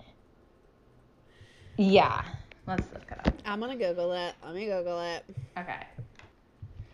Yeah. 1.76 2.22
Let's 2.66 2.92
look 2.92 3.10
it 3.10 3.18
up. 3.26 3.34
I'm 3.44 3.60
gonna 3.60 3.76
Google 3.76 4.12
it. 4.12 4.34
Let 4.44 4.54
me 4.54 4.66
Google 4.66 5.00
it. 5.00 5.24
Okay. 5.58 5.86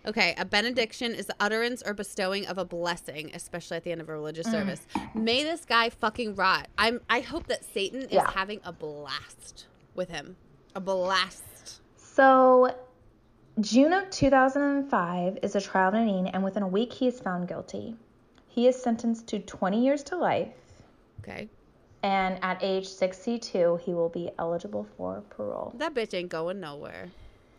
Okay, 0.06 0.34
a 0.38 0.44
benediction 0.44 1.12
is 1.12 1.26
the 1.26 1.34
utterance 1.38 1.82
or 1.84 1.92
bestowing 1.92 2.46
of 2.46 2.56
a 2.56 2.64
blessing, 2.64 3.30
especially 3.34 3.76
at 3.76 3.84
the 3.84 3.92
end 3.92 4.00
of 4.00 4.08
a 4.08 4.12
religious 4.12 4.46
mm. 4.46 4.52
service. 4.52 4.86
May 5.14 5.42
this 5.42 5.66
guy 5.66 5.90
fucking 5.90 6.34
rot. 6.34 6.68
I'm. 6.78 7.00
I 7.10 7.20
hope 7.20 7.46
that 7.48 7.64
Satan 7.64 8.02
is 8.02 8.12
Yeah. 8.12 8.30
having 8.30 8.60
a 8.64 8.72
blast 8.72 9.66
with 9.94 10.08
him. 10.08 10.36
A 10.74 10.80
blast. 10.80 11.80
So, 11.96 12.74
June 13.60 13.92
of 13.92 14.08
2005 14.10 15.38
is 15.42 15.56
a 15.56 15.60
trial 15.60 15.88
of 15.88 15.94
Nanine, 15.94 16.30
and 16.32 16.42
within 16.42 16.62
a 16.62 16.68
week, 16.68 16.92
he 16.92 17.06
is 17.06 17.20
found 17.20 17.48
guilty. 17.48 17.96
He 18.46 18.66
is 18.66 18.80
sentenced 18.80 19.26
to 19.28 19.40
20 19.40 19.84
years 19.84 20.02
to 20.04 20.16
life, 20.16 20.48
Okay, 21.20 21.48
and 22.02 22.38
at 22.44 22.58
age 22.62 22.86
62, 22.88 23.80
he 23.84 23.92
will 23.94 24.08
be 24.08 24.30
eligible 24.38 24.86
for 24.96 25.22
parole. 25.30 25.72
that 25.78 25.94
bitch 25.94 26.14
ain't 26.14 26.28
going 26.30 26.60
nowhere. 26.60 27.08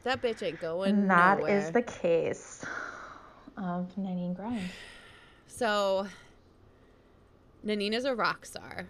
That 0.03 0.21
bitch 0.21 0.41
ain't 0.43 0.61
going 0.61 0.91
And 0.91 1.09
that 1.09 1.39
nowhere. 1.39 1.57
is 1.59 1.71
the 1.71 1.81
case 1.81 2.63
of 3.57 3.89
Nanine 3.97 4.33
Grimes. 4.35 4.69
so. 5.47 6.07
Nanine's 7.65 8.05
a 8.05 8.15
rock 8.15 8.45
star, 8.45 8.87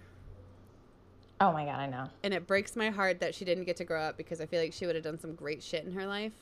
Oh 1.42 1.52
my 1.52 1.66
god, 1.66 1.80
I 1.80 1.88
know. 1.88 2.08
and 2.24 2.34
it 2.36 2.46
breaks 2.46 2.76
my 2.76 2.90
heart 2.92 3.20
that 3.22 3.34
she 3.34 3.44
didn't 3.46 3.64
get 3.64 3.78
to 3.78 3.84
grow 3.84 4.00
up 4.02 4.16
because 4.18 4.40
I 4.42 4.46
feel 4.46 4.62
like 4.62 4.74
she 4.74 4.86
would 4.86 4.94
have 4.94 5.04
done 5.04 5.20
some 5.20 5.34
great 5.34 5.64
shit 5.64 5.86
in 5.86 5.94
her 5.94 6.06
life 6.06 6.34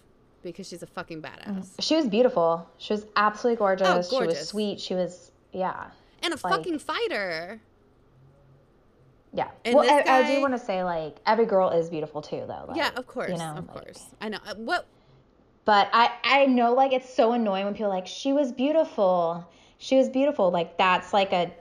because 0.43 0.68
she's 0.68 0.84
a 0.84 0.88
fucking 0.88 1.22
badass 1.22 1.47
mm. 1.47 1.68
She 1.80 1.95
was 1.95 2.05
beautiful. 2.08 2.68
She 2.80 2.91
was 2.93 3.05
absolutely 3.16 3.58
gorgeous. 3.60 3.88
She 4.10 4.16
Oh, 4.16 4.20
gorgeous. 4.20 4.36
she 4.36 4.39
was 4.41 4.49
sweet. 4.49 4.82
She 4.82 4.93
was, 4.95 5.32
yeah. 5.53 5.86
and 6.22 6.34
a 6.34 6.38
like- 6.43 6.53
fucking 6.53 6.80
fighter. 6.80 7.62
Yeah. 9.34 9.49
And 9.65 9.75
well, 9.75 9.89
I, 9.89 10.19
I 10.23 10.36
do 10.36 10.41
want 10.41 10.53
to 10.53 10.59
say, 10.59 10.84
like, 10.84 11.17
every 11.25 11.45
girl 11.45 11.69
is 11.69 11.89
beautiful 11.89 12.21
too, 12.21 12.43
though. 12.47 12.65
Like, 12.67 12.78
yeah, 12.78 12.91
of 12.95 13.07
course, 13.07 13.32
you 13.32 13.38
know, 13.38 13.55
of 13.57 13.67
like- 13.67 13.84
course. 13.84 14.05
I 14.21 14.30
know. 14.30 14.39
Uh, 14.47 14.55
What 14.55 14.88
But 15.65 15.89
I, 15.93 16.11
I 16.23 16.45
know 16.45 16.73
like 16.73 16.93
it's 16.93 17.13
so 17.13 17.34
annoying 17.34 17.65
when 17.65 17.73
people 17.73 17.88
are 17.88 17.95
like 17.95 18.07
she 18.07 18.32
was 18.34 18.51
beautiful, 18.51 19.45
she 19.80 19.97
was 19.97 20.07
beautiful. 20.09 20.49
Like 20.49 20.78
that's 20.78 21.11
like 21.13 21.34
a, 21.34 21.51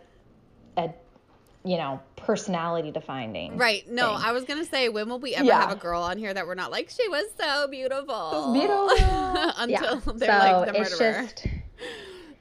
a, 0.76 0.90
you 1.64 1.76
know, 1.76 2.00
personality 2.14 2.92
defining. 2.92 3.56
Right. 3.56 3.86
No, 3.90 4.14
thing. 4.16 4.24
I 4.26 4.32
was 4.32 4.44
gonna 4.44 4.64
say, 4.64 4.88
when 4.88 5.08
will 5.08 5.18
we 5.18 5.34
ever 5.34 5.44
Yeah. 5.44 5.60
have 5.60 5.72
a 5.72 5.76
girl 5.76 6.00
on 6.02 6.16
here 6.18 6.32
that 6.32 6.46
we're 6.46 6.54
not 6.54 6.70
like, 6.70 6.88
she 6.88 7.08
was 7.08 7.24
so 7.38 7.66
beautiful. 7.68 8.52
beautiful. 8.52 8.90
Until 9.58 9.68
yeah. 9.68 10.00
they're 10.14 10.40
so 10.40 10.46
like 10.46 10.72
the 10.72 10.80
it's 10.80 11.00
murderer. 11.00 11.22
just, 11.24 11.46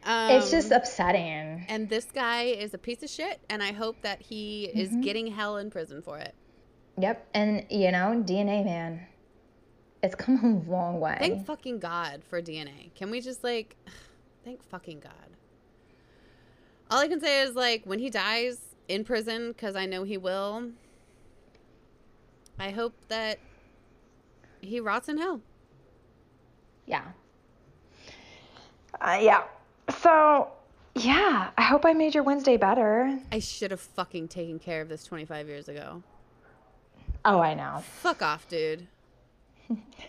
um, 0.05 0.31
it's 0.31 0.51
just 0.51 0.71
upsetting. 0.71 1.65
and 1.67 1.89
this 1.89 2.05
guy 2.05 2.43
is 2.43 2.73
a 2.73 2.77
piece 2.77 3.01
of 3.03 3.09
shit, 3.09 3.39
and 3.49 3.61
I 3.63 3.71
hope 3.71 4.01
that 4.01 4.21
he 4.21 4.65
is 4.65 4.89
Mm-hmm. 4.89 5.01
getting 5.01 5.27
hell 5.27 5.57
in 5.57 5.69
prison 5.69 6.01
for 6.01 6.17
it. 6.19 6.33
Yep. 6.97 7.27
And 7.33 7.65
you 7.69 7.91
know, 7.91 8.23
DNA 8.25 8.63
man. 8.63 9.05
it's 10.03 10.15
come 10.15 10.63
a 10.65 10.69
long 10.71 10.99
way. 10.99 11.17
Thank 11.19 11.45
fucking 11.45 11.79
God 11.79 12.23
for 12.29 12.41
DNA. 12.41 12.93
Can 12.95 13.09
we 13.11 13.19
just 13.21 13.43
like, 13.43 13.75
thank 14.45 14.63
fucking 14.63 14.99
God. 15.01 15.11
All 16.91 16.99
I 16.99 17.07
can 17.07 17.19
say 17.19 17.41
is 17.41 17.55
like 17.55 17.83
when 17.85 17.99
he 17.99 18.09
dies 18.11 18.59
in 18.87 19.03
prison, 19.03 19.49
because 19.49 19.75
I 19.75 19.85
know 19.87 20.03
he 20.03 20.17
will. 20.17 20.69
I 22.59 22.69
hope 22.69 22.93
that 23.09 23.39
he 24.61 24.79
rots 24.79 25.09
in 25.09 25.17
hell. 25.17 25.41
Yeah. 26.85 27.03
Uh, 29.01 29.17
yeah. 29.19 29.43
So, 30.09 30.49
yeah, 30.93 31.49
I 31.57 31.63
hope 31.63 31.83
I 31.83 31.93
made 31.93 32.13
your 32.13 32.21
Wednesday 32.23 32.57
better. 32.57 33.17
I 33.31 33.39
should 33.39 33.71
have 33.71 33.79
fucking 33.79 34.27
taken 34.27 34.59
care 34.59 34.81
of 34.81 34.87
this 34.87 35.03
25 35.03 35.47
years 35.47 35.67
ago. 35.67 36.03
Oh, 37.25 37.39
I 37.39 37.55
know. 37.55 37.79
Fuck 38.03 38.21
off, 38.21 38.47
dude. 38.47 38.85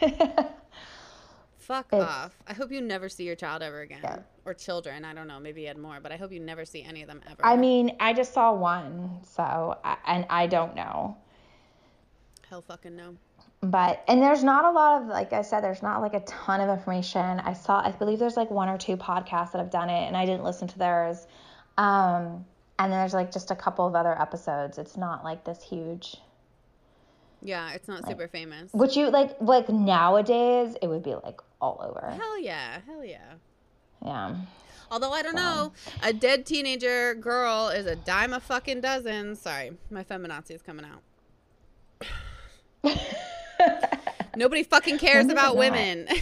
Fuck 1.57 1.87
It's- 1.95 2.03
off. 2.07 2.37
I 2.47 2.53
hope 2.53 2.71
you 2.71 2.83
never 2.83 3.09
see 3.09 3.25
your 3.25 3.37
child 3.37 3.63
ever 3.63 3.81
again. 3.81 4.01
Yeah. 4.05 4.19
Or 4.45 4.53
children. 4.53 5.03
I 5.07 5.15
don't 5.15 5.27
know. 5.29 5.41
Maybe 5.41 5.63
you 5.63 5.69
had 5.69 5.79
more, 5.79 5.99
but 6.03 6.13
I 6.13 6.17
hope 6.19 6.31
you 6.31 6.41
never 6.41 6.67
see 6.67 6.83
any 6.83 7.01
of 7.01 7.09
them 7.09 7.23
ever. 7.31 7.43
I 7.43 7.57
mean, 7.57 7.97
I 7.99 8.13
just 8.13 8.35
saw 8.35 8.53
one, 8.53 9.21
so, 9.23 9.79
I, 9.83 9.97
and 10.07 10.27
I 10.29 10.47
don't 10.47 10.77
know. 10.77 11.17
hell 12.51 12.61
fucking 12.61 12.95
no. 12.95 13.17
But, 13.63 14.05
and 14.07 14.23
there's 14.23 14.45
not 14.45 14.65
a 14.65 14.71
lot 14.71 15.03
of, 15.03 15.09
like 15.09 15.33
I 15.33 15.43
said, 15.43 15.63
there's 15.63 15.83
not 15.83 16.01
like 16.01 16.15
a 16.15 16.21
ton 16.21 16.61
of 16.61 16.69
information. 16.69 17.41
I 17.41 17.53
saw, 17.53 17.81
I 17.81 17.91
believe 17.91 18.19
there's 18.19 18.37
like 18.37 18.51
one 18.51 18.69
or 18.69 18.79
two 18.79 18.97
podcasts 18.97 19.53
that 19.53 19.59
have 19.59 19.71
done 19.71 19.89
it, 19.89 20.07
and 20.07 20.17
I 20.17 20.27
didn't 20.27 20.45
listen 20.45 20.69
to 20.69 20.79
theirs. 20.79 21.27
Um, 21.79 22.45
and 22.79 22.93
then 22.93 23.01
there's 23.01 23.15
like 23.15 23.33
just 23.33 23.51
a 23.51 23.57
couple 23.57 23.87
of 23.87 23.95
other 23.95 24.21
episodes. 24.21 24.79
It's 24.79 24.97
not 24.97 25.25
like 25.25 25.45
this 25.45 25.63
huge. 25.63 26.17
Yeah, 27.43 27.73
it's 27.73 27.89
not 27.89 28.07
super 28.07 28.29
famous. 28.29 28.73
Which 28.73 28.97
you 28.97 29.11
like, 29.11 29.41
like 29.41 29.69
nowadays, 29.69 30.77
it 30.83 30.89
would 30.89 31.03
be 31.03 31.15
like 31.15 31.41
all 31.61 31.81
over. 31.83 32.11
Hell 32.11 32.39
yeah. 32.39 32.81
Hell 32.87 33.05
yeah. 33.05 33.35
Yeah. 34.05 34.37
Although 34.91 35.13
I 35.13 35.23
don't 35.23 35.35
know, 35.35 35.73
a 36.03 36.13
dead 36.13 36.47
teenager 36.47 37.15
girl 37.15 37.69
is 37.69 37.87
a 37.87 37.97
dime 37.97 38.33
a 38.33 38.41
fucking 38.41 38.81
dozen. 38.81 39.35
Sorry, 39.35 39.73
my 39.91 40.05
feminazi 40.05 40.53
is 40.53 40.63
coming 40.63 40.87
out. 40.87 41.03
Nobody 44.37 44.63
fucking 44.63 44.99
cares 44.99 45.27
about 45.29 45.57
women. 45.57 46.09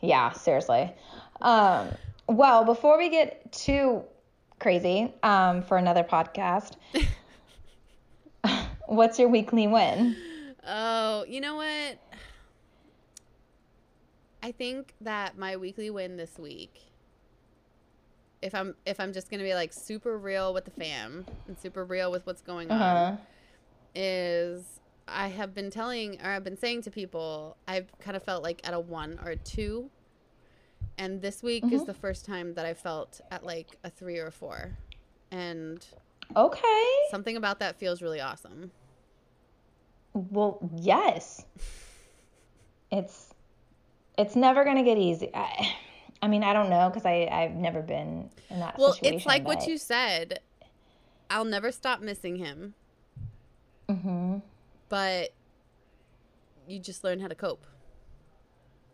Yeah, 0.00 0.30
seriously. 0.30 0.92
Um, 1.40 1.88
well, 2.28 2.64
before 2.64 2.98
we 2.98 3.08
get 3.10 3.50
too 3.50 4.04
crazy 4.60 5.12
um, 5.24 5.62
for 5.62 5.76
another 5.76 6.04
podcast, 6.04 6.76
what's 8.86 9.18
your 9.18 9.28
weekly 9.28 9.66
win? 9.66 10.16
oh, 10.64 11.24
you 11.28 11.40
know 11.40 11.56
what? 11.56 11.98
I 14.40 14.52
think 14.52 14.94
that 15.00 15.36
my 15.36 15.56
weekly 15.56 15.90
win 15.90 16.16
this 16.16 16.38
week, 16.38 16.80
if 18.40 18.54
I'm 18.54 18.76
if 18.86 19.00
I'm 19.00 19.12
just 19.12 19.30
gonna 19.32 19.42
be 19.42 19.54
like 19.54 19.72
super 19.72 20.16
real 20.16 20.54
with 20.54 20.64
the 20.64 20.70
fam 20.70 21.26
and 21.48 21.58
super 21.58 21.84
real 21.84 22.12
with 22.12 22.24
what's 22.24 22.40
going 22.42 22.70
on, 22.70 22.80
Uh-huh. 22.80 23.16
is 23.96 24.77
I 25.10 25.28
have 25.28 25.54
been 25.54 25.70
telling 25.70 26.20
or 26.22 26.30
I've 26.30 26.44
been 26.44 26.56
saying 26.56 26.82
to 26.82 26.90
people 26.90 27.56
I've 27.66 27.90
kind 28.00 28.16
of 28.16 28.22
felt 28.22 28.42
like 28.42 28.60
at 28.64 28.74
a 28.74 28.80
one 28.80 29.18
or 29.24 29.30
a 29.30 29.36
two. 29.36 29.90
And 30.96 31.22
this 31.22 31.42
week 31.42 31.72
is 31.72 31.82
Mhm. 31.82 31.86
the 31.86 31.94
first 31.94 32.24
time 32.24 32.54
that 32.54 32.66
I 32.66 32.74
felt 32.74 33.20
at 33.30 33.44
like 33.44 33.78
a 33.84 33.90
three 33.90 34.18
or 34.18 34.26
a 34.26 34.32
four. 34.32 34.76
And 35.30 35.84
Okay. 36.36 36.84
something 37.10 37.36
about 37.36 37.60
that 37.60 37.76
feels 37.78 38.02
really 38.02 38.20
awesome. 38.20 38.72
Well, 40.14 40.58
yes. 40.76 41.44
It's 42.90 43.34
it's 44.16 44.34
never 44.34 44.64
gonna 44.64 44.82
get 44.82 44.98
easy. 44.98 45.30
I, 45.34 45.76
I 46.22 46.28
mean, 46.28 46.42
I 46.42 46.52
don't 46.52 46.70
know 46.70 46.88
because 46.88 47.04
I 47.06 47.28
I've 47.30 47.54
never 47.54 47.82
been 47.82 48.30
in 48.50 48.60
that 48.60 48.78
Well, 48.78 48.94
situation. 48.94 49.16
it's 49.16 49.26
like 49.26 49.46
what 49.46 49.66
you 49.66 49.78
said. 49.78 50.40
I'll 51.30 51.44
never 51.44 51.70
stop 51.70 52.00
missing 52.00 52.36
him, 52.36 52.74
Mhm. 53.88 54.40
But 54.88 55.30
you 56.66 56.78
just 56.78 57.04
learn 57.04 57.20
how 57.20 57.28
to 57.28 57.34
cope. 57.34 57.66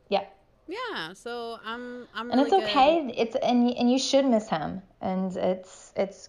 Yeah. 0.09 0.25
Yeah, 0.69 1.13
so 1.13 1.59
I'm 1.65 2.07
I'm 2.15 2.31
And 2.31 2.41
really 2.41 2.45
it's 2.45 2.51
good. 2.51 2.65
okay. 2.65 3.13
It's 3.17 3.37
and 3.37 3.71
and 3.77 3.91
you 3.91 3.99
should 3.99 4.25
miss 4.25 4.49
him. 4.49 4.83
And 5.01 5.37
it's 5.37 5.93
it's 5.97 6.29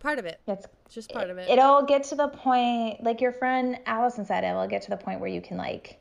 Part 0.00 0.18
of 0.18 0.24
it. 0.24 0.40
it's 0.46 0.66
just 0.88 1.12
part 1.12 1.28
of 1.28 1.36
it. 1.36 1.48
It'll 1.50 1.82
get 1.82 2.04
to 2.04 2.14
the 2.14 2.28
point, 2.28 3.02
like 3.04 3.20
your 3.20 3.32
friend 3.32 3.78
Allison 3.84 4.24
said, 4.24 4.44
it 4.44 4.54
will 4.54 4.66
get 4.66 4.80
to 4.82 4.90
the 4.90 4.96
point 4.96 5.20
where 5.20 5.28
you 5.28 5.42
can 5.42 5.58
like 5.58 6.00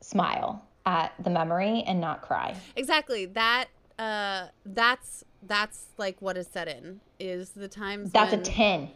smile 0.00 0.64
at 0.86 1.12
the 1.22 1.28
memory 1.30 1.82
and 1.86 2.00
not 2.00 2.22
cry. 2.22 2.56
Exactly. 2.76 3.26
That 3.26 3.66
uh 3.98 4.46
that's 4.64 5.24
that's 5.42 5.86
like 5.98 6.20
what 6.20 6.36
is 6.38 6.46
set 6.46 6.68
in 6.68 7.00
is 7.18 7.50
the 7.50 7.68
times 7.68 8.10
That's 8.12 8.30
when, 8.32 8.40
a 8.40 8.44
10. 8.44 8.90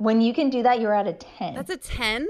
When 0.00 0.22
you 0.22 0.32
can 0.32 0.48
do 0.48 0.62
that, 0.62 0.80
you're 0.80 0.94
at 0.94 1.06
a 1.06 1.12
10. 1.12 1.56
That's 1.56 1.68
a 1.68 1.76
10? 1.76 2.26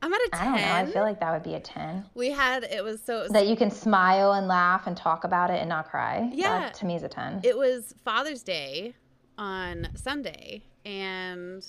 I'm 0.00 0.10
at 0.10 0.20
a 0.22 0.30
10. 0.32 0.40
I 0.40 0.44
don't 0.44 0.54
know. 0.56 0.72
I 0.72 0.86
feel 0.86 1.02
like 1.02 1.20
that 1.20 1.32
would 1.34 1.42
be 1.42 1.52
a 1.52 1.60
10. 1.60 2.02
we 2.14 2.30
had 2.30 2.64
it 2.64 2.82
was 2.82 3.02
so 3.02 3.18
it 3.18 3.22
was, 3.24 3.32
That 3.32 3.46
you 3.46 3.56
can 3.56 3.70
smile 3.70 4.32
and 4.32 4.48
laugh 4.48 4.86
and 4.86 4.96
talk 4.96 5.24
about 5.24 5.50
it 5.50 5.60
and 5.60 5.68
not 5.68 5.90
cry. 5.90 6.30
Yeah. 6.32 6.60
That 6.60 6.74
to 6.76 6.86
me 6.86 6.96
is 6.96 7.02
a 7.02 7.10
10. 7.10 7.42
it 7.44 7.58
was 7.58 7.94
Father's 8.06 8.42
Day 8.42 8.94
on 9.36 9.88
Sunday 9.94 10.62
and 10.86 11.62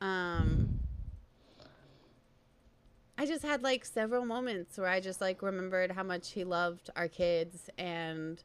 um 0.00 0.80
I 3.16 3.26
just 3.26 3.44
had 3.44 3.62
like 3.62 3.84
several 3.84 4.24
moments 4.24 4.76
where 4.76 4.88
I 4.88 4.98
just 4.98 5.20
like 5.20 5.40
remembered 5.40 5.92
how 5.92 6.02
much 6.02 6.32
he 6.32 6.42
loved 6.42 6.90
our 6.96 7.06
kids 7.06 7.70
and 7.78 8.42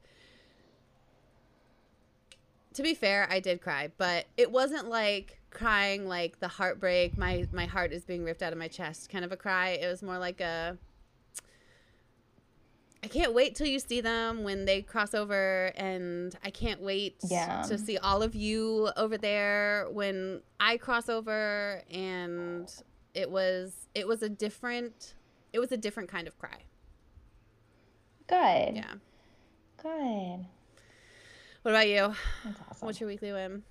to 2.76 2.84
be 2.84 2.94
fair, 2.94 3.28
I 3.30 3.40
did 3.40 3.62
cry, 3.62 3.90
but 3.98 4.26
it 4.38 4.52
wasn't 4.52 4.90
like 4.90 5.40
crying 5.50 6.08
like 6.08 6.40
the 6.40 6.48
heartbreak, 6.48 7.18
my 7.18 7.48
my 7.52 7.66
heart 7.66 7.92
is 7.92 8.06
being 8.06 8.24
ripped 8.24 8.44
out 8.44 8.54
of 8.54 8.60
my 8.60 8.68
chest 8.68 9.10
kind 9.10 9.26
of 9.26 9.32
a 9.32 9.38
cry. 9.38 9.70
It 9.70 9.88
was 9.88 10.02
more 10.04 10.18
like 10.18 10.42
a 10.42 10.78
I 13.04 13.08
can't 13.08 13.34
wait 13.36 13.54
till 13.54 13.68
you 13.68 13.80
see 13.80 14.02
them 14.02 14.44
when 14.44 14.66
they 14.66 14.82
cross 14.82 15.14
over 15.14 15.72
and 15.76 16.36
I 16.44 16.50
can't 16.50 16.82
wait 16.82 17.18
Yeah. 17.24 17.62
to 17.68 17.78
see 17.78 18.00
all 18.00 18.24
of 18.24 18.34
you 18.34 18.90
over 18.98 19.18
there 19.18 19.88
when 19.92 20.42
I 20.60 20.78
cross 20.78 21.08
over 21.08 21.84
and 21.92 22.68
it 23.14 23.30
was 23.30 23.88
it 23.94 24.08
was 24.08 24.24
a 24.24 24.30
different 24.30 25.14
it 25.54 25.60
was 25.60 25.72
a 25.72 25.78
different 25.78 26.10
kind 26.10 26.28
of 26.28 26.38
cry. 26.40 26.58
Good. 28.28 28.76
Yeah. 28.76 28.94
Good. 29.82 30.48
What 31.66 31.72
about 31.72 31.88
you? 31.88 32.14
That's 32.44 32.62
awesome. 32.70 32.86
What's 32.86 33.00
your 33.00 33.10
weekly 33.10 33.32
win? 33.32 33.64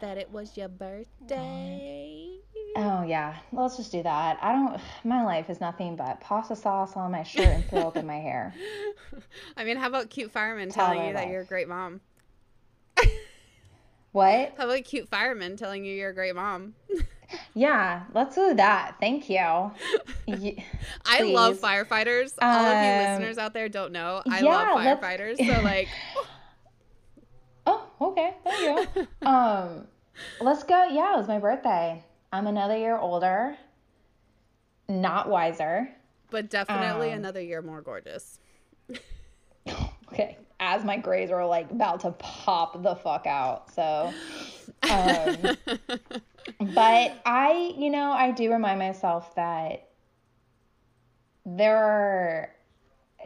That 0.00 0.16
it 0.16 0.30
was 0.32 0.56
your 0.56 0.68
birthday. 0.68 2.38
Oh 2.74 3.02
yeah, 3.02 3.36
let's 3.52 3.76
just 3.76 3.92
do 3.92 4.02
that. 4.02 4.38
I 4.40 4.52
don't. 4.52 4.80
My 5.04 5.22
life 5.22 5.50
is 5.50 5.60
nothing 5.60 5.94
but 5.94 6.18
pasta 6.22 6.56
sauce 6.56 6.96
on 6.96 7.12
my 7.12 7.22
shirt 7.22 7.44
and 7.44 7.64
throw 7.66 7.88
up 7.88 7.98
in 7.98 8.06
my 8.06 8.16
hair. 8.16 8.54
I 9.58 9.64
mean, 9.64 9.76
how 9.76 9.88
about 9.88 10.08
cute 10.08 10.30
firemen 10.32 10.70
Tell 10.70 10.86
telling 10.86 11.06
you 11.06 11.12
that 11.12 11.24
life. 11.24 11.30
you're 11.30 11.42
a 11.42 11.44
great 11.44 11.68
mom? 11.68 12.00
What? 14.12 14.54
How 14.56 14.64
about 14.64 14.84
cute 14.84 15.10
firemen 15.10 15.58
telling 15.58 15.84
you 15.84 15.94
you're 15.94 16.08
a 16.08 16.14
great 16.14 16.34
mom? 16.34 16.76
Yeah, 17.54 18.04
let's 18.14 18.34
do 18.36 18.54
that. 18.54 18.96
Thank 19.00 19.28
you. 19.28 19.36
I 21.06 21.22
love 21.22 21.58
firefighters. 21.58 22.32
All 22.40 22.48
of 22.66 22.82
you 22.84 22.90
Um, 22.90 22.98
listeners 22.98 23.38
out 23.38 23.52
there 23.54 23.68
don't 23.68 23.92
know. 23.92 24.22
I 24.30 24.40
yeah, 24.40 24.50
love 24.72 25.00
firefighters. 25.00 25.36
So 25.38 25.62
like, 25.62 25.88
Oh, 27.66 27.88
okay. 28.00 28.34
Thank 28.44 28.96
you. 28.96 29.06
um, 29.28 29.86
let's 30.40 30.62
go. 30.62 30.84
Yeah, 30.90 31.14
it 31.14 31.18
was 31.18 31.26
my 31.28 31.38
birthday. 31.38 32.02
I'm 32.32 32.46
another 32.46 32.76
year 32.76 32.96
older, 32.96 33.56
not 34.88 35.28
wiser. 35.28 35.88
but 36.30 36.48
definitely 36.50 37.10
Um, 37.12 37.18
another 37.18 37.40
year 37.40 37.62
more 37.62 37.80
gorgeous. 37.80 38.38
Okay, 40.12 40.36
as 40.60 40.84
my 40.84 40.96
grades 40.96 41.32
are 41.32 41.44
like 41.46 41.70
about 41.72 42.00
to 42.00 42.12
pop 42.12 42.80
the 42.82 42.94
fuck 42.94 43.26
out. 43.26 43.70
So, 43.74 44.12
um, 44.88 45.56
but 46.60 47.20
I, 47.24 47.74
you 47.76 47.90
know, 47.90 48.12
I 48.12 48.30
do 48.30 48.52
remind 48.52 48.78
myself 48.78 49.34
that 49.34 49.88
there 51.44 51.76
are 51.76 52.50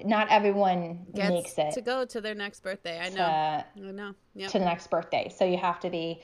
not 0.05 0.29
everyone 0.31 1.07
Gets 1.15 1.29
makes 1.31 1.59
it 1.59 1.73
to 1.75 1.81
go 1.81 2.05
to 2.05 2.21
their 2.21 2.35
next 2.35 2.63
birthday. 2.63 2.99
I 2.99 3.09
know. 3.09 3.17
to, 3.17 3.89
I 3.89 3.93
know. 3.93 4.15
Yeah. 4.35 4.49
to 4.49 4.59
the 4.59 4.65
next 4.65 4.91
birthday. 4.91 5.33
So 5.37 5.45
you 5.45 5.59
have 5.59 5.81
to 5.81 5.91
be. 5.91 6.23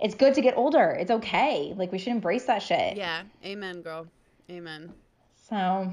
It's 0.00 0.14
good 0.14 0.34
to 0.34 0.40
get 0.40 0.56
older. 0.56 0.90
It's 0.90 1.10
okay. 1.10 1.72
Like 1.76 1.92
we 1.92 1.98
should 1.98 2.12
embrace 2.12 2.46
that 2.46 2.62
shit. 2.62 2.96
Yeah. 2.96 3.22
Amen, 3.44 3.82
girl. 3.82 4.06
Amen. 4.50 4.92
So, 5.48 5.92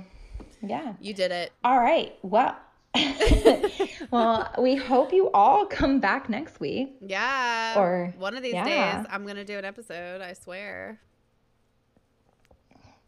yeah. 0.61 0.93
You 0.99 1.13
did 1.13 1.31
it. 1.31 1.51
All 1.63 1.79
right. 1.79 2.17
Well. 2.23 2.57
well, 4.11 4.53
we 4.59 4.75
hope 4.75 5.13
you 5.13 5.29
all 5.33 5.65
come 5.65 5.99
back 5.99 6.29
next 6.29 6.59
week. 6.59 6.95
Yeah. 7.01 7.75
Or- 7.77 8.13
one 8.17 8.35
of 8.35 8.43
these 8.43 8.53
yeah. 8.53 8.99
days, 8.99 9.07
I'm 9.09 9.25
gonna 9.25 9.45
do 9.45 9.57
an 9.57 9.65
episode. 9.65 10.21
I 10.21 10.33
swear. 10.33 10.99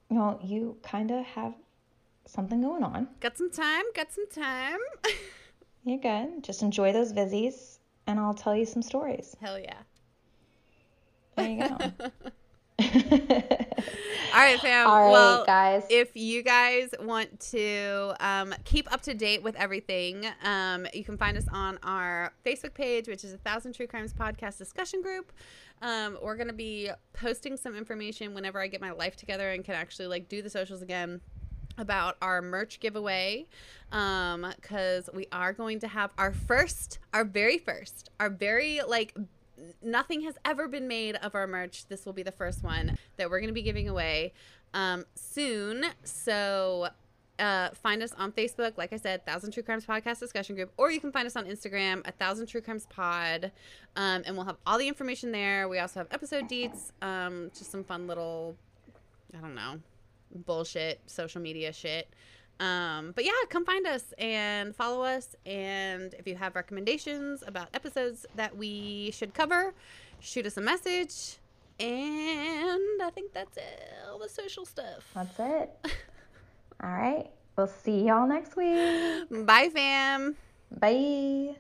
you 0.10 0.18
know, 0.18 0.40
you 0.44 0.78
kind 0.84 1.12
of 1.12 1.26
have 1.26 1.54
something 2.26 2.62
going 2.62 2.84
on. 2.84 3.08
Got 3.20 3.38
some 3.38 3.52
time? 3.52 3.84
Got 3.96 4.12
some 4.12 4.30
time? 4.30 4.80
You're 5.84 6.00
good. 6.00 6.44
Just 6.44 6.62
enjoy 6.62 6.94
those 6.94 7.12
Vizzys, 7.12 7.80
and 8.08 8.20
I'll 8.20 8.34
tell 8.34 8.56
you 8.56 8.66
some 8.66 8.82
stories. 8.82 9.36
Hell 9.42 9.60
yeah. 9.60 9.80
There 11.36 11.50
you 11.50 11.68
go. 11.68 11.78
All 12.94 14.40
right, 14.40 14.60
fam. 14.60 14.88
All 14.88 15.00
right, 15.00 15.12
well, 15.12 15.46
guys. 15.46 15.84
if 15.90 16.16
you 16.16 16.44
guys 16.44 16.94
want 17.00 17.40
to 17.52 18.16
um, 18.20 18.54
keep 18.64 18.92
up 18.92 19.02
to 19.04 19.14
date 19.14 19.42
with 19.42 19.56
everything, 19.56 20.26
um, 20.44 20.88
you 20.94 21.04
can 21.04 21.18
find 21.18 21.38
us 21.38 21.46
on 21.52 21.80
our 21.84 22.34
Facebook 22.46 22.74
page, 22.74 23.08
which 23.08 23.24
is 23.24 23.34
a 23.34 23.38
Thousand 23.38 23.74
True 23.74 23.88
Crimes 23.88 24.14
Podcast 24.14 24.58
discussion 24.58 25.02
group. 25.02 25.32
Um, 25.82 26.18
we're 26.22 26.36
gonna 26.36 26.54
be 26.54 26.90
posting 27.14 27.58
some 27.58 27.76
information 27.76 28.34
whenever 28.34 28.60
I 28.62 28.68
get 28.68 28.82
my 28.82 28.92
life 28.92 29.16
together 29.16 29.52
and 29.52 29.66
can 29.66 29.76
actually 29.76 30.08
like 30.08 30.30
do 30.30 30.42
the 30.42 30.50
socials 30.50 30.82
again 30.82 31.22
about 31.78 32.18
our 32.22 32.40
merch 32.40 32.80
giveaway 32.80 33.48
um 33.92 34.46
because 34.56 35.10
we 35.12 35.26
are 35.32 35.52
going 35.54 35.80
to 35.80 35.88
have 35.88 36.12
our 36.20 36.32
first 36.32 37.00
our 37.16 37.26
very 37.26 37.58
first 37.58 38.12
our 38.20 38.30
very 38.30 38.80
like 38.88 39.16
nothing 39.82 40.22
has 40.22 40.36
ever 40.46 40.68
been 40.68 40.88
made 40.88 41.16
of 41.16 41.36
our 41.36 41.48
merch. 41.48 41.88
This 41.88 42.06
will 42.06 42.14
be 42.14 42.24
the 42.24 42.32
first 42.32 42.64
one 42.64 42.98
that 43.18 43.30
we're 43.30 43.40
going 43.40 43.50
to 43.50 43.54
be 43.54 43.62
giving 43.62 43.90
away 43.90 44.34
um, 44.74 45.06
soon. 45.16 45.86
So 46.04 46.90
uh, 47.40 47.70
find 47.72 48.04
us 48.04 48.14
on 48.18 48.32
Facebook, 48.32 48.78
like 48.78 48.94
I 48.94 48.98
said, 48.98 49.26
Thousand 49.26 49.52
True 49.52 49.64
Crimes 49.64 49.86
Podcast 49.86 50.20
discussion 50.20 50.56
group, 50.56 50.72
or 50.78 50.92
you 50.92 51.00
can 51.00 51.12
find 51.12 51.26
us 51.26 51.36
on 51.36 51.46
Instagram, 51.46 52.02
a 52.08 52.12
Thousand 52.12 52.48
True 52.48 52.62
Crimes 52.62 52.86
Pod, 52.88 53.52
um, 53.96 54.24
and 54.26 54.36
we'll 54.36 54.46
have 54.46 54.58
all 54.66 54.78
the 54.78 54.88
information 54.88 55.32
there. 55.32 55.68
We 55.68 55.80
also 55.80 56.00
have 56.00 56.08
episode 56.12 56.48
deets, 56.48 56.92
um, 57.02 57.52
just 57.58 57.72
some 57.72 57.84
fun 57.84 58.08
little, 58.08 58.56
I 59.36 59.42
don't 59.42 59.56
know, 59.56 59.80
bullshit 60.46 61.02
social 61.08 61.42
media 61.42 61.74
shit. 61.74 62.14
Um, 62.64 63.12
but 63.14 63.26
yeah, 63.26 63.32
come 63.50 63.66
find 63.66 63.86
us 63.86 64.14
and 64.18 64.74
follow 64.74 65.04
us. 65.04 65.36
And 65.46 66.14
if 66.18 66.26
you 66.26 66.36
have 66.36 66.56
recommendations 66.56 67.44
about 67.46 67.68
episodes 67.74 68.26
that 68.36 68.56
we 68.56 69.12
should 69.12 69.34
cover, 69.34 69.74
shoot 70.22 70.46
us 70.46 70.56
a 70.56 70.62
message. 70.62 71.40
And 71.80 73.02
I 73.02 73.10
think 73.14 73.34
that's 73.34 73.58
it. 73.58 73.84
All 74.10 74.20
the 74.20 74.30
social 74.30 74.66
stuff. 74.66 75.04
That's 75.14 75.40
it. 75.40 75.72
All 76.84 76.90
right. 76.90 77.30
We'll 77.58 77.68
see 77.68 78.06
y'all 78.08 78.28
next 78.28 78.56
week. 78.56 79.46
Bye, 79.46 79.70
fam. 79.74 80.36
Bye. 80.80 81.56